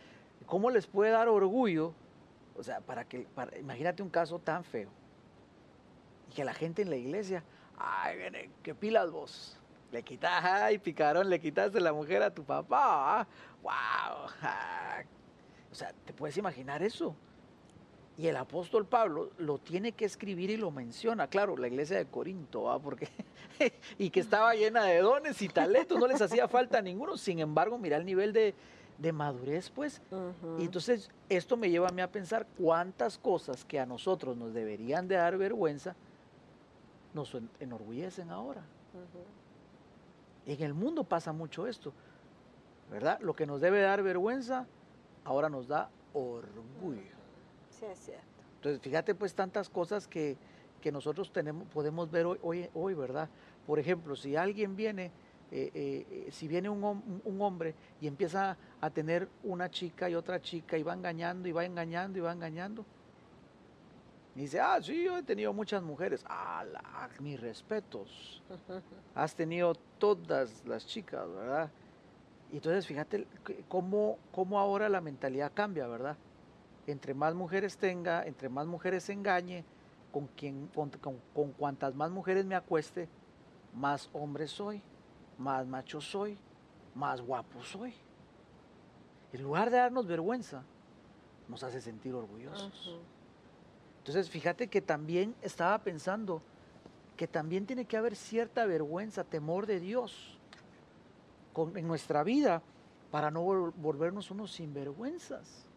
¿cómo 0.46 0.70
les 0.70 0.86
puede 0.86 1.12
dar 1.12 1.28
orgullo? 1.28 1.94
O 2.58 2.64
sea, 2.64 2.80
para 2.82 3.04
que, 3.06 3.28
para, 3.36 3.58
imagínate 3.58 4.04
un 4.04 4.10
caso 4.10 4.38
tan 4.40 4.64
feo. 4.64 4.90
Y 6.30 6.34
que 6.36 6.46
la 6.46 6.54
gente 6.54 6.82
en 6.84 6.90
la 6.90 6.96
iglesia, 6.96 7.44
ay, 7.78 8.18
viene, 8.18 8.50
qué 8.64 8.76
pilas 8.76 9.10
vos. 9.12 9.58
Le 9.92 10.04
quitas, 10.04 10.44
ay, 10.44 10.78
picarón, 10.80 11.30
le 11.30 11.40
quitaste 11.40 11.80
la 11.80 11.94
mujer 11.94 12.22
a 12.24 12.34
tu 12.34 12.44
papá, 12.44 13.28
wow. 13.64 14.26
O 15.72 15.76
sea, 15.76 15.94
¿te 16.06 16.14
puedes 16.14 16.36
imaginar 16.38 16.82
eso? 16.84 17.16
Y 18.18 18.28
el 18.28 18.38
apóstol 18.38 18.86
Pablo 18.86 19.32
lo 19.38 19.58
tiene 19.58 19.92
que 19.92 20.06
escribir 20.06 20.50
y 20.50 20.56
lo 20.58 20.72
menciona, 20.72 21.28
claro, 21.28 21.58
la 21.58 21.68
iglesia 21.68 21.98
de 21.98 22.06
Corinto, 22.06 22.64
¿va? 22.64 22.80
porque 22.80 23.10
y 23.98 24.10
que 24.10 24.22
estaba 24.22 24.54
llena 24.56 24.86
de 24.86 25.00
dones 25.00 25.42
y 25.42 25.50
talentos, 25.50 26.00
no 26.00 26.08
les 26.08 26.22
hacía 26.22 26.48
falta 26.48 26.78
a 26.78 26.82
ninguno. 26.82 27.18
Sin 27.18 27.40
embargo, 27.40 27.78
mira 27.78 27.98
el 27.98 28.06
nivel 28.06 28.32
de, 28.32 28.54
de 29.00 29.12
madurez, 29.12 29.70
pues. 29.70 30.02
Y 30.60 30.64
entonces 30.66 31.10
esto 31.28 31.58
me 31.58 31.70
lleva 31.70 31.90
a 31.90 31.92
mí 31.92 32.02
a 32.02 32.10
pensar 32.12 32.48
cuántas 32.58 33.18
cosas 33.18 33.66
que 33.66 33.80
a 33.82 33.86
nosotros 33.86 34.38
nos 34.38 34.54
deberían 34.54 35.08
de 35.10 35.16
dar 35.16 35.38
vergüenza 35.38 35.94
nos 37.14 37.34
en- 37.36 37.50
enorgullecen 37.60 38.30
ahora. 38.30 38.62
En 40.46 40.62
el 40.62 40.74
mundo 40.74 41.04
pasa 41.04 41.32
mucho 41.32 41.68
esto. 41.68 41.94
¿verdad? 42.92 43.20
Lo 43.22 43.34
que 43.34 43.46
nos 43.48 43.62
debe 43.62 43.82
dar 43.82 44.04
vergüenza, 44.04 44.68
ahora 45.24 45.50
nos 45.50 45.68
da 45.68 45.90
orgullo. 46.14 47.02
Sí, 47.72 47.86
es 47.86 48.00
cierto. 48.00 48.24
Entonces, 48.58 48.82
fíjate 48.82 49.16
pues 49.16 49.34
tantas 49.34 49.70
cosas 49.70 50.08
que, 50.08 50.38
que 50.82 50.92
nosotros 50.92 51.32
tenemos, 51.32 51.68
podemos 51.70 52.12
ver 52.12 52.26
hoy, 52.28 52.38
hoy, 52.44 52.70
hoy, 52.76 52.94
¿verdad? 52.94 53.28
Por 53.66 53.80
ejemplo, 53.80 54.16
si 54.16 54.36
alguien 54.36 54.76
viene, 54.76 55.12
eh, 55.52 55.72
eh, 55.74 56.30
si 56.32 56.48
viene 56.48 56.70
un, 56.70 56.82
hom- 56.84 57.22
un 57.24 57.42
hombre 57.42 57.74
y 58.00 58.08
empieza 58.08 58.56
a 58.82 58.90
tener 58.92 59.28
una 59.44 59.70
chica 59.70 60.10
y 60.10 60.16
otra 60.16 60.40
chica 60.40 60.78
y 60.78 60.84
va 60.84 60.94
engañando 60.94 61.48
y 61.48 61.52
va 61.52 61.66
engañando 61.66 62.20
y 62.20 62.22
va 62.22 62.32
engañando, 62.32 62.86
y 64.36 64.42
dice, 64.42 64.60
ah, 64.60 64.80
sí, 64.82 65.04
yo 65.06 65.18
he 65.18 65.24
tenido 65.24 65.54
muchas 65.54 65.82
mujeres. 65.82 66.24
Ah, 66.28 66.66
la- 66.70 67.10
mis 67.20 67.40
respetos. 67.40 68.44
Has 69.16 69.34
tenido 69.34 69.74
todas 69.98 70.66
las 70.66 70.86
chicas, 70.86 71.26
¿verdad? 71.34 71.72
Y 72.52 72.58
entonces 72.58 72.86
fíjate 72.86 73.28
cómo, 73.70 74.20
cómo 74.32 74.60
ahora 74.60 74.90
la 74.90 75.00
mentalidad 75.00 75.54
cambia, 75.54 75.88
¿verdad? 75.88 76.18
Entre 76.86 77.14
más 77.14 77.34
mujeres 77.34 77.78
tenga, 77.78 78.24
entre 78.26 78.50
más 78.50 78.68
mujeres 78.68 79.10
engañe, 79.10 79.64
con, 80.12 80.28
quien, 80.28 80.68
con, 80.68 80.90
con- 80.92 81.22
con 81.34 81.54
cuantas 81.54 81.96
más 81.96 82.12
mujeres 82.12 82.46
me 82.46 82.56
acueste, 82.56 83.10
más 83.72 84.10
hombre 84.12 84.48
soy, 84.48 84.84
más 85.38 85.66
macho 85.66 86.02
soy, 86.02 86.38
más 86.94 87.22
guapo 87.22 87.64
soy. 87.64 87.94
En 89.32 89.44
lugar 89.44 89.70
de 89.72 89.78
darnos 89.78 90.06
vergüenza, 90.08 90.66
nos 91.48 91.64
hace 91.64 91.80
sentir 91.82 92.14
orgullosos. 92.14 93.00
Entonces, 94.06 94.30
fíjate 94.30 94.68
que 94.70 94.82
también 94.82 95.36
estaba 95.42 95.80
pensando 95.80 96.44
que 97.16 97.28
también 97.28 97.66
tiene 97.66 97.86
que 97.88 97.98
haber 97.98 98.16
cierta 98.16 98.68
vergüenza, 98.68 99.24
temor 99.24 99.66
de 99.66 99.80
Dios 99.80 100.40
en 101.76 101.88
nuestra 101.88 102.24
vida 102.24 102.62
para 103.10 103.32
no 103.32 103.44
vol- 103.44 103.74
volvernos 103.76 104.30
unos 104.30 104.52
sinvergüenzas. 104.52 105.72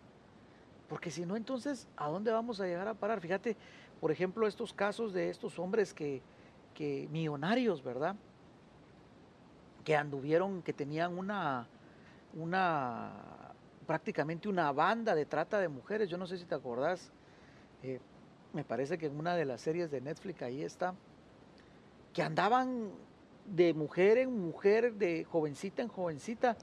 Porque 0.88 1.10
si 1.10 1.24
no, 1.24 1.36
entonces, 1.36 1.88
¿a 1.96 2.08
dónde 2.10 2.30
vamos 2.30 2.60
a 2.60 2.66
llegar 2.66 2.86
a 2.86 2.92
parar? 2.94 3.22
Fíjate, 3.22 3.56
por 3.98 4.12
ejemplo, 4.12 4.46
estos 4.46 4.74
casos 4.74 5.14
de 5.14 5.30
estos 5.30 5.58
hombres 5.58 5.94
que, 5.94 6.22
que 6.74 7.08
millonarios, 7.10 7.82
¿verdad? 7.82 8.16
Que 9.84 9.96
anduvieron, 9.96 10.62
que 10.62 10.74
tenían 10.74 11.16
una, 11.16 11.70
una, 12.32 13.54
prácticamente 13.86 14.48
una 14.48 14.70
banda 14.72 15.14
de 15.14 15.24
trata 15.24 15.60
de 15.60 15.68
mujeres. 15.68 16.10
Yo 16.10 16.18
no 16.18 16.26
sé 16.26 16.36
si 16.36 16.44
te 16.44 16.54
acordás. 16.54 17.10
eh, 17.82 18.00
me 18.52 18.64
parece 18.64 18.98
que 18.98 19.06
en 19.06 19.18
una 19.18 19.34
de 19.36 19.44
las 19.44 19.60
series 19.60 19.90
de 19.90 20.00
Netflix 20.00 20.42
ahí 20.42 20.62
está, 20.62 20.94
que 22.12 22.22
andaban 22.22 22.90
de 23.46 23.74
mujer 23.74 24.18
en 24.18 24.38
mujer, 24.38 24.94
de 24.94 25.24
jovencita 25.24 25.82
en 25.82 25.88
jovencita, 25.88 26.56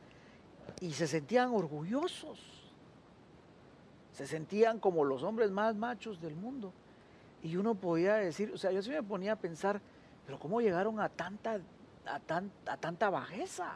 y 0.82 0.94
se 0.94 1.08
sentían 1.08 1.50
orgullosos. 1.52 2.40
Se 4.14 4.26
sentían 4.28 4.80
como 4.80 5.04
los 5.04 5.24
hombres 5.24 5.52
más 5.52 5.76
machos 5.76 6.22
del 6.22 6.36
mundo. 6.36 6.74
Y 7.44 7.58
uno 7.58 7.76
podía 7.76 8.16
decir, 8.16 8.52
o 8.54 8.58
sea, 8.58 8.72
yo 8.72 8.82
sí 8.82 8.90
me 8.90 9.04
ponía 9.04 9.34
a 9.34 9.36
pensar, 9.36 9.82
pero 10.26 10.40
¿cómo 10.40 10.62
llegaron 10.62 11.00
a 11.00 11.10
tanta, 11.10 11.60
a 12.06 12.20
tan- 12.20 12.52
a 12.66 12.78
tanta 12.78 13.10
bajeza? 13.10 13.74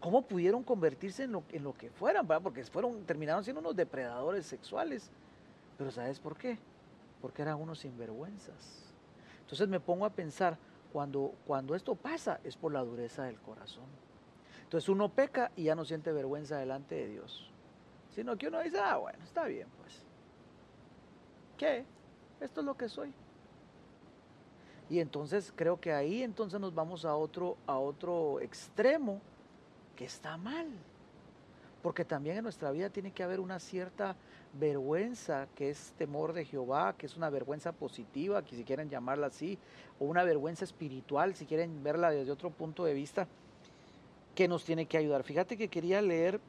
¿Cómo 0.00 0.22
pudieron 0.22 0.62
convertirse 0.62 1.24
en 1.24 1.32
lo, 1.32 1.42
en 1.52 1.64
lo 1.64 1.74
que 1.74 1.90
fueran? 1.90 2.26
Porque 2.26 2.64
fueron, 2.64 3.04
terminaron 3.04 3.44
siendo 3.44 3.60
unos 3.60 3.76
depredadores 3.76 4.46
sexuales. 4.46 5.10
Pero 5.78 5.90
¿sabes 5.90 6.18
por 6.18 6.36
qué? 6.36 6.58
Porque 7.20 7.42
eran 7.42 7.60
unos 7.60 7.80
sinvergüenzas. 7.80 8.92
Entonces 9.40 9.68
me 9.68 9.80
pongo 9.80 10.04
a 10.04 10.10
pensar, 10.10 10.58
cuando, 10.92 11.34
cuando 11.46 11.74
esto 11.74 11.94
pasa 11.94 12.40
es 12.42 12.56
por 12.56 12.72
la 12.72 12.82
dureza 12.82 13.24
del 13.24 13.40
corazón. 13.40 13.84
Entonces 14.62 14.88
uno 14.88 15.08
peca 15.08 15.52
y 15.54 15.64
ya 15.64 15.74
no 15.74 15.84
siente 15.84 16.12
vergüenza 16.12 16.58
delante 16.58 16.94
de 16.94 17.08
Dios. 17.08 17.50
Sino 18.10 18.36
que 18.36 18.48
uno 18.48 18.60
dice, 18.60 18.78
ah, 18.80 18.96
bueno, 18.96 19.22
está 19.22 19.44
bien, 19.44 19.68
pues. 19.78 20.02
¿Qué? 21.56 21.84
Esto 22.40 22.60
es 22.60 22.66
lo 22.66 22.76
que 22.76 22.88
soy. 22.88 23.12
Y 24.88 25.00
entonces 25.00 25.52
creo 25.54 25.80
que 25.80 25.92
ahí 25.92 26.22
entonces 26.22 26.60
nos 26.60 26.74
vamos 26.74 27.04
a 27.04 27.14
otro, 27.14 27.56
a 27.66 27.78
otro 27.78 28.40
extremo 28.40 29.20
que 29.94 30.04
está 30.04 30.36
mal. 30.36 30.66
Porque 31.86 32.04
también 32.04 32.36
en 32.36 32.42
nuestra 32.42 32.72
vida 32.72 32.90
tiene 32.90 33.12
que 33.12 33.22
haber 33.22 33.38
una 33.38 33.60
cierta 33.60 34.16
vergüenza, 34.54 35.46
que 35.54 35.70
es 35.70 35.94
temor 35.96 36.32
de 36.32 36.44
Jehová, 36.44 36.96
que 36.98 37.06
es 37.06 37.16
una 37.16 37.30
vergüenza 37.30 37.70
positiva, 37.70 38.44
que 38.44 38.56
si 38.56 38.64
quieren 38.64 38.90
llamarla 38.90 39.28
así, 39.28 39.56
o 40.00 40.06
una 40.06 40.24
vergüenza 40.24 40.64
espiritual, 40.64 41.36
si 41.36 41.46
quieren 41.46 41.84
verla 41.84 42.10
desde 42.10 42.32
otro 42.32 42.50
punto 42.50 42.84
de 42.84 42.92
vista, 42.92 43.28
que 44.34 44.48
nos 44.48 44.64
tiene 44.64 44.86
que 44.86 44.98
ayudar. 44.98 45.22
Fíjate 45.22 45.56
que 45.56 45.68
quería 45.68 46.02
leer 46.02 46.40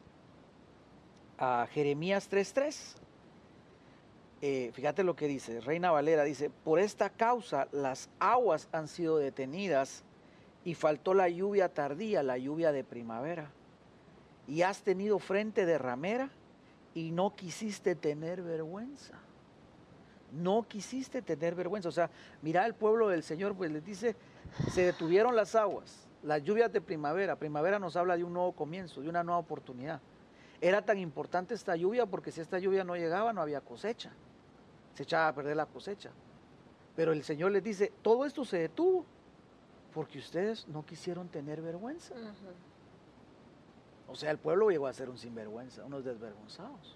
a 1.38 1.68
Jeremías 1.72 2.32
3.3. 2.32 2.96
Eh, 4.42 4.72
fíjate 4.74 5.04
lo 5.04 5.16
que 5.16 5.28
dice, 5.28 5.62
Reina 5.62 5.92
Valera 5.92 6.24
dice, 6.24 6.50
por 6.50 6.80
esta 6.80 7.12
causa 7.12 7.68
las 7.72 8.10
aguas 8.18 8.70
han 8.72 8.88
sido 8.88 9.20
detenidas 9.20 10.04
y 10.66 10.74
faltó 10.74 11.14
la 11.14 11.30
lluvia 11.30 11.72
tardía, 11.72 12.24
la 12.24 12.40
lluvia 12.40 12.72
de 12.72 12.84
primavera. 12.84 13.52
Y 14.48 14.62
has 14.62 14.82
tenido 14.82 15.20
frente 15.20 15.66
de 15.66 15.78
ramera 15.78 16.30
y 16.94 17.12
no 17.12 17.36
quisiste 17.36 17.96
tener 17.96 18.42
vergüenza. 18.42 19.16
No 20.32 20.68
quisiste 20.68 21.22
tener 21.22 21.56
vergüenza. 21.56 21.90
O 21.90 21.92
sea, 21.92 22.10
mira 22.42 22.66
el 22.66 22.74
pueblo 22.74 23.10
del 23.10 23.24
Señor, 23.24 23.56
pues 23.56 23.72
les 23.72 23.84
dice, 23.84 24.16
se 24.72 24.84
detuvieron 24.84 25.36
las 25.36 25.56
aguas, 25.56 26.08
las 26.24 26.44
lluvias 26.44 26.72
de 26.72 26.82
primavera. 26.82 27.36
Primavera 27.36 27.80
nos 27.80 27.96
habla 27.96 28.18
de 28.18 28.24
un 28.24 28.34
nuevo 28.34 28.54
comienzo, 28.54 29.02
de 29.02 29.10
una 29.10 29.24
nueva 29.24 29.40
oportunidad. 29.40 30.02
Era 30.60 30.82
tan 30.84 30.98
importante 30.98 31.54
esta 31.54 31.76
lluvia 31.76 32.06
porque 32.06 32.32
si 32.32 32.42
esta 32.42 32.58
lluvia 32.58 32.84
no 32.84 32.96
llegaba 32.96 33.32
no 33.34 33.42
había 33.42 33.62
cosecha. 33.62 34.12
Se 34.94 35.04
echaba 35.04 35.28
a 35.28 35.36
perder 35.36 35.56
la 35.56 35.68
cosecha. 35.68 36.10
Pero 36.96 37.12
el 37.12 37.24
Señor 37.24 37.52
les 37.52 37.64
dice, 37.64 37.94
todo 38.02 38.26
esto 38.26 38.44
se 38.44 38.58
detuvo 38.58 39.06
porque 39.94 40.18
ustedes 40.18 40.68
no 40.68 40.84
quisieron 40.86 41.28
tener 41.28 41.62
vergüenza. 41.62 42.16
O 44.08 44.16
sea, 44.16 44.32
el 44.32 44.38
pueblo 44.38 44.70
llegó 44.70 44.88
a 44.88 44.94
ser 44.94 45.10
un 45.10 45.18
sinvergüenza, 45.18 45.84
unos 45.84 46.04
desvergonzados. 46.04 46.96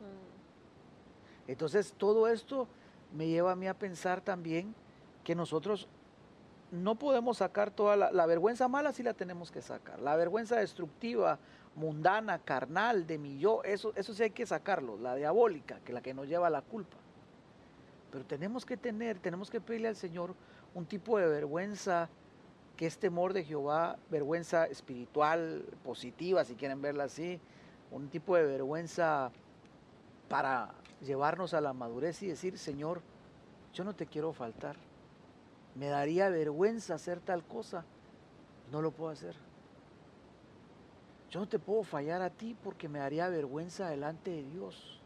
Mm. 0.00 1.50
Entonces, 1.50 1.94
todo 1.96 2.28
esto 2.28 2.68
me 3.12 3.28
lleva 3.28 3.52
a 3.52 3.56
mí 3.56 3.66
a 3.66 3.74
pensar 3.74 4.20
también 4.20 4.74
que 5.24 5.34
nosotros 5.34 5.88
no 6.70 6.96
podemos 6.96 7.38
sacar 7.38 7.70
toda 7.70 7.96
la, 7.96 8.12
la 8.12 8.26
vergüenza 8.26 8.68
mala, 8.68 8.92
sí 8.92 9.02
la 9.02 9.14
tenemos 9.14 9.50
que 9.50 9.62
sacar. 9.62 10.00
La 10.00 10.16
vergüenza 10.16 10.56
destructiva, 10.56 11.38
mundana, 11.74 12.38
carnal, 12.38 13.06
de 13.06 13.16
mi 13.16 13.38
yo, 13.38 13.62
eso, 13.64 13.92
eso 13.94 14.12
sí 14.12 14.24
hay 14.24 14.30
que 14.30 14.44
sacarlo. 14.44 14.98
La 14.98 15.14
diabólica, 15.14 15.80
que 15.84 15.92
es 15.92 15.94
la 15.94 16.02
que 16.02 16.12
nos 16.12 16.28
lleva 16.28 16.48
a 16.48 16.50
la 16.50 16.62
culpa. 16.62 16.96
Pero 18.10 18.24
tenemos 18.24 18.66
que 18.66 18.76
tener, 18.76 19.18
tenemos 19.18 19.50
que 19.50 19.60
pedirle 19.60 19.88
al 19.88 19.96
Señor 19.96 20.34
un 20.74 20.84
tipo 20.86 21.18
de 21.18 21.26
vergüenza 21.26 22.08
que 22.78 22.86
es 22.86 22.96
temor 22.96 23.32
de 23.32 23.42
Jehová, 23.42 23.98
vergüenza 24.08 24.66
espiritual, 24.66 25.64
positiva, 25.82 26.44
si 26.44 26.54
quieren 26.54 26.80
verla 26.80 27.04
así, 27.04 27.40
un 27.90 28.08
tipo 28.08 28.36
de 28.36 28.44
vergüenza 28.44 29.32
para 30.28 30.70
llevarnos 31.04 31.54
a 31.54 31.60
la 31.60 31.72
madurez 31.72 32.22
y 32.22 32.28
decir, 32.28 32.56
Señor, 32.56 33.02
yo 33.74 33.82
no 33.82 33.96
te 33.96 34.06
quiero 34.06 34.32
faltar. 34.32 34.76
Me 35.74 35.88
daría 35.88 36.30
vergüenza 36.30 36.94
hacer 36.94 37.18
tal 37.18 37.42
cosa. 37.42 37.84
No 38.70 38.80
lo 38.80 38.92
puedo 38.92 39.10
hacer. 39.10 39.34
Yo 41.30 41.40
no 41.40 41.48
te 41.48 41.58
puedo 41.58 41.82
fallar 41.82 42.22
a 42.22 42.30
ti 42.30 42.56
porque 42.62 42.88
me 42.88 43.00
daría 43.00 43.28
vergüenza 43.28 43.88
delante 43.88 44.30
de 44.30 44.44
Dios. 44.44 45.00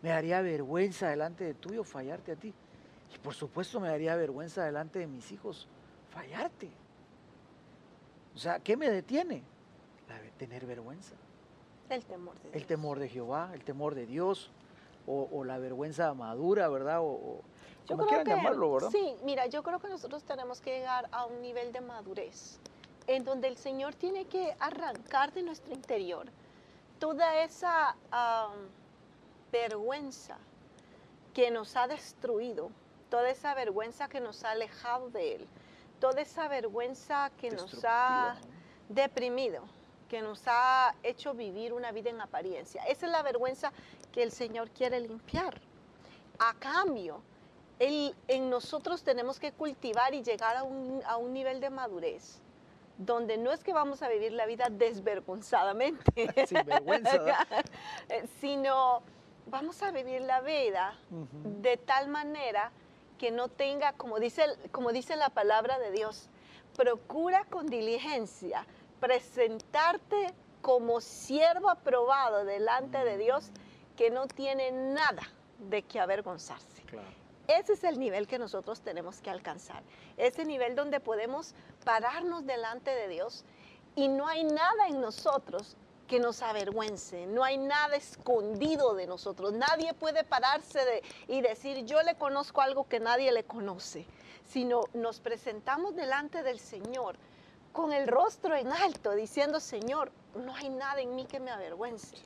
Me 0.00 0.10
daría 0.10 0.42
vergüenza 0.42 1.08
delante 1.08 1.42
de 1.42 1.54
tuyo 1.54 1.82
fallarte 1.82 2.30
a 2.30 2.36
ti. 2.36 2.54
Y 3.12 3.18
por 3.18 3.34
supuesto 3.34 3.80
me 3.80 3.88
daría 3.88 4.14
vergüenza 4.14 4.64
delante 4.64 5.00
de 5.00 5.08
mis 5.08 5.32
hijos 5.32 5.66
fallarte. 6.10 6.83
O 8.34 8.38
sea, 8.38 8.58
¿qué 8.58 8.76
me 8.76 8.90
detiene? 8.90 9.42
La 10.08 10.18
de 10.20 10.30
tener 10.32 10.66
vergüenza. 10.66 11.14
El 11.88 12.04
temor 12.04 12.34
de 12.40 12.46
El 12.48 12.52
Dios. 12.54 12.66
temor 12.66 12.98
de 12.98 13.08
Jehová, 13.08 13.50
el 13.54 13.62
temor 13.64 13.94
de 13.94 14.06
Dios, 14.06 14.50
o, 15.06 15.28
o 15.30 15.44
la 15.44 15.58
vergüenza 15.58 16.12
madura, 16.14 16.68
¿verdad? 16.68 17.00
O, 17.00 17.04
o 17.12 17.40
Yo 17.86 17.96
como 17.96 18.06
creo 18.06 18.08
quieran 18.08 18.24
que- 18.24 18.30
llamarlo, 18.30 18.72
¿verdad? 18.72 18.90
Sí, 18.90 19.14
mira, 19.22 19.46
yo 19.46 19.62
creo 19.62 19.78
que 19.78 19.88
nosotros 19.88 20.24
tenemos 20.24 20.60
que 20.60 20.70
llegar 20.78 21.08
a 21.12 21.26
un 21.26 21.40
nivel 21.42 21.72
de 21.72 21.80
madurez 21.82 22.58
en 23.06 23.22
donde 23.24 23.48
el 23.48 23.56
Señor 23.58 23.94
tiene 23.94 24.24
que 24.24 24.56
arrancar 24.58 25.32
de 25.34 25.42
nuestro 25.42 25.74
interior 25.74 26.26
toda 26.98 27.42
esa 27.42 27.94
vergüenza 29.52 30.36
que 31.34 31.50
nos 31.50 31.76
ha 31.76 31.86
destruido, 31.86 32.70
toda 33.10 33.28
esa 33.28 33.54
vergüenza 33.54 34.08
que 34.08 34.20
nos 34.20 34.42
ha 34.44 34.52
alejado 34.52 35.10
de 35.10 35.36
Él, 35.36 35.46
toda 36.00 36.22
esa 36.22 36.48
vergüenza 36.48 37.30
que 37.40 37.50
nos 37.50 37.84
ha 37.84 38.36
deprimido, 38.88 39.62
que 40.08 40.20
nos 40.22 40.42
ha 40.46 40.94
hecho 41.02 41.34
vivir 41.34 41.72
una 41.72 41.92
vida 41.92 42.10
en 42.10 42.20
apariencia. 42.20 42.82
Esa 42.84 43.06
es 43.06 43.12
la 43.12 43.22
vergüenza 43.22 43.72
que 44.12 44.22
el 44.22 44.32
Señor 44.32 44.70
quiere 44.70 45.00
limpiar. 45.00 45.60
A 46.38 46.54
cambio, 46.54 47.22
en 47.78 48.50
nosotros 48.50 49.02
tenemos 49.02 49.38
que 49.38 49.52
cultivar 49.52 50.14
y 50.14 50.22
llegar 50.22 50.56
a 50.56 50.62
un, 50.62 51.02
a 51.06 51.16
un 51.16 51.32
nivel 51.32 51.60
de 51.60 51.70
madurez 51.70 52.40
donde 52.98 53.36
no 53.36 53.52
es 53.52 53.64
que 53.64 53.72
vamos 53.72 54.02
a 54.02 54.08
vivir 54.08 54.32
la 54.32 54.46
vida 54.46 54.68
desvergonzadamente, 54.70 56.46
Sin 56.46 56.64
vergüenza, 56.64 57.18
¿verdad? 57.18 57.64
sino 58.40 59.02
vamos 59.46 59.82
a 59.82 59.90
vivir 59.90 60.22
la 60.22 60.40
vida 60.40 60.96
de 61.60 61.76
tal 61.76 62.08
manera 62.08 62.70
que 63.18 63.30
no 63.30 63.48
tenga, 63.48 63.92
como 63.92 64.18
dice, 64.18 64.44
como 64.72 64.92
dice 64.92 65.16
la 65.16 65.30
palabra 65.30 65.78
de 65.78 65.90
Dios, 65.90 66.28
procura 66.76 67.44
con 67.44 67.66
diligencia 67.66 68.66
presentarte 69.00 70.34
como 70.62 71.00
siervo 71.00 71.68
aprobado 71.68 72.44
delante 72.44 73.04
de 73.04 73.18
Dios 73.18 73.50
que 73.96 74.10
no 74.10 74.26
tiene 74.26 74.72
nada 74.72 75.22
de 75.58 75.82
que 75.82 76.00
avergonzarse. 76.00 76.82
Claro. 76.82 77.08
Ese 77.46 77.74
es 77.74 77.84
el 77.84 77.98
nivel 77.98 78.26
que 78.26 78.38
nosotros 78.38 78.80
tenemos 78.80 79.20
que 79.20 79.30
alcanzar. 79.30 79.82
Ese 80.16 80.44
nivel 80.44 80.74
donde 80.74 81.00
podemos 81.00 81.54
pararnos 81.84 82.46
delante 82.46 82.90
de 82.90 83.08
Dios 83.08 83.44
y 83.94 84.08
no 84.08 84.26
hay 84.26 84.44
nada 84.44 84.88
en 84.88 85.00
nosotros 85.00 85.76
que 86.14 86.20
nos 86.20 86.42
avergüence, 86.42 87.26
no 87.26 87.42
hay 87.42 87.58
nada 87.58 87.96
escondido 87.96 88.94
de 88.94 89.08
nosotros. 89.08 89.52
Nadie 89.52 89.94
puede 89.94 90.22
pararse 90.22 90.78
de- 90.84 91.02
y 91.26 91.40
decir, 91.40 91.84
yo 91.86 92.00
le 92.04 92.14
conozco 92.14 92.60
algo 92.60 92.86
que 92.86 93.00
nadie 93.00 93.32
le 93.32 93.42
conoce, 93.42 94.06
sino 94.46 94.84
nos 94.92 95.18
presentamos 95.18 95.96
delante 95.96 96.44
del 96.44 96.60
Señor 96.60 97.16
con 97.72 97.92
el 97.92 98.06
rostro 98.06 98.54
en 98.54 98.70
alto, 98.70 99.10
diciendo, 99.16 99.58
Señor, 99.58 100.12
no 100.36 100.54
hay 100.54 100.68
nada 100.68 101.00
en 101.00 101.16
mí 101.16 101.24
que 101.26 101.40
me 101.40 101.50
avergüence. 101.50 102.16
Sí. 102.16 102.22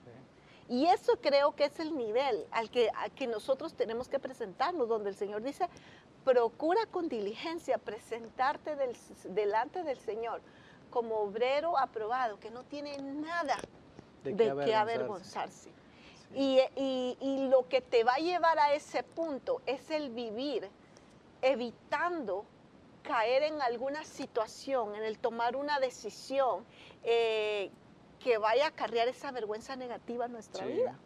Y 0.68 0.84
eso 0.88 1.16
creo 1.22 1.56
que 1.56 1.64
es 1.64 1.80
el 1.80 1.96
nivel 1.96 2.46
al 2.50 2.68
que, 2.70 2.90
al 2.94 3.10
que 3.12 3.26
nosotros 3.26 3.72
tenemos 3.72 4.06
que 4.10 4.18
presentarnos, 4.18 4.86
donde 4.86 5.08
el 5.08 5.16
Señor 5.16 5.40
dice, 5.40 5.66
procura 6.26 6.84
con 6.90 7.08
diligencia 7.08 7.78
presentarte 7.78 8.76
del- 8.76 8.94
delante 9.30 9.82
del 9.82 9.98
Señor 9.98 10.42
como 10.90 11.16
obrero 11.16 11.78
aprobado, 11.78 12.38
que 12.40 12.50
no 12.50 12.64
tiene 12.64 12.96
nada 12.98 13.56
¿De 14.34 14.54
de, 14.54 14.64
qué 14.64 14.74
avergonzarse? 14.74 14.76
avergonzarse. 14.76 15.70
Sí. 16.30 16.34
Y, 16.34 16.60
y- 16.76 17.16
y 17.20 17.48
lo 17.48 17.68
que 17.68 17.80
te 17.80 18.04
va 18.04 18.14
a 18.14 18.18
llevar 18.18 18.58
a 18.58 18.74
ese 18.74 19.02
punto 19.02 19.62
es 19.66 19.90
el 19.90 20.10
vivir 20.10 20.68
evitando 21.42 22.44
caer 23.02 23.44
en 23.44 23.62
alguna 23.62 24.04
situación, 24.04 24.94
en 24.94 25.02
el 25.04 25.18
tomar 25.18 25.56
una 25.56 25.80
decisión 25.80 26.64
eh, 27.04 27.70
que 28.22 28.36
vaya 28.38 28.66
a 28.66 28.68
acarrear 28.68 29.08
esa 29.08 29.30
vergüenza 29.30 29.76
negativa 29.76 30.26
a 30.26 30.28
nuestra 30.28 30.66
Sí. 30.66 30.72
vida. 30.72 30.98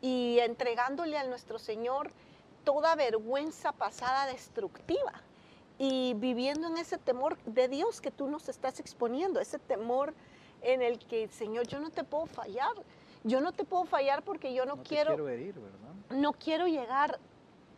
Y 0.00 0.38
entregándole 0.40 1.16
a 1.18 1.24
nuestro 1.24 1.58
Señor 1.58 2.10
toda 2.64 2.94
vergüenza 2.94 3.72
pasada 3.72 4.26
destructiva 4.26 5.12
y 5.78 6.14
viviendo 6.14 6.68
en 6.68 6.76
ese 6.78 6.98
temor 6.98 7.38
de 7.44 7.66
Dios 7.68 8.00
que 8.00 8.10
tú 8.12 8.28
nos 8.28 8.48
estás 8.48 8.78
exponiendo, 8.78 9.40
ese 9.40 9.58
temor 9.58 10.14
en 10.62 10.82
el 10.82 10.98
que, 10.98 11.28
Señor, 11.28 11.66
yo 11.66 11.78
no 11.80 11.90
te 11.90 12.04
puedo 12.04 12.26
fallar. 12.26 12.70
Yo 13.24 13.40
no 13.40 13.52
te 13.52 13.64
puedo 13.64 13.84
fallar 13.84 14.22
porque 14.22 14.52
yo 14.52 14.64
no, 14.66 14.76
No 14.76 14.82
quiero, 14.82 15.10
quiero 15.14 15.28
herir, 15.28 15.54
¿verdad? 15.54 15.94
no 16.10 16.32
quiero 16.32 16.66
llegar 16.66 17.18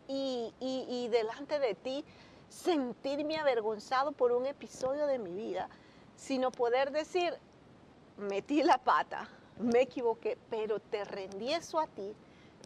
y, 0.08 0.52
y- 0.60 0.86
y 0.88 1.08
delante 1.08 1.58
de 1.58 1.74
ti 1.74 2.04
sentirme 2.48 3.36
avergonzado 3.36 4.12
por 4.12 4.32
un 4.32 4.46
episodio 4.46 5.06
de 5.06 5.18
mi 5.18 5.32
vida, 5.32 5.68
sino 6.16 6.50
poder 6.50 6.92
decir, 6.92 7.34
metí 8.16 8.62
la 8.62 8.78
pata, 8.78 9.28
me 9.58 9.82
equivoqué, 9.82 10.38
pero 10.50 10.78
te 10.78 11.04
rendí 11.04 11.52
eso 11.52 11.78
a 11.78 11.86
ti, 11.86 12.14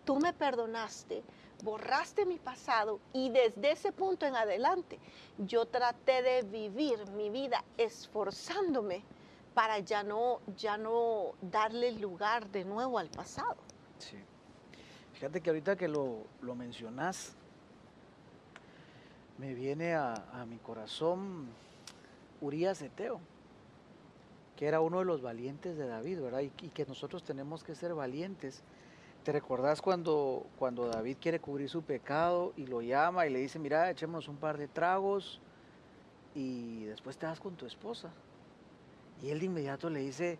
tú 0.04 0.16
me 0.16 0.32
perdonaste, 0.32 1.22
borraste 1.64 2.26
mi 2.26 2.36
pasado 2.38 3.00
y 3.12 3.30
desde 3.30 3.72
ese 3.72 3.90
punto 3.92 4.26
en 4.26 4.36
adelante 4.36 4.98
yo 5.38 5.64
traté 5.66 6.22
de 6.22 6.42
vivir 6.42 7.08
mi 7.10 7.30
vida 7.30 7.64
esforzándome 7.76 9.02
para 9.58 9.80
ya 9.80 10.04
no, 10.04 10.38
ya 10.56 10.76
no 10.78 11.32
darle 11.42 11.90
lugar 11.90 12.48
de 12.48 12.64
nuevo 12.64 12.96
al 12.96 13.08
pasado. 13.08 13.56
Sí. 13.98 14.16
Fíjate 15.14 15.40
que 15.40 15.50
ahorita 15.50 15.74
que 15.74 15.88
lo, 15.88 16.28
lo 16.42 16.54
mencionas, 16.54 17.34
me 19.36 19.54
viene 19.54 19.96
a, 19.96 20.14
a 20.32 20.46
mi 20.46 20.58
corazón 20.58 21.48
Urias 22.40 22.82
Eteo, 22.82 23.18
que 24.54 24.68
era 24.68 24.80
uno 24.80 25.00
de 25.00 25.06
los 25.06 25.22
valientes 25.22 25.76
de 25.76 25.88
David, 25.88 26.20
¿verdad? 26.20 26.42
Y, 26.42 26.50
que 26.50 26.86
nosotros 26.86 27.24
tenemos 27.24 27.64
que 27.64 27.74
ser 27.74 27.94
valientes. 27.94 28.62
¿Te 29.24 29.32
recordás 29.32 29.82
cuando, 29.82 30.46
cuando 30.56 30.86
David 30.86 31.16
quiere 31.20 31.40
cubrir 31.40 31.68
su 31.68 31.82
pecado 31.82 32.52
y 32.56 32.68
lo 32.68 32.80
llama 32.80 33.26
y 33.26 33.30
le 33.30 33.40
dice, 33.40 33.58
mira, 33.58 33.90
echémonos 33.90 34.28
un 34.28 34.36
par 34.36 34.56
de 34.56 34.68
tragos 34.68 35.40
y 36.36 36.84
después 36.84 37.18
te 37.18 37.26
vas 37.26 37.40
con 37.40 37.56
tu 37.56 37.66
esposa? 37.66 38.12
Y 39.22 39.30
él 39.30 39.40
de 39.40 39.46
inmediato 39.46 39.90
le 39.90 40.00
dice, 40.00 40.32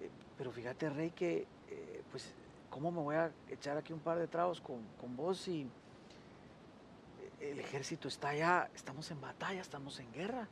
"Eh, 0.00 0.10
pero 0.36 0.50
fíjate, 0.52 0.90
Rey, 0.90 1.10
que 1.10 1.46
eh, 1.68 2.02
pues, 2.10 2.32
¿cómo 2.70 2.90
me 2.90 3.00
voy 3.00 3.14
a 3.16 3.30
echar 3.48 3.76
aquí 3.76 3.92
un 3.92 4.00
par 4.00 4.18
de 4.18 4.26
tragos 4.26 4.60
con, 4.60 4.82
con 5.00 5.16
vos 5.16 5.38
si 5.38 5.68
el 7.40 7.58
ejército 7.58 8.08
está 8.08 8.30
allá, 8.30 8.68
estamos 8.74 9.10
en 9.10 9.20
batalla, 9.20 9.60
estamos 9.60 9.98
en 10.00 10.12
guerra? 10.12 10.48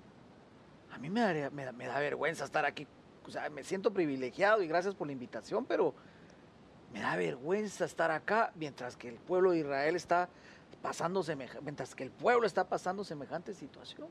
A 0.92 0.98
mí 0.98 1.10
me, 1.10 1.20
daría- 1.20 1.50
me, 1.50 1.64
da, 1.64 1.98
vergüenza 1.98 2.44
estar 2.44 2.64
aquí, 2.64 2.86
o 3.26 3.30
sea, 3.30 3.50
me 3.50 3.62
siento 3.64 3.92
privilegiado 3.92 4.62
y 4.62 4.68
gracias 4.68 4.94
por 4.94 5.06
la 5.06 5.12
invitación, 5.12 5.64
pero 5.66 5.94
me 6.92 7.00
da 7.00 7.16
vergüenza 7.16 7.84
estar 7.84 8.10
acá 8.10 8.52
mientras 8.54 8.96
que 8.96 9.08
el 9.08 9.16
pueblo 9.16 9.50
de 9.50 9.58
Israel 9.58 9.96
está 9.96 10.28
pasando 10.80 11.22
semeja- 11.22 11.60
mientras 11.60 11.94
que 11.94 12.04
el 12.04 12.10
pueblo 12.10 12.46
está 12.46 12.68
pasando 12.68 13.04
semejante 13.04 13.52
situación. 13.52 14.08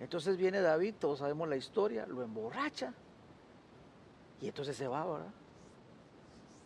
Entonces 0.00 0.36
viene 0.36 0.60
David, 0.60 0.94
todos 0.98 1.18
sabemos 1.18 1.48
la 1.48 1.56
historia, 1.56 2.06
lo 2.06 2.22
emborracha 2.22 2.92
y 4.40 4.46
entonces 4.48 4.76
se 4.76 4.86
va, 4.86 5.04
¿verdad? 5.04 5.32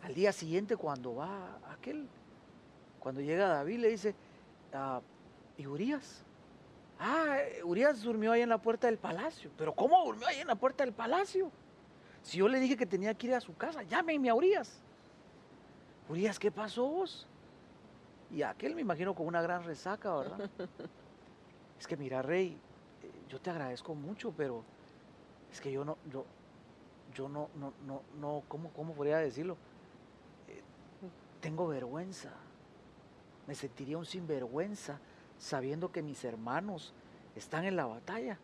Al 0.03 0.13
día 0.13 0.31
siguiente 0.31 0.77
cuando 0.77 1.15
va 1.15 1.57
aquel, 1.71 2.07
cuando 2.99 3.21
llega 3.21 3.47
David 3.47 3.79
le 3.79 3.89
dice, 3.89 4.15
ah, 4.73 5.01
¿y 5.57 5.65
Urias? 5.65 6.23
Ah, 6.99 7.37
Urias 7.63 8.01
durmió 8.01 8.31
ahí 8.33 8.41
en 8.41 8.49
la 8.49 8.59
puerta 8.59 8.87
del 8.87 8.97
palacio. 8.97 9.49
¿Pero 9.57 9.73
cómo 9.73 10.05
durmió 10.05 10.27
ahí 10.27 10.39
en 10.39 10.47
la 10.47 10.55
puerta 10.55 10.83
del 10.83 10.93
palacio? 10.93 11.51
Si 12.21 12.37
yo 12.37 12.47
le 12.47 12.59
dije 12.59 12.77
que 12.77 12.85
tenía 12.85 13.13
que 13.13 13.27
ir 13.27 13.33
a 13.33 13.41
su 13.41 13.55
casa, 13.55 13.83
llámenme 13.83 14.29
a 14.29 14.35
Urias. 14.35 14.81
Urias, 16.07 16.37
¿qué 16.37 16.51
pasó 16.51 16.85
vos? 16.85 17.27
Y 18.31 18.41
aquel 18.41 18.75
me 18.75 18.81
imagino 18.81 19.13
con 19.13 19.25
una 19.27 19.41
gran 19.41 19.63
resaca, 19.63 20.15
¿verdad? 20.15 20.49
es 21.79 21.87
que 21.87 21.97
mira, 21.97 22.21
Rey, 22.21 22.57
yo 23.33 23.41
te 23.41 23.49
agradezco 23.49 23.95
mucho, 23.95 24.31
pero 24.31 24.63
es 25.51 25.59
que 25.59 25.71
yo 25.71 25.83
no, 25.83 25.97
yo, 26.11 26.23
yo 27.15 27.27
no, 27.27 27.49
no, 27.55 27.73
no, 27.87 28.03
no, 28.19 28.43
¿cómo, 28.47 28.69
cómo 28.73 28.93
podría 28.93 29.17
decirlo? 29.17 29.57
Eh, 30.47 30.61
tengo 31.41 31.67
vergüenza. 31.67 32.29
Me 33.47 33.55
sentiría 33.55 33.97
un 33.97 34.05
sinvergüenza 34.05 34.99
sabiendo 35.39 35.91
que 35.91 36.03
mis 36.03 36.23
hermanos 36.23 36.93
están 37.35 37.65
en 37.65 37.75
la 37.75 37.87
batalla 37.87 38.37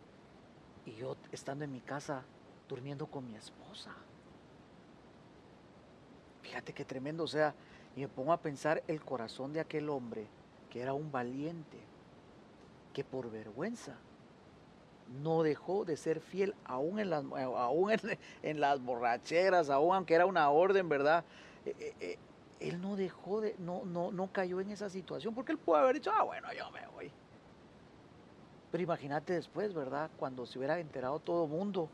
y 0.88 0.96
yo 0.96 1.16
estando 1.32 1.66
en 1.66 1.72
mi 1.72 1.82
casa 1.82 2.24
durmiendo 2.68 3.06
con 3.06 3.28
mi 3.28 3.36
esposa. 3.36 3.92
Fíjate 6.42 6.74
qué 6.74 6.84
tremendo, 6.84 7.26
o 7.26 7.28
sea, 7.28 7.54
y 7.96 8.00
me 8.00 8.08
pongo 8.08 8.34
a 8.34 8.42
pensar 8.42 8.82
el 8.88 9.06
corazón 9.06 9.54
de 9.54 9.60
aquel 9.60 9.88
hombre 9.88 10.26
que 10.72 10.82
era 10.82 10.94
un 10.94 11.12
valiente, 11.12 11.78
que 12.92 13.04
por 13.04 13.30
vergüenza 13.30 13.96
no 15.22 15.44
dejó 15.44 15.86
de 15.86 15.98
ser 15.98 16.20
fiel 16.20 16.54
aún 16.66 17.00
en 17.00 17.10
las, 17.10 17.24
aún 17.24 17.92
en, 17.92 18.00
en 18.44 18.60
las 18.60 18.82
borracheras, 18.82 19.70
aún 19.70 19.96
aunque 19.96 20.14
era 20.14 20.26
una 20.26 20.50
orden, 20.50 20.88
¿verdad? 20.88 21.24
Eh, 21.66 21.76
eh, 21.80 21.94
eh, 22.00 22.18
él 22.60 22.82
no 22.82 22.96
dejó 22.96 23.42
de, 23.42 23.56
no, 23.58 23.84
no, 23.86 24.12
no 24.12 24.32
cayó 24.32 24.60
en 24.60 24.70
esa 24.70 24.90
situación, 24.90 25.34
porque 25.34 25.52
él 25.52 25.58
pudo 25.58 25.78
haber 25.78 25.96
dicho, 25.96 26.12
ah, 26.14 26.24
bueno, 26.24 26.48
yo 26.54 26.70
me 26.72 26.86
voy. 26.88 27.12
Pero 28.72 28.84
imagínate 28.84 29.34
después, 29.34 29.74
¿verdad? 29.74 30.10
Cuando 30.18 30.46
se 30.46 30.60
hubiera 30.60 30.80
enterado 30.80 31.20
todo 31.20 31.46
el 31.46 31.50
mundo, 31.50 31.90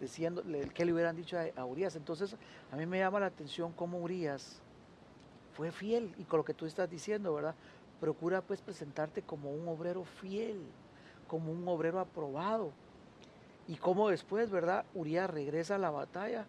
diciendo 0.00 0.42
que 0.74 0.84
le 0.84 0.92
hubieran 0.92 1.16
dicho 1.16 1.38
a 1.56 1.64
Urias. 1.64 1.96
Entonces, 1.96 2.36
a 2.72 2.76
mí 2.76 2.84
me 2.84 2.98
llama 2.98 3.20
la 3.20 3.26
atención 3.26 3.72
cómo 3.72 3.98
Urias 3.98 4.60
fue 5.54 5.70
fiel, 5.70 6.14
y 6.18 6.24
con 6.24 6.38
lo 6.38 6.44
que 6.44 6.54
tú 6.54 6.66
estás 6.66 6.90
diciendo, 6.90 7.32
¿verdad? 7.34 7.54
Procura 8.00 8.42
pues 8.42 8.60
presentarte 8.60 9.22
como 9.22 9.52
un 9.52 9.68
obrero 9.68 10.04
fiel, 10.04 10.60
como 11.26 11.52
un 11.52 11.66
obrero 11.68 12.00
aprobado. 12.00 12.72
Y 13.68 13.76
cómo 13.76 14.08
después, 14.10 14.50
¿verdad? 14.50 14.84
Urias 14.94 15.28
regresa 15.28 15.74
a 15.74 15.78
la 15.78 15.90
batalla. 15.90 16.46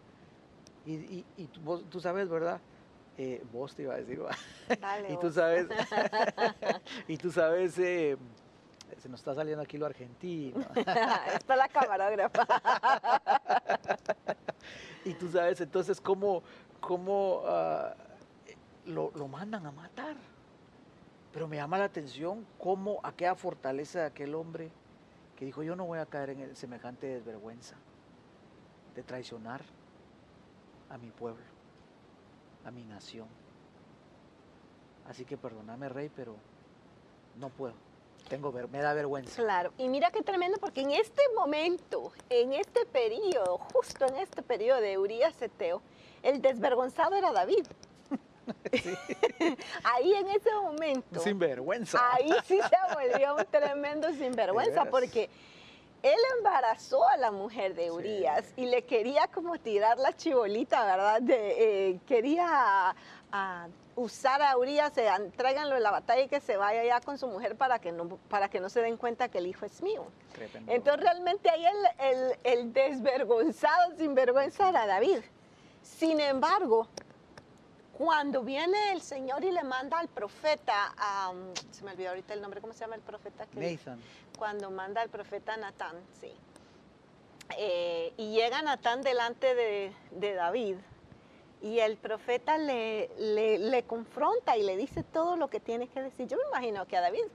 Y, 0.85 0.93
y, 0.93 1.25
y 1.37 1.45
tú, 1.47 1.61
vos- 1.61 1.83
tú 1.89 1.99
sabes, 1.99 2.29
¿verdad? 2.29 2.59
Eh, 3.17 3.43
vos 3.51 3.73
te 3.75 3.81
iba 3.83 3.95
a 3.95 3.97
decir. 3.97 4.21
Dale, 4.79 5.07
y 5.13 5.15
tú 5.17 5.27
vos. 5.27 5.33
sabes, 5.33 5.67
y 7.07 7.17
tú 7.17 7.31
sabes, 7.31 7.77
eh, 7.79 8.15
se 8.99 9.09
nos 9.09 9.19
está 9.19 9.33
saliendo 9.33 9.63
aquí 9.63 9.77
lo 9.77 9.87
argentino. 9.87 10.59
Está 11.33 11.55
la 11.55 11.67
camarógrafa. 11.67 12.45
Y 15.05 15.13
tú 15.13 15.29
sabes 15.31 15.59
entonces 15.61 15.99
cómo, 16.01 16.43
cómo 16.79 17.41
ah, 17.45 17.95
lo, 18.85 19.11
lo 19.15 19.27
mandan 19.27 19.65
a 19.65 19.71
matar. 19.71 20.15
Pero 21.37 21.47
me 21.47 21.57
llama 21.57 21.77
la 21.77 21.83
atención 21.83 22.47
cómo 22.57 22.99
aquella 23.03 23.35
fortaleza 23.35 23.99
de 23.99 24.05
aquel 24.07 24.33
hombre 24.33 24.71
que 25.35 25.45
dijo, 25.45 25.61
yo 25.61 25.75
no 25.75 25.85
voy 25.85 25.99
a 25.99 26.07
caer 26.07 26.31
en 26.31 26.39
el 26.39 26.55
semejante 26.55 27.05
desvergüenza 27.05 27.75
de 28.95 29.03
traicionar 29.03 29.61
a 30.89 30.97
mi 30.97 31.11
pueblo, 31.11 31.43
a 32.65 32.71
mi 32.71 32.83
nación. 32.85 33.27
Así 35.07 35.25
que 35.25 35.37
perdóname, 35.37 35.89
rey, 35.89 36.09
pero 36.09 36.35
no 37.35 37.49
puedo. 37.49 37.75
Tengo 38.29 38.51
ver, 38.51 38.67
me 38.67 38.79
da 38.79 38.95
vergüenza. 38.95 39.39
Claro, 39.39 39.73
y 39.77 39.89
mira 39.89 40.09
qué 40.09 40.23
tremendo, 40.23 40.57
porque 40.57 40.81
en 40.81 40.89
este 40.89 41.21
momento, 41.35 42.13
en 42.31 42.53
este 42.53 42.83
periodo, 42.87 43.59
justo 43.59 44.07
en 44.07 44.15
este 44.15 44.41
periodo 44.41 44.81
de 44.81 44.97
Urias 44.97 45.39
Eteo, 45.39 45.83
el 46.23 46.41
desvergonzado 46.41 47.15
era 47.15 47.31
David. 47.31 47.67
ahí 49.83 50.13
en 50.13 50.29
ese 50.29 50.53
momento. 50.53 51.19
Sinvergüenza. 51.19 51.99
Ahí 52.13 52.31
sí 52.45 52.59
se 52.69 52.95
volvió 52.95 53.35
un 53.35 53.45
tremendo 53.45 54.11
sinvergüenza, 54.13 54.85
porque 54.85 55.29
él 56.03 56.19
embarazó 56.37 57.07
a 57.07 57.17
la 57.17 57.31
mujer 57.31 57.75
de 57.75 57.91
Urias 57.91 58.53
y 58.55 58.65
le 58.65 58.83
quería 58.83 59.27
como 59.27 59.57
tirar 59.57 59.97
la 59.97 60.15
chibolita, 60.15 60.85
¿verdad? 60.85 61.21
De, 61.21 61.89
eh, 61.89 61.99
quería 62.07 62.95
usar 63.95 64.41
a 64.41 64.55
Urias, 64.57 64.97
eh, 64.97 65.09
tráiganlo 65.35 65.75
en 65.75 65.83
la 65.83 65.91
batalla 65.91 66.21
y 66.21 66.27
que 66.27 66.39
se 66.39 66.55
vaya 66.55 66.83
ya 66.83 67.01
con 67.01 67.17
su 67.17 67.27
mujer 67.27 67.55
para 67.55 67.79
que 67.79 67.91
no, 67.91 68.17
para 68.29 68.47
que 68.47 68.59
no 68.59 68.69
se 68.69 68.81
den 68.81 68.95
cuenta 68.95 69.27
que 69.27 69.39
el 69.39 69.47
hijo 69.47 69.65
es 69.65 69.81
mío. 69.81 70.05
Entonces 70.67 71.03
realmente 71.03 71.49
ahí 71.49 71.65
el, 71.65 72.07
el, 72.07 72.39
el 72.43 72.73
desvergonzado, 72.73 73.97
sinvergüenza 73.97 74.69
era 74.69 74.85
David. 74.85 75.19
Sin 75.81 76.19
embargo, 76.19 76.87
cuando 77.97 78.43
viene 78.43 78.91
el 78.91 79.01
Señor 79.01 79.43
y 79.43 79.51
le 79.51 79.63
manda 79.63 79.97
al 79.97 80.07
profeta, 80.07 80.93
se 81.71 81.83
me 81.83 81.91
olvidó 81.91 82.09
ahorita 82.09 82.35
el 82.35 82.41
nombre, 82.41 82.61
¿cómo 82.61 82.71
se 82.71 82.81
llama 82.81 82.93
el 82.93 83.01
profeta? 83.01 83.47
Nathan. 83.53 83.99
Cuando 84.37 84.69
manda 84.69 85.01
al 85.01 85.09
profeta 85.09 85.57
Natán, 85.57 85.95
sí. 86.21 86.31
Eh, 87.57 88.13
y 88.17 88.35
llega 88.35 88.61
Natán 88.61 89.01
delante 89.01 89.55
de, 89.55 89.93
David 90.35 90.75
y 91.63 91.79
el 91.79 91.97
profeta 91.97 92.59
le, 92.59 93.09
le, 93.17 93.83
confronta 93.83 94.55
y 94.57 94.63
le 94.63 94.77
dice 94.77 95.01
todo 95.01 95.35
lo 95.35 95.49
que 95.49 95.59
tiene 95.59 95.87
que 95.87 96.03
decir. 96.03 96.27
Yo 96.27 96.37
me 96.37 96.43
imagino 96.49 96.85
que 96.85 96.97
a 96.97 97.01
David 97.01 97.25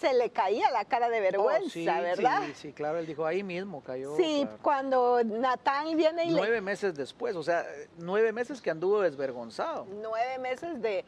se 0.00 0.14
le 0.14 0.30
caía 0.30 0.70
la 0.70 0.84
cara 0.84 1.10
de 1.10 1.18
oh, 1.18 1.22
vergüenza, 1.22 2.00
¿verdad? 2.00 2.42
Sí, 2.46 2.54
sí, 2.54 2.72
claro, 2.72 2.98
él 2.98 3.06
dijo, 3.06 3.26
ahí 3.26 3.42
mismo 3.42 3.82
cayó. 3.82 4.16
Sí, 4.16 4.46
cuando 4.62 5.22
Natán 5.22 5.96
viene 5.96 6.24
y 6.24 6.30
Nueve 6.30 6.60
meses 6.60 6.94
después, 6.94 7.36
o 7.36 7.42
sea, 7.42 7.66
nueve 7.98 8.32
meses 8.32 8.60
que 8.62 8.70
anduvo 8.70 9.02
desvergonzado. 9.02 9.86
Nueve 10.00 10.38
meses 10.38 10.80
de, 10.80 11.04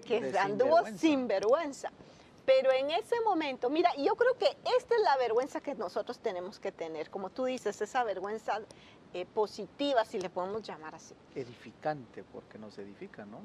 que 0.00 0.34
anduvo 0.38 0.78
sin 0.96 1.28
vergüenza. 1.28 1.90
Pero 2.44 2.70
en 2.72 2.92
ese 2.92 3.20
momento, 3.22 3.70
mira, 3.70 3.90
yo 3.96 4.14
creo 4.14 4.38
que 4.38 4.46
esta 4.78 4.94
es 4.94 5.02
la 5.02 5.16
vergüenza 5.16 5.60
que 5.60 5.74
nosotros 5.74 6.18
tenemos 6.20 6.60
que 6.60 6.70
tener, 6.70 7.10
como 7.10 7.30
tú 7.30 7.44
dices, 7.44 7.80
esa 7.80 8.04
vergüenza 8.04 8.60
eh, 9.14 9.26
positiva, 9.26 10.04
si 10.04 10.20
le 10.20 10.30
podemos 10.30 10.62
llamar 10.62 10.94
así. 10.94 11.14
Edificante, 11.34 12.22
porque 12.22 12.56
nos 12.58 12.78
edifica, 12.78 13.24
¿no? 13.24 13.40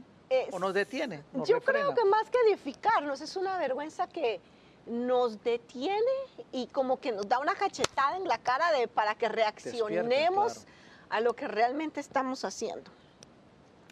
o 0.51 0.59
nos 0.59 0.73
detiene. 0.73 1.23
yo 1.45 1.59
creo 1.61 1.93
que 1.93 2.05
más 2.05 2.29
que 2.29 2.37
edificarnos, 2.47 3.21
es 3.21 3.35
una 3.35 3.57
vergüenza 3.57 4.07
que, 4.07 4.39
nos 4.85 5.43
detiene 5.43 6.11
y 6.51 6.67
como 6.67 6.99
que 6.99 7.11
nos 7.11 7.27
da 7.27 7.39
una 7.39 7.55
cachetada 7.55 8.17
en 8.17 8.27
la 8.27 8.37
cara 8.37 8.71
de, 8.71 8.87
para 8.87 9.15
que 9.15 9.29
reaccionemos 9.29 10.65
a 11.09 11.19
lo 11.21 11.33
que 11.35 11.47
realmente 11.47 11.99
estamos 11.99 12.43
haciendo. 12.45 12.89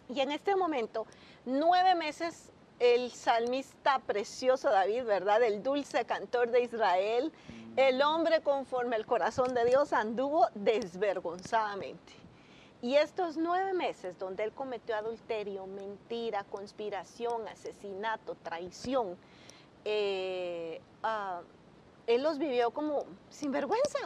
Y 0.08 0.20
en 0.20 0.32
este 0.32 0.56
momento, 0.56 1.06
nueve 1.44 1.94
meses, 1.94 2.50
el 2.80 3.12
salmista 3.12 3.98
precioso 4.00 4.70
David, 4.70 5.04
¿verdad? 5.04 5.42
El 5.42 5.62
dulce 5.62 6.04
cantor 6.04 6.50
de 6.50 6.62
Israel, 6.62 7.30
mm. 7.30 7.78
el 7.78 8.02
hombre 8.02 8.40
conforme 8.40 8.96
el 8.96 9.06
corazón 9.06 9.54
de 9.54 9.64
Dios 9.66 9.92
anduvo 9.92 10.48
desvergonzadamente. 10.54 12.14
Y 12.82 12.94
estos 12.96 13.36
nueve 13.36 13.74
meses 13.74 14.18
donde 14.18 14.42
él 14.42 14.52
cometió 14.52 14.96
adulterio, 14.96 15.66
mentira, 15.66 16.44
conspiración, 16.44 17.46
asesinato, 17.46 18.34
traición, 18.42 19.18
eh, 19.84 20.80
ah, 21.02 21.42
él 22.06 22.22
los 22.22 22.38
vivió 22.38 22.70
como 22.70 23.04
sin 23.28 23.52
vergüenza, 23.52 23.98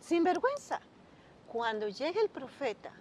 sin 0.00 0.24
vergüenza. 0.24 0.80
Cuando 1.52 1.88
llega 1.88 2.20
el 2.20 2.28
profeta 2.28 2.92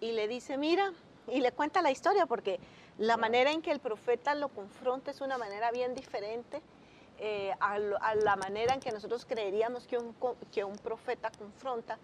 y 0.00 0.12
le 0.12 0.28
dice, 0.28 0.56
mira, 0.56 0.92
y 1.26 1.40
le 1.40 1.52
cuenta 1.52 1.82
la 1.82 1.90
historia, 1.90 2.26
porque 2.26 2.58
la 2.98 3.16
manera 3.16 3.50
en 3.50 3.62
que 3.62 3.70
el 3.70 3.80
profeta 3.80 4.34
lo 4.34 4.48
confronta 4.48 5.10
es 5.10 5.20
una 5.20 5.38
manera 5.38 5.70
bien 5.70 5.94
diferente 5.94 6.60
eh, 7.18 7.52
a, 7.60 7.78
la 7.78 8.36
manera 8.36 8.74
en 8.74 8.80
que 8.80 8.92
nosotros 8.92 9.24
creeríamos 9.24 9.86
que 9.86 9.98
un, 9.98 10.14
que 10.52 10.64
un 10.64 10.76
profeta 10.78 11.30
confronta. 11.36 11.98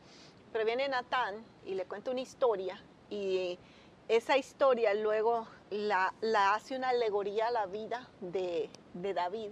Pero 0.53 0.65
viene 0.65 0.89
Natán 0.89 1.45
y 1.65 1.75
le 1.75 1.85
cuenta 1.85 2.11
una 2.11 2.21
historia 2.21 2.81
y 3.11 3.59
esa 4.09 4.37
historia 4.37 4.95
luego 4.95 5.47
la, 5.71 6.13
hace 6.55 6.77
una 6.77 6.91
alegoría 6.91 7.49
a 7.49 7.51
la 7.51 7.67
vida 7.67 8.09
de, 8.21 8.71
David. 8.93 9.51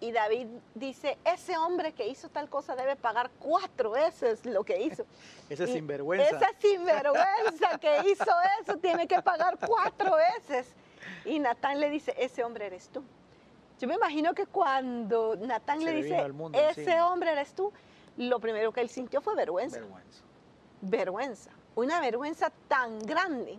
Y 0.00 0.12
David 0.12 0.46
dice, 0.74 1.18
ese 1.24 1.58
hombre 1.58 1.92
que 1.92 2.06
hizo 2.08 2.30
tal 2.30 2.48
cosa 2.48 2.74
debe 2.74 2.96
pagar 2.96 3.30
cuatro 3.38 3.90
veces 3.90 4.46
lo 4.46 4.64
que 4.64 4.80
hizo. 4.80 5.04
esa 5.50 5.66
sinvergüenza. 5.66 6.36
Esa 6.36 6.48
sinvergüenza 6.58 7.78
que 7.78 7.98
hizo 8.10 8.32
eso 8.62 8.78
tiene 8.78 9.06
que 9.06 9.20
pagar 9.20 9.58
cuatro 9.58 10.16
veces. 10.16 10.74
Y 11.24 11.38
Natán 11.38 11.80
le 11.80 11.90
dice, 11.90 12.14
ese 12.16 12.44
hombre 12.44 12.66
eres 12.66 12.88
tú. 12.88 13.02
Yo 13.78 13.88
me 13.88 13.94
imagino 13.94 14.34
que 14.34 14.46
cuando 14.46 15.36
Natán 15.36 15.84
le 15.84 15.92
dice, 15.92 16.26
ese 16.70 17.00
hombre 17.00 17.32
eres 17.32 17.54
tú, 17.54 17.72
lo 18.16 18.38
primero 18.38 18.72
que 18.72 18.80
él 18.80 18.88
sintió 18.88 19.20
fue 19.20 19.34
vergüenza. 19.34 19.80
Vergüenza. 19.80 20.22
Vergüenza. 20.82 21.50
Una 21.74 22.00
vergüenza 22.00 22.50
tan 22.68 22.98
grande 23.00 23.58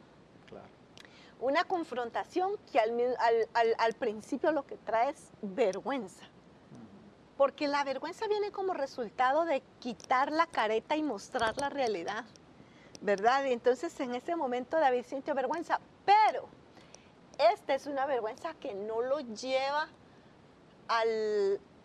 una 1.41 1.64
confrontación 1.64 2.55
que 2.72 2.80
al, 2.80 3.93
principio 3.95 4.51
lo 4.51 4.66
que 4.66 4.78
trae 4.78 5.09
es 5.09 5.32
vergüenza. 5.41 6.24
Porque 7.36 7.68
la 7.68 7.84
vergüenza 7.84 8.28
viene 8.28 8.51
como 8.51 8.74
resultado 8.74 9.45
de 9.45 9.64
quitar 9.80 10.32
la 10.32 10.45
careta 10.45 10.95
y 10.95 11.01
mostrar 11.01 11.57
la 11.57 11.70
realidad, 11.70 12.26
¿verdad? 13.01 13.45
Y 13.45 13.53
entonces 13.53 13.99
en 13.99 14.14
ese 14.14 14.36
momento 14.36 14.80
David 14.80 15.03
sintió 15.03 15.34
vergüenza, 15.34 15.80
pero 16.05 16.47
esta 17.51 17.74
es 17.74 17.88
una 17.88 18.05
vergüenza 18.05 18.53
que 18.53 18.76
no 18.76 19.01
lo 19.01 19.20
lleva 19.20 19.88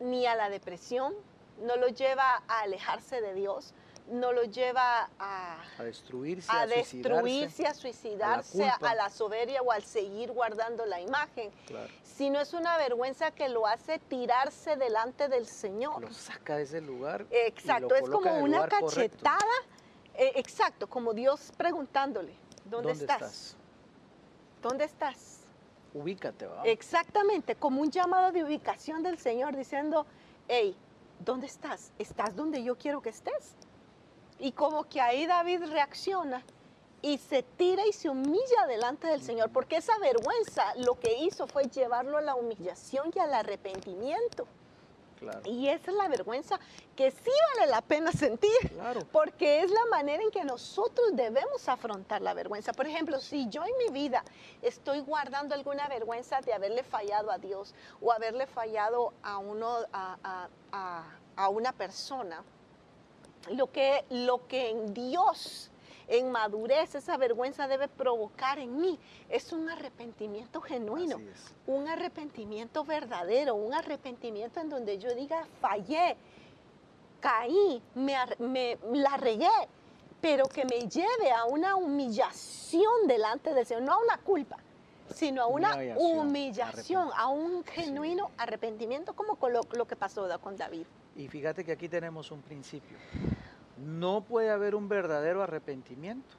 ni 0.01 0.27
a 0.27 0.35
la 0.35 0.51
depresión, 0.51 1.14
no 1.62 1.77
lo 1.77 1.89
lleva 1.89 2.43
a 2.47 2.61
alejarse 2.61 3.22
de 3.22 3.33
Dios, 3.33 3.72
no 4.09 4.33
lo 4.33 4.45
lleva 4.45 5.09
a, 5.19 5.59
destruirse, 5.79 6.51
a, 6.51 6.67
destruirse, 6.67 7.67
a 7.67 7.75
suicidarse, 7.75 8.65
a 8.69 8.95
la, 8.95 9.11
soberbia 9.11 9.63
o 9.63 9.73
al 9.73 9.83
seguir 9.83 10.33
guardando 10.33 10.87
la 10.87 11.01
imagen, 11.01 11.51
sino 12.03 12.41
es 12.41 12.53
una 12.53 12.77
vergüenza 12.79 13.31
que 13.33 13.49
lo 13.49 13.67
hace 13.67 13.99
tirarse 13.99 14.77
delante 14.77 15.29
del 15.29 15.47
Señor. 15.47 16.01
Lo 16.01 16.13
saca 16.13 16.57
de 16.57 16.63
ese 16.63 16.81
lugar. 16.81 17.27
Exacto, 17.31 17.95
es 17.95 18.09
como 18.09 18.39
una 18.39 18.69
cachetada, 18.69 19.41
eh, 20.15 20.33
exacto, 20.37 20.87
como 20.87 21.13
Dios 21.13 21.53
preguntándole, 21.57 22.35
¿dónde, 22.65 22.93
estás? 22.93 23.57
¿Dónde 24.63 24.85
estás? 24.85 25.41
Ubícate, 25.95 26.47
¿va? 26.47 26.63
Exactamente, 26.65 27.57
como 27.57 27.81
un 27.81 27.91
llamado 27.91 28.31
de 28.31 28.45
ubicación 28.45 29.03
del 29.03 29.19
Señor 29.19 29.57
diciendo, 29.57 30.07
hey, 30.47 30.77
¿dónde 31.25 31.47
estás? 31.47 31.93
¿Estás 31.99 32.37
donde 32.37 32.63
yo 32.63 32.77
quiero 32.77 33.01
que 33.01 33.09
estés? 33.09 33.57
Y 34.39 34.53
como 34.53 34.84
que 34.84 35.01
ahí 35.01 35.26
David 35.26 35.64
reacciona 35.70 36.43
y 37.03 37.18
se 37.18 37.43
tira 37.43 37.87
y 37.87 37.93
se 37.93 38.09
humilla 38.09 38.66
delante 38.68 39.07
del 39.07 39.22
Señor, 39.22 39.51
porque 39.51 39.76
esa 39.76 39.97
vergüenza 39.99 40.74
lo 40.76 40.99
que 40.99 41.18
hizo 41.18 41.47
fue 41.47 41.64
llevarlo 41.64 42.18
a 42.18 42.20
la 42.20 42.34
humillación 42.34 43.11
y 43.14 43.18
al 43.18 43.32
arrepentimiento. 43.34 44.47
Y 45.45 45.68
esa 45.68 45.91
es 45.91 45.97
la 45.97 46.09
vergüenza 46.09 46.61
que 46.95 47.11
sí 47.11 47.30
vale 47.55 47.70
la 47.70 47.80
pena 47.80 48.12
sentir, 48.12 48.51
porque 49.12 49.62
es 49.62 49.70
la 49.70 49.87
manera 49.87 50.22
en 50.22 50.30
que 50.30 50.45
nosotros 50.45 51.09
debemos 51.14 51.68
afrontar 51.68 52.20
la 52.20 52.34
vergüenza. 52.34 52.72
Por 52.72 52.87
ejemplo, 52.87 53.18
si 53.18 53.49
yo 53.49 53.64
en 53.64 53.72
mi 53.78 53.89
vida 53.99 54.22
estoy 54.61 55.01
guardando 55.01 55.55
alguna 55.55 55.89
vergüenza 55.89 56.41
de 56.43 56.53
haberle 56.53 56.82
fallado 56.82 57.30
a 57.30 57.39
Dios 57.39 57.74
o 58.01 58.12
haberle 58.12 58.47
fallado 58.47 59.14
a, 59.22 59.39
uno, 59.39 59.78
a, 59.93 60.49
a 61.37 61.49
una 61.49 61.72
persona, 61.72 62.43
lo 63.51 63.70
que, 63.70 64.05
lo 64.11 64.47
que 64.47 64.70
en 64.70 64.94
Dios, 64.94 65.70
en 66.09 66.30
madurez, 66.30 66.94
esa 66.94 67.16
vergüenza 67.16 67.66
debe 67.66 67.88
provocar 67.88 68.59
en 68.59 68.80
mí 68.80 68.99
es 69.28 69.53
un 69.53 69.68
arrepentimiento 69.68 70.61
genuino, 70.61 71.20
un 71.66 71.88
arrepentimiento 71.88 72.84
verdadero, 72.84 73.55
un 73.55 73.74
arrepentimiento 73.74 74.61
en 74.61 74.68
donde 74.68 74.99
yo 74.99 75.14
diga, 75.14 75.47
fallé, 75.61 76.16
caí, 77.20 77.82
me, 77.94 78.16
me 78.38 78.78
la 78.92 79.16
regué, 79.16 79.51
pero 80.20 80.47
que 80.47 80.64
me 80.64 80.88
lleve 80.88 81.30
a 81.32 81.44
una 81.44 81.76
humillación 81.76 83.07
delante 83.07 83.53
del 83.53 83.66
Señor, 83.66 83.82
no 83.82 83.92
a 83.94 83.99
una 83.99 84.18
culpa, 84.18 84.57
sino 85.15 85.43
a 85.43 85.47
una 85.47 85.75
Humillación, 85.75 86.19
humillación, 86.19 87.09
a 87.17 87.29
un 87.29 87.65
genuino 87.65 88.27
Sí. 88.27 88.33
arrepentimiento, 88.39 89.15
como 89.15 89.37
con 89.37 89.53
lo, 89.53 89.61
lo 89.73 89.87
que 89.87 89.97
pasó 89.97 90.27
con 90.41 90.57
David. 90.57 90.87
Y 91.15 91.29
fíjate 91.29 91.65
que 91.65 91.73
aquí 91.73 91.89
tenemos 91.89 92.31
un 92.31 92.43
principio. 92.43 92.97
No 93.79 94.23
puede 94.23 94.51
haber 94.51 94.75
un 94.75 94.89
verdadero 94.89 95.43
arrepentimiento 95.43 96.37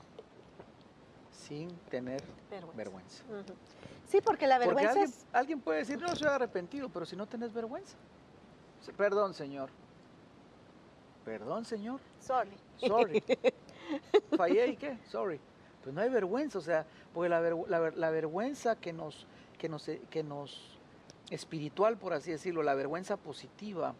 sin 1.31 1.69
tener 1.89 2.23
Vergüenza. 2.75 3.23
Sí, 4.07 4.21
porque 4.21 4.47
la 4.47 4.55
Porque 4.55 4.67
vergüenza 4.67 4.91
alguien, 4.91 5.09
es... 5.09 5.25
alguien 5.33 5.61
puede 5.61 5.79
decir, 5.79 5.99
no, 5.99 6.15
soy 6.15 6.27
arrepentido, 6.27 6.89
pero 6.89 7.05
si 7.05 7.15
no 7.15 7.25
tenés 7.27 7.53
vergüenza. 7.53 7.95
Perdón, 8.95 9.33
Señor. 9.33 9.69
Perdón, 11.25 11.65
Señor. 11.65 11.99
Sorry. 12.21 12.57
Sorry. 12.77 13.23
Fallé 14.37 14.67
y 14.67 14.77
qué? 14.77 14.97
Sorry. 15.09 15.39
Pues 15.87 15.95
no 15.95 16.01
hay 16.01 16.09
vergüenza, 16.09 16.57
o 16.57 16.61
sea, 16.61 16.85
porque 17.13 17.29
la, 17.29 17.41
vergü- 17.41 17.65
la 17.69 17.79
ver- 17.79 17.95
la 17.97 18.09
vergüenza 18.09 18.75
que 18.75 18.91
nos, 18.91 19.25
que 19.57 19.69
nos, 19.69 19.89
que 20.09 20.21
nos, 20.21 20.77
espiritual, 21.29 21.95
por 21.95 22.11
así 22.11 22.29
decirlo, 22.29 22.61
la 22.61 22.75
vergüenza 22.75 23.15
positiva, 23.15 23.95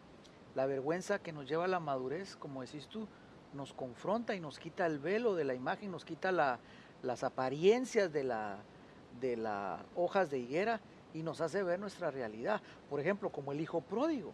la 0.53 0.65
vergüenza 0.65 1.19
que 1.19 1.31
nos 1.31 1.47
lleva 1.47 1.63
a 1.63 1.69
la 1.69 1.79
madurez, 1.79 2.35
como 2.35 2.59
decís 2.61 2.87
tú, 2.87 3.07
nos 3.53 3.71
confronta 3.71 4.35
y 4.35 4.41
nos 4.41 4.59
quita 4.59 4.85
el 4.85 4.99
velo 4.99 5.33
de 5.33 5.45
la 5.45 5.53
imagen, 5.53 5.89
nos 5.89 6.03
quita 6.03 6.33
la- 6.33 6.59
las 7.03 7.23
apariencias 7.23 8.11
de 8.11 8.25
las 8.25 9.79
hojas 9.95 10.29
de 10.29 10.39
higuera 10.39 10.81
y 11.13 11.23
nos 11.23 11.39
hace 11.39 11.63
ver 11.63 11.79
nuestra 11.79 12.11
realidad. 12.11 12.61
Por 12.89 12.99
ejemplo, 12.99 13.29
como 13.29 13.53
el 13.53 13.61
hijo 13.61 13.79
pródigo. 13.79 14.33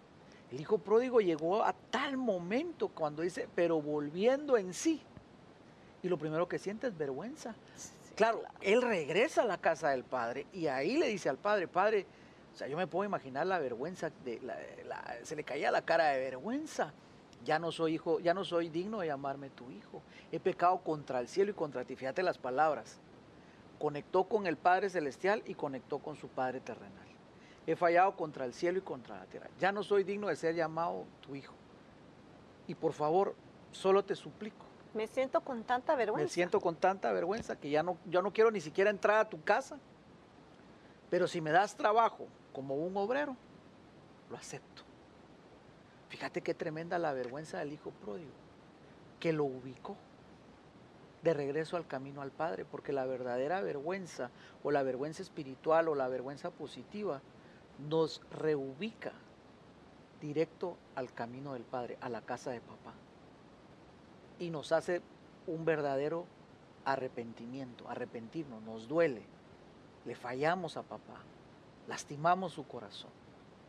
El 0.51 0.59
hijo 0.59 0.79
pródigo 0.79 1.21
llegó 1.21 1.63
a 1.63 1.73
tal 1.91 2.17
momento 2.17 2.87
cuando 2.87 3.21
dice, 3.21 3.47
pero 3.53 3.79
volviendo 3.79 4.57
en 4.57 4.73
sí. 4.73 5.03
Y 6.03 6.09
lo 6.09 6.17
primero 6.17 6.47
que 6.47 6.59
siente 6.59 6.87
es 6.87 6.97
vergüenza. 6.97 7.55
Claro, 8.15 8.43
él 8.61 8.81
regresa 8.81 9.41
a 9.41 9.45
la 9.45 9.57
casa 9.57 9.89
del 9.89 10.03
padre 10.03 10.45
y 10.53 10.67
ahí 10.67 10.97
le 10.97 11.07
dice 11.07 11.29
al 11.29 11.37
padre, 11.37 11.67
padre, 11.67 12.05
o 12.53 12.55
sea, 12.57 12.67
yo 12.67 12.77
me 12.77 12.85
puedo 12.85 13.05
imaginar 13.05 13.47
la 13.47 13.57
vergüenza, 13.57 14.11
de 14.23 14.39
la- 14.41 14.57
la- 14.85 15.15
se 15.23 15.35
le 15.35 15.43
caía 15.43 15.71
la 15.71 15.81
cara 15.81 16.09
de 16.09 16.19
vergüenza. 16.19 16.93
Ya 17.43 17.57
no 17.57 17.71
soy 17.71 17.95
hijo, 17.95 18.19
ya 18.19 18.33
no 18.33 18.43
soy 18.45 18.69
digno 18.69 18.99
de 18.99 19.07
llamarme 19.07 19.49
tu 19.49 19.71
hijo. 19.71 20.01
He 20.31 20.39
pecado 20.39 20.77
contra 20.79 21.19
el 21.19 21.27
cielo 21.27 21.51
y 21.51 21.53
contra 21.55 21.83
ti. 21.83 21.95
Fíjate 21.95 22.21
las 22.21 22.37
palabras. 22.37 22.99
Conectó 23.79 24.25
con 24.25 24.45
el 24.45 24.55
Padre 24.55 24.89
Celestial 24.89 25.41
y 25.45 25.55
conectó 25.55 25.99
con 25.99 26.15
su 26.15 26.27
Padre 26.29 26.59
terrenal. 26.61 27.07
He 27.65 27.75
fallado 27.75 28.15
contra 28.15 28.45
el 28.45 28.53
cielo 28.53 28.77
y 28.77 28.81
contra 28.81 29.17
la 29.17 29.25
tierra. 29.25 29.49
Ya 29.59 29.71
no 29.71 29.83
soy 29.83 30.03
digno 30.03 30.27
de 30.27 30.35
ser 30.35 30.53
llamado 30.55 31.05
tu 31.21 31.35
hijo. 31.35 31.53
Y 32.67 32.75
por 32.75 32.93
favor, 32.93 33.35
solo 33.71 34.05
te 34.05 34.15
suplico. 34.15 34.65
Me 34.93 35.07
siento 35.07 35.41
con 35.41 35.63
tanta 35.63 35.95
vergüenza. 35.95 36.23
Me 36.23 36.29
siento 36.29 36.59
con 36.61 36.75
tanta 36.75 37.11
vergüenza 37.11 37.55
que 37.55 37.69
ya 37.69 37.81
no, 37.81 37.97
yo 38.05 38.21
no 38.21 38.31
quiero 38.31 38.51
ni 38.51 38.61
siquiera 38.61 38.89
entrar 38.89 39.19
a 39.19 39.29
tu 39.29 39.41
casa. 39.43 39.77
Pero 41.09 41.27
si 41.27 41.41
me 41.41 41.51
das 41.51 41.75
trabajo 41.75 42.27
como 42.53 42.75
un 42.75 42.95
obrero, 42.97 43.35
lo 44.29 44.37
acepto. 44.37 44.83
Fíjate 46.09 46.41
qué 46.41 46.53
tremenda 46.53 46.99
la 46.99 47.13
vergüenza 47.13 47.57
del 47.57 47.73
hijo 47.73 47.91
pródigo, 47.91 48.31
que 49.19 49.33
lo 49.33 49.45
ubicó 49.45 49.97
de 51.23 51.33
regreso 51.33 51.77
al 51.77 51.87
camino 51.87 52.21
al 52.21 52.31
Padre, 52.31 52.65
porque 52.65 52.93
la 52.93 53.05
verdadera 53.05 53.61
vergüenza 53.61 54.29
o 54.63 54.71
la 54.71 54.83
vergüenza 54.83 55.21
espiritual 55.21 55.87
o 55.87 55.95
la 55.95 56.07
vergüenza 56.07 56.51
positiva 56.51 57.21
nos 57.89 58.21
reubica 58.31 59.13
directo 60.21 60.77
al 60.95 61.11
camino 61.13 61.53
del 61.53 61.63
Padre, 61.63 61.97
a 62.01 62.09
la 62.09 62.21
casa 62.21 62.51
de 62.51 62.61
papá. 62.61 62.93
Y 64.43 64.49
nos 64.49 64.73
hace 64.73 65.01
un 65.47 65.63
verdadero 65.63 66.25
arrepentimiento, 66.83 67.89
arrepentirnos, 67.89 68.61
nos 68.63 68.89
duele, 68.89 69.21
le 70.03 70.15
fallamos 70.15 70.75
a 70.75 70.83
papá, 70.83 71.21
lastimamos 71.87 72.51
su 72.51 72.67
corazón 72.67 73.09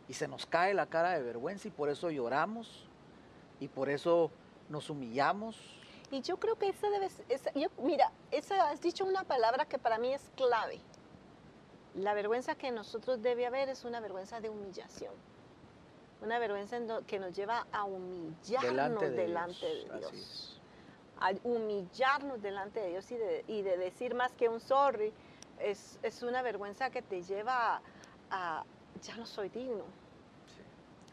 y 0.08 0.14
se 0.14 0.26
nos 0.26 0.46
cae 0.46 0.74
la 0.74 0.86
cara 0.86 1.10
de 1.12 1.22
vergüenza 1.22 1.68
y 1.68 1.70
por 1.70 1.90
eso 1.90 2.10
lloramos 2.10 2.88
y 3.60 3.68
por 3.68 3.88
eso 3.88 4.32
nos 4.68 4.90
humillamos. 4.90 5.56
Y 6.10 6.22
yo 6.22 6.38
creo 6.38 6.56
que 6.58 6.70
esa 6.70 6.90
debe 6.90 7.08
ser, 7.08 7.24
esa- 7.28 7.52
yo- 7.54 7.68
mira, 7.78 8.10
esa 8.32 8.68
has 8.70 8.80
dicho 8.80 9.04
una 9.04 9.22
palabra 9.22 9.66
que 9.66 9.78
para 9.78 9.98
mí 9.98 10.12
es 10.12 10.28
clave. 10.34 10.80
La 11.94 12.14
vergüenza 12.14 12.56
que 12.56 12.72
nosotros 12.72 13.22
debe 13.22 13.46
haber 13.46 13.68
es 13.68 13.84
una 13.84 14.00
vergüenza 14.00 14.40
de 14.40 14.48
humillación. 14.48 15.14
Una 16.20 16.40
vergüenza 16.40 16.78
que 17.06 17.20
nos 17.20 17.32
lleva 17.36 17.66
a 17.70 17.84
humillarnos 17.84 19.00
delante 19.16 19.66
de 19.66 19.98
Dios. 19.98 20.53
A 21.20 21.32
humillarnos 21.44 22.42
delante 22.42 22.80
de 22.80 22.88
Dios 22.90 23.10
y 23.10 23.16
de, 23.16 23.44
y 23.46 23.62
de 23.62 23.76
decir 23.76 24.14
más 24.14 24.32
que 24.32 24.48
un 24.48 24.60
sorry. 24.60 25.12
Es, 25.60 25.98
es 26.02 26.22
una 26.22 26.42
vergüenza 26.42 26.90
que 26.90 27.00
te 27.02 27.22
lleva 27.22 27.76
a, 27.76 27.80
a, 28.30 28.64
ya 29.02 29.16
no 29.16 29.24
soy 29.26 29.48
digno. 29.48 29.84
Sí. 29.84 30.62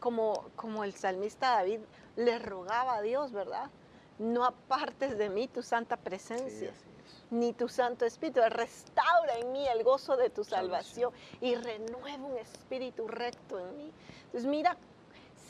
Como, 0.00 0.44
como 0.56 0.84
el 0.84 0.92
salmista 0.94 1.50
David 1.52 1.80
le 2.16 2.38
rogaba 2.38 2.96
a 2.96 3.02
Dios, 3.02 3.32
¿verdad? 3.32 3.70
No 4.18 4.44
apartes 4.44 5.16
de 5.16 5.30
mí 5.30 5.48
tu 5.48 5.62
santa 5.62 5.96
Sí, 5.96 6.02
presencia 6.04 6.68
es. 6.70 6.84
ni 7.30 7.52
tu 7.52 7.68
Santo 7.68 8.04
Espíritu. 8.04 8.40
Restaura 8.48 9.38
en 9.38 9.52
mí 9.52 9.66
el 9.68 9.82
gozo 9.84 10.16
de 10.16 10.28
tu 10.28 10.44
Salvación. 10.44 11.12
salvación, 11.12 11.40
y 11.40 11.54
renueva 11.54 12.24
un 12.24 12.36
espíritu 12.36 13.08
recto 13.08 13.58
en 13.58 13.76
mí. 13.76 13.92
Entonces, 14.26 14.44
mira, 14.50 14.76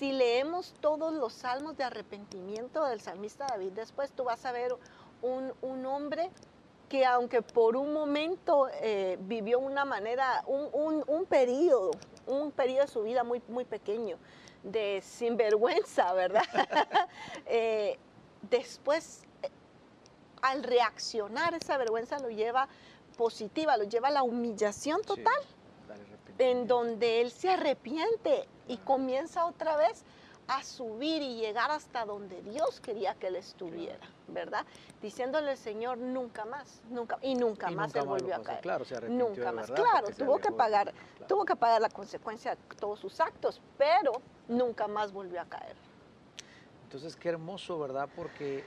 si 0.03 0.11
leemos 0.11 0.75
todos 0.81 1.15
los 1.15 1.33
salmos 1.33 1.77
de 1.77 1.85
arrepentimiento 1.85 2.85
del 2.87 3.01
salmista 3.01 3.47
David, 3.49 3.71
después 3.71 4.11
tú 4.11 4.25
vas 4.25 4.45
a 4.45 4.51
ver 4.51 4.75
un, 5.23 5.53
un 5.63 5.87
hombre 5.87 6.29
que 6.89 7.07
aunque 7.07 7.41
por 7.41 7.77
un 7.77 7.93
momento 7.93 8.69
eh, 8.81 9.17
vivió 9.21 9.61
una 9.61 9.85
manera, 9.85 10.43
un, 10.49 10.69
un, 10.73 11.05
un 11.07 11.25
periodo, 11.25 11.93
un 12.27 12.51
periodo 12.51 12.87
de 12.87 12.89
su 12.89 13.05
vida 13.05 13.23
muy, 13.23 13.41
muy 13.47 13.65
pequeño, 13.65 14.19
de 14.65 15.01
sinvergüenza, 15.05 16.13
¿verdad? 16.15 16.43
Eh, 17.47 17.97
después 18.51 19.23
al 20.41 20.65
reaccionar 20.65 21.55
esa 21.55 21.77
vergüenza 21.79 22.19
lo 22.19 22.29
lleva 22.29 22.67
positiva, 23.17 23.77
lo 23.77 23.85
lleva 23.85 24.09
a 24.09 24.11
la 24.11 24.25
humillación 24.25 25.01
total, 25.03 25.33
al 25.33 25.62
en 26.51 26.67
donde 26.67 27.21
él 27.21 27.31
se 27.31 27.51
arrepiente 27.51 28.49
y 28.69 28.77
comienza 28.79 29.47
otra 29.47 29.77
vez 29.77 30.05
a 30.49 30.63
subir 30.63 31.23
y 31.23 31.37
llegar 31.37 31.71
hasta 31.71 32.05
donde 32.05 32.43
Dios 32.43 32.81
quería 32.81 33.15
que 33.15 33.29
él 33.29 33.37
estuviera, 33.37 34.07
¿verdad? 34.29 34.67
Diciéndole 35.01 35.53
al 35.53 35.57
Señor 35.57 35.99
nunca 35.99 36.45
más, 36.45 36.83
nunca 36.91 37.19
y 37.23 37.35
nunca 37.35 37.71
Y 37.71 37.77
más 37.77 37.89
nunca 37.89 38.01
él 38.01 38.07
volvió 38.07 38.35
a 38.35 38.43
caer. 38.43 38.61
Claro, 38.61 38.85
se 38.85 39.01
Nunca 39.09 39.47
de 39.47 39.53
más. 39.53 39.71
verdad 39.71 39.85
Claro, 39.91 40.09
tuvo 40.17 40.39
que 40.39 40.53
pagar, 40.53 40.93
Claro. 40.93 41.27
tuvo 41.27 41.45
que 41.45 41.57
pagar 41.57 41.81
la 41.81 41.89
consecuencia 41.89 42.55
de 42.55 42.77
todos 42.77 42.99
sus 42.99 43.21
actos, 43.21 43.61
pero 43.79 44.13
nunca 44.49 44.89
más 44.89 45.13
volvió 45.13 45.41
a 45.41 45.45
caer. 45.45 45.77
Entonces, 46.85 47.17
qué 47.17 47.31
hermoso, 47.31 47.79
¿verdad? 47.79 48.09
Porque 48.15 48.65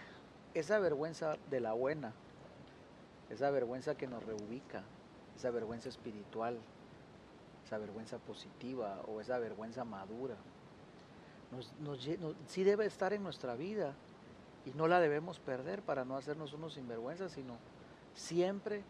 esa 0.53 0.79
vergüenza 0.79 1.37
de 1.45 1.59
la 1.59 1.73
buena, 1.73 2.13
esa 3.29 3.51
vergüenza 3.51 3.95
que 3.95 4.07
nos 4.07 4.23
reubica, 4.23 4.83
esa 5.35 5.51
vergüenza 5.51 5.89
espiritual, 5.89 6.57
esa 7.65 7.77
vergüenza 7.79 8.17
positiva 8.19 9.01
o 9.07 9.19
esa 9.19 9.39
vergüenza 9.39 9.83
madura, 9.83 10.35
nos, 11.51 12.09
sí 12.47 12.63
debe 12.63 12.85
estar 12.85 13.13
en 13.13 13.23
nuestra 13.23 13.55
vida 13.55 13.93
y 14.65 14.71
no 14.71 14.87
la 14.87 14.99
debemos 14.99 15.39
perder 15.39 15.81
para 15.81 16.05
no 16.05 16.17
hacernos 16.17 16.53
unos 16.53 16.73
sinvergüenzas, 16.73 17.31
sino 17.31 17.57
siempre 18.13 18.83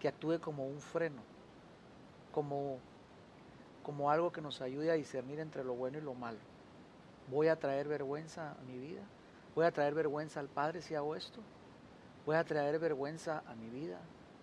que 0.00 0.08
actúe 0.08 0.40
como 0.40 0.66
un 0.66 0.80
freno, 0.80 1.22
como, 2.32 2.78
como 3.82 4.10
algo 4.10 4.32
que 4.32 4.40
nos 4.40 4.60
ayude 4.60 4.90
a 4.90 4.94
discernir 4.94 5.38
entre 5.38 5.64
lo 5.64 5.74
bueno 5.74 5.98
y 5.98 6.00
lo 6.00 6.14
malo. 6.14 6.38
¿Voy 7.30 7.48
a 7.48 7.58
traer 7.58 7.88
vergüenza 7.88 8.52
a 8.52 8.62
mi 8.64 8.78
vida? 8.78 9.02
¿Voy 9.54 9.64
a 9.64 9.70
traer 9.70 9.94
vergüenza 9.94 10.40
al 10.40 10.48
Padre 10.48 10.82
si 10.82 10.94
hago 10.94 11.14
esto? 11.14 11.40
¿Voy 12.26 12.36
a 12.36 12.44
traer 12.44 12.78
vergüenza 12.78 13.42
a 13.46 13.54
mi 13.54 13.68
vida, 13.68 13.98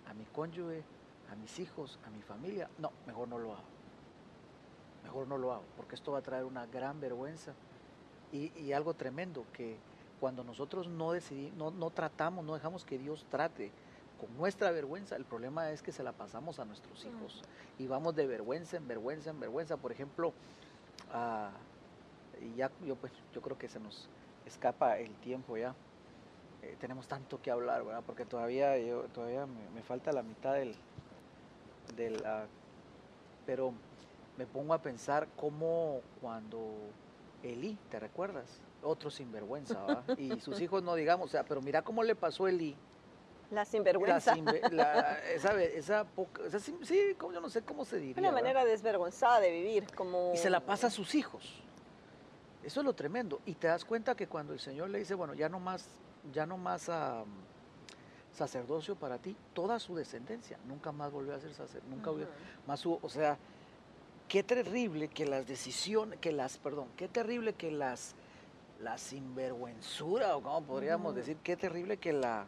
a 0.07 0.13
mi 0.13 0.25
cónyuge, 0.25 0.83
a 1.31 1.35
mis 1.35 1.59
hijos, 1.59 1.99
a 2.05 2.09
mi 2.09 2.21
familia? 2.21 2.69
No, 2.77 2.91
mejor 3.05 3.27
no 3.27 3.37
lo 3.37 3.53
hago. 3.53 3.67
Mejor 5.03 5.27
no 5.27 5.37
lo 5.37 5.53
hago, 5.53 5.63
porque 5.77 5.95
esto 5.95 6.11
va 6.11 6.19
a 6.19 6.21
traer 6.21 6.45
una 6.45 6.65
gran 6.65 6.99
vergüenza 6.99 7.53
y, 8.31 8.51
y 8.59 8.73
algo 8.73 8.93
tremendo, 8.93 9.45
que 9.53 9.77
cuando 10.19 10.43
nosotros 10.43 10.87
no 10.87 11.13
decidimos, 11.13 11.57
no, 11.57 11.71
no 11.71 11.89
tratamos, 11.89 12.45
no 12.45 12.53
dejamos 12.53 12.85
que 12.85 12.97
Dios 12.97 13.25
trate 13.29 13.71
con 14.19 14.35
nuestra 14.37 14.71
vergüenza, 14.71 15.15
el 15.15 15.25
problema 15.25 15.71
es 15.71 15.81
que 15.81 15.91
se 15.91 16.03
la 16.03 16.11
pasamos 16.11 16.59
a 16.59 16.65
nuestros 16.65 17.05
hijos 17.05 17.41
y 17.77 17.87
vamos 17.87 18.15
de 18.15 18.27
vergüenza 18.27 18.77
en 18.77 18.87
vergüenza 18.87 19.29
en 19.29 19.39
vergüenza. 19.39 19.77
Por 19.77 19.91
ejemplo, 19.91 20.33
ah, 21.13 21.51
y 22.41 22.55
ya 22.55 22.69
yo 22.85 22.95
pues 22.95 23.13
yo 23.33 23.41
creo 23.41 23.57
que 23.57 23.69
se 23.69 23.79
nos 23.79 24.09
escapa 24.45 24.99
el 24.99 25.13
tiempo 25.15 25.57
ya. 25.57 25.73
Eh, 26.61 26.75
tenemos 26.81 27.07
tanto 27.07 27.41
que 27.41 27.49
hablar, 27.49 27.85
¿verdad? 27.85 28.03
Porque 28.05 28.25
todavía 28.25 28.77
yo 28.77 29.03
todavía 29.13 29.45
me, 29.45 29.69
me 29.73 29.81
falta 29.81 30.11
la 30.11 30.23
mitad 30.23 30.53
del 30.53 30.75
del 31.99 32.25
ah, 32.25 32.45
pero 33.45 33.73
me 34.37 34.45
pongo 34.45 34.73
a 34.73 34.81
pensar 34.81 35.27
cómo 35.35 36.01
cuando 36.21 36.71
Elí, 37.43 37.77
¿te 37.91 37.99
recuerdas? 37.99 38.61
Otro 38.81 39.11
sinvergüenza, 39.11 39.83
¿verdad? 39.85 40.17
Y 40.17 40.39
sus 40.39 40.59
hijos 40.61 40.81
no 40.81 40.95
digamos, 40.95 41.27
o 41.27 41.31
sea, 41.31 41.43
pero 41.43 41.61
mira 41.61 41.81
cómo 41.81 42.01
le 42.03 42.15
pasó 42.15 42.45
a 42.45 42.49
Elí 42.49 42.75
La 43.51 43.65
sinvergüenza. 43.65 44.35
La, 44.35 44.69
la, 44.71 45.19
esa, 45.33 45.61
esa, 45.61 46.03
poca, 46.05 46.43
esa, 46.45 46.59
sí, 46.59 46.77
yo 47.19 47.41
no 47.41 47.49
sé 47.49 47.61
cómo 47.61 47.85
se 47.85 47.97
diría. 47.97 48.15
Una 48.17 48.31
manera 48.31 48.63
desvergonzada 48.63 49.41
de 49.41 49.51
vivir, 49.51 49.87
como... 49.93 50.31
Y 50.33 50.37
se 50.37 50.49
la 50.49 50.61
pasa 50.61 50.87
a 50.87 50.89
sus 50.89 51.15
hijos. 51.15 51.61
Eso 52.63 52.79
es 52.81 52.85
lo 52.85 52.93
tremendo. 52.93 53.41
Y 53.45 53.55
te 53.55 53.67
das 53.67 53.83
cuenta 53.83 54.15
que 54.15 54.27
cuando 54.27 54.53
el 54.53 54.59
Señor 54.59 54.89
le 54.89 54.99
dice, 54.99 55.15
bueno, 55.15 55.33
ya 55.33 55.49
no 55.49 55.59
más, 55.59 55.87
ya 56.31 56.45
no 56.45 56.57
más 56.57 56.87
um, 56.87 57.25
sacerdocio 58.33 58.95
para 58.95 59.17
ti, 59.17 59.35
toda 59.53 59.79
su 59.79 59.95
descendencia, 59.95 60.57
nunca 60.67 60.91
más 60.91 61.11
volvió 61.11 61.35
a 61.35 61.39
ser 61.39 61.53
sacerdocio, 61.53 61.95
nunca 61.95 62.11
uh 62.11 62.19
-huh. 62.19 62.27
más 62.67 62.85
hubo, 62.85 62.99
o 63.01 63.09
sea, 63.09 63.37
qué 64.27 64.43
terrible 64.43 65.07
que 65.07 65.25
las 65.25 65.47
decisiones, 65.47 66.19
que 66.19 66.31
las, 66.31 66.57
perdón, 66.57 66.87
qué 66.95 67.07
terrible 67.07 67.53
que 67.53 67.71
las, 67.71 68.15
la 68.81 68.97
sinvergüenzura, 68.97 70.37
o 70.37 70.41
como 70.41 70.61
podríamos 70.63 71.11
uh 71.11 71.13
-huh. 71.13 71.17
decir, 71.17 71.37
qué 71.43 71.57
terrible 71.57 71.97
que 71.97 72.13
la, 72.13 72.45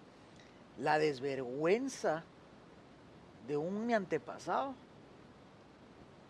la 0.78 1.00
desvergüenza 1.00 2.24
de 3.48 3.58
un 3.58 3.92
antepasado 3.92 4.76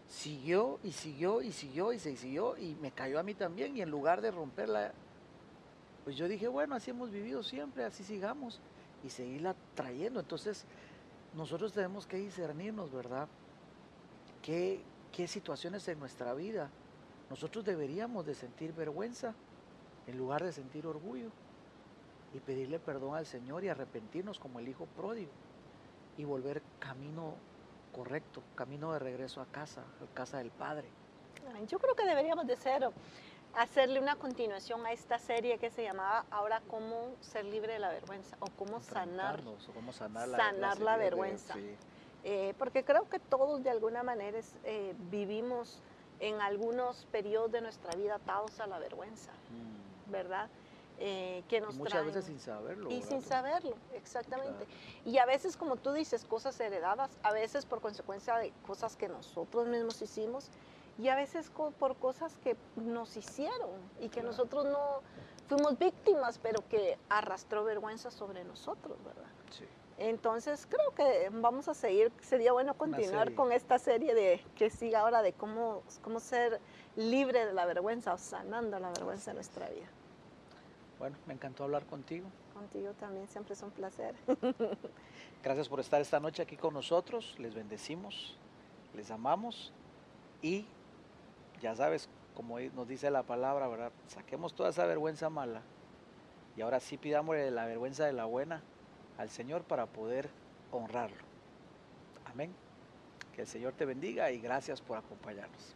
siguió 0.08 0.80
y 0.84 0.91
siguió 0.91 1.41
y 1.41 1.52
siguió 1.52 1.93
y 1.93 1.99
se 1.99 2.16
siguió 2.16 2.58
y 2.58 2.76
me 2.82 2.91
cayó 2.91 3.20
a 3.20 3.24
mí 3.24 3.34
también 3.34 3.78
y 3.78 3.82
en 3.82 3.89
lugar 3.89 4.22
de 4.22 4.32
romperla, 4.32 4.93
pues 6.04 6.16
yo 6.16 6.28
dije, 6.28 6.47
bueno, 6.47 6.76
así 6.76 6.89
hemos 6.91 7.12
vivido 7.12 7.43
siempre, 7.43 7.84
así 7.86 8.04
sigamos 8.04 8.60
y 9.04 9.10
seguirla 9.10 9.56
trayendo. 9.76 10.20
Entonces, 10.20 10.66
nosotros 11.36 11.74
tenemos 11.74 12.06
que 12.08 12.18
discernirnos, 12.18 12.91
¿verdad? 12.91 13.28
¿Qué, 14.41 14.82
qué 15.12 15.28
situaciones 15.28 15.88
en 15.88 15.99
nuestra 15.99 16.34
vida 16.34 16.70
nosotros 17.32 17.64
deberíamos 17.64 18.26
de 18.26 18.36
sentir 18.36 18.74
vergüenza 18.74 19.34
en 20.06 20.18
lugar 20.18 20.43
de 20.43 20.52
sentir 20.52 20.86
orgullo 20.86 21.30
y 22.34 22.39
pedirle 22.41 22.78
perdón 22.78 23.16
al 23.16 23.26
Señor 23.26 23.64
y 23.64 23.70
arrepentirnos 23.70 24.38
como 24.38 24.60
el 24.60 24.68
Hijo 24.68 24.86
pródigo 24.97 25.32
y 26.18 26.26
volver 26.26 26.62
camino 26.80 27.36
correcto, 27.93 28.43
camino 28.56 28.91
de 28.91 28.99
regreso 28.99 29.39
a 29.39 29.45
casa, 29.45 29.80
a 29.82 30.14
casa 30.14 30.39
del 30.39 30.52
Padre. 30.52 30.89
Yo 31.70 31.80
creo 31.80 31.95
que 31.95 32.06
deberíamos 32.06 32.45
de 32.45 32.58
ser, 32.58 32.89
hacerle 33.56 33.99
una 33.99 34.16
continuación 34.16 34.86
a 34.86 34.91
esta 34.91 35.20
serie 35.20 35.58
que 35.58 35.70
se 35.70 35.84
llamaba 35.84 36.26
Ahora 36.32 36.62
cómo 36.70 37.16
ser 37.22 37.45
libre 37.45 37.74
de 37.74 37.80
la 37.80 37.89
vergüenza 37.89 38.38
o 38.39 38.47
cómo 38.58 38.82
sanar, 38.82 39.41
o 39.45 39.74
cómo 39.74 39.91
sanar 39.91 40.28
la, 40.28 40.38
sanar 40.38 40.80
la, 40.80 40.91
la 40.91 40.97
vergüenza. 40.97 41.56
De, 41.56 41.62
sí. 41.62 41.76
eh, 42.24 42.54
porque 42.58 42.84
creo 42.84 43.10
que 43.10 43.20
todos 43.20 43.64
de 43.64 43.70
alguna 43.70 44.04
manera 44.04 44.38
es, 44.38 44.54
eh, 44.64 44.93
vivimos 45.10 45.82
en 46.20 46.39
algunos 46.39 47.06
periodos 47.12 47.52
de 47.52 47.62
nuestra 47.62 47.95
vida 47.95 48.16
atados 48.16 48.60
a 48.60 48.68
la 48.68 48.80
vergüenza, 48.80 49.32
mm. 49.32 50.12
¿verdad? 50.12 50.49
Eh, 51.04 51.43
que 51.49 51.60
nos 51.60 51.74
y 51.74 51.78
muchas 51.80 51.93
traen. 51.93 52.08
veces 52.08 52.26
sin 52.26 52.39
saberlo. 52.39 52.91
Y 52.91 52.95
¿verdad? 52.95 53.10
sin 53.10 53.22
saberlo, 53.24 53.76
exactamente. 53.95 54.66
Claro. 54.66 55.02
Y 55.04 55.18
a 55.18 55.26
veces, 55.26 55.58
como 55.58 55.76
tú 55.76 55.93
dices, 55.93 56.26
cosas 56.26 56.60
heredadas, 56.60 57.10
a 57.24 57.32
veces 57.34 57.66
por 57.66 57.82
consecuencia 57.82 58.38
de 58.38 58.54
cosas 58.68 58.95
que 58.95 59.10
nosotros 59.10 59.68
mismos 59.68 59.99
hicimos 59.99 60.52
y 61.02 61.10
a 61.10 61.16
veces 61.16 61.49
por 61.49 61.95
cosas 61.97 62.38
que 62.43 62.56
nos 62.76 63.18
hicieron 63.18 63.70
y 63.99 64.04
que 64.04 64.20
Claro. 64.22 64.28
nosotros 64.30 64.66
no 64.66 65.02
fuimos 65.47 65.78
víctimas, 65.80 66.38
pero 66.38 66.68
que 66.70 66.97
arrastró 67.10 67.64
vergüenza 67.64 68.12
sobre 68.12 68.43
nosotros, 68.43 68.97
¿verdad? 69.04 69.30
Sí. 69.49 69.66
Entonces 69.97 70.68
creo 70.68 70.91
que 70.95 71.30
vamos 71.32 71.68
a 71.68 71.74
seguir, 71.74 72.12
sería 72.22 72.54
bueno 72.54 72.76
continuar 72.76 73.34
con 73.36 73.52
esta 73.52 73.78
serie 73.80 74.14
de 74.16 74.43
que 74.56 74.70
siga 74.70 75.02
ahora 75.02 75.22
de 75.22 75.34
cómo, 75.34 75.84
cómo 76.04 76.20
ser 76.20 76.60
libre 76.95 77.45
de 77.45 77.54
la 77.54 77.66
vergüenza 77.66 78.14
o 78.14 78.18
sanando 78.18 78.80
la 78.80 78.89
vergüenza 78.89 79.32
en 79.32 79.36
nuestra 79.36 79.70
vida. 79.70 79.88
Bueno, 80.99 81.18
me 81.26 81.34
encantó 81.34 81.64
hablar 81.64 81.86
contigo. 81.86 82.28
Contigo 82.54 82.93
también 82.99 83.28
siempre 83.28 83.54
es 83.54 83.62
un 83.64 83.72
placer. 83.72 84.14
Gracias 85.43 85.68
por 85.68 85.80
estar 85.80 85.99
esta 85.99 86.20
noche 86.20 86.43
aquí 86.43 86.58
con 86.58 86.74
nosotros. 86.76 87.36
Les 87.39 87.54
bendecimos, 87.56 88.38
les 88.93 89.10
amamos 89.10 89.74
y 90.41 90.66
ya 91.62 91.76
sabes, 91.76 92.09
como 92.36 92.59
nos 92.59 92.88
dice 92.88 93.12
la 93.12 93.24
palabra, 93.24 93.68
¿verdad? 93.68 93.91
Saquemos 94.07 94.53
toda 94.53 94.70
esa 94.70 94.86
vergüenza 94.86 95.30
mala 95.30 95.62
y 96.55 96.62
ahora 96.62 96.80
sí 96.80 96.97
pidámosle 96.97 97.51
la 97.51 97.66
vergüenza 97.66 98.05
de 98.05 98.14
la 98.14 98.26
buena 98.26 98.62
al 99.18 99.30
Señor 99.30 99.64
para 99.64 99.86
poder 99.86 100.30
honrarlo. 100.72 101.24
Amén. 102.26 102.53
Que 103.36 103.41
el 103.41 103.47
Señor 103.47 103.74
te 103.74 103.86
bendiga 103.86 104.32
y 104.32 104.39
gracias 104.39 104.82
por 104.82 104.97
acompañarnos. 104.97 105.76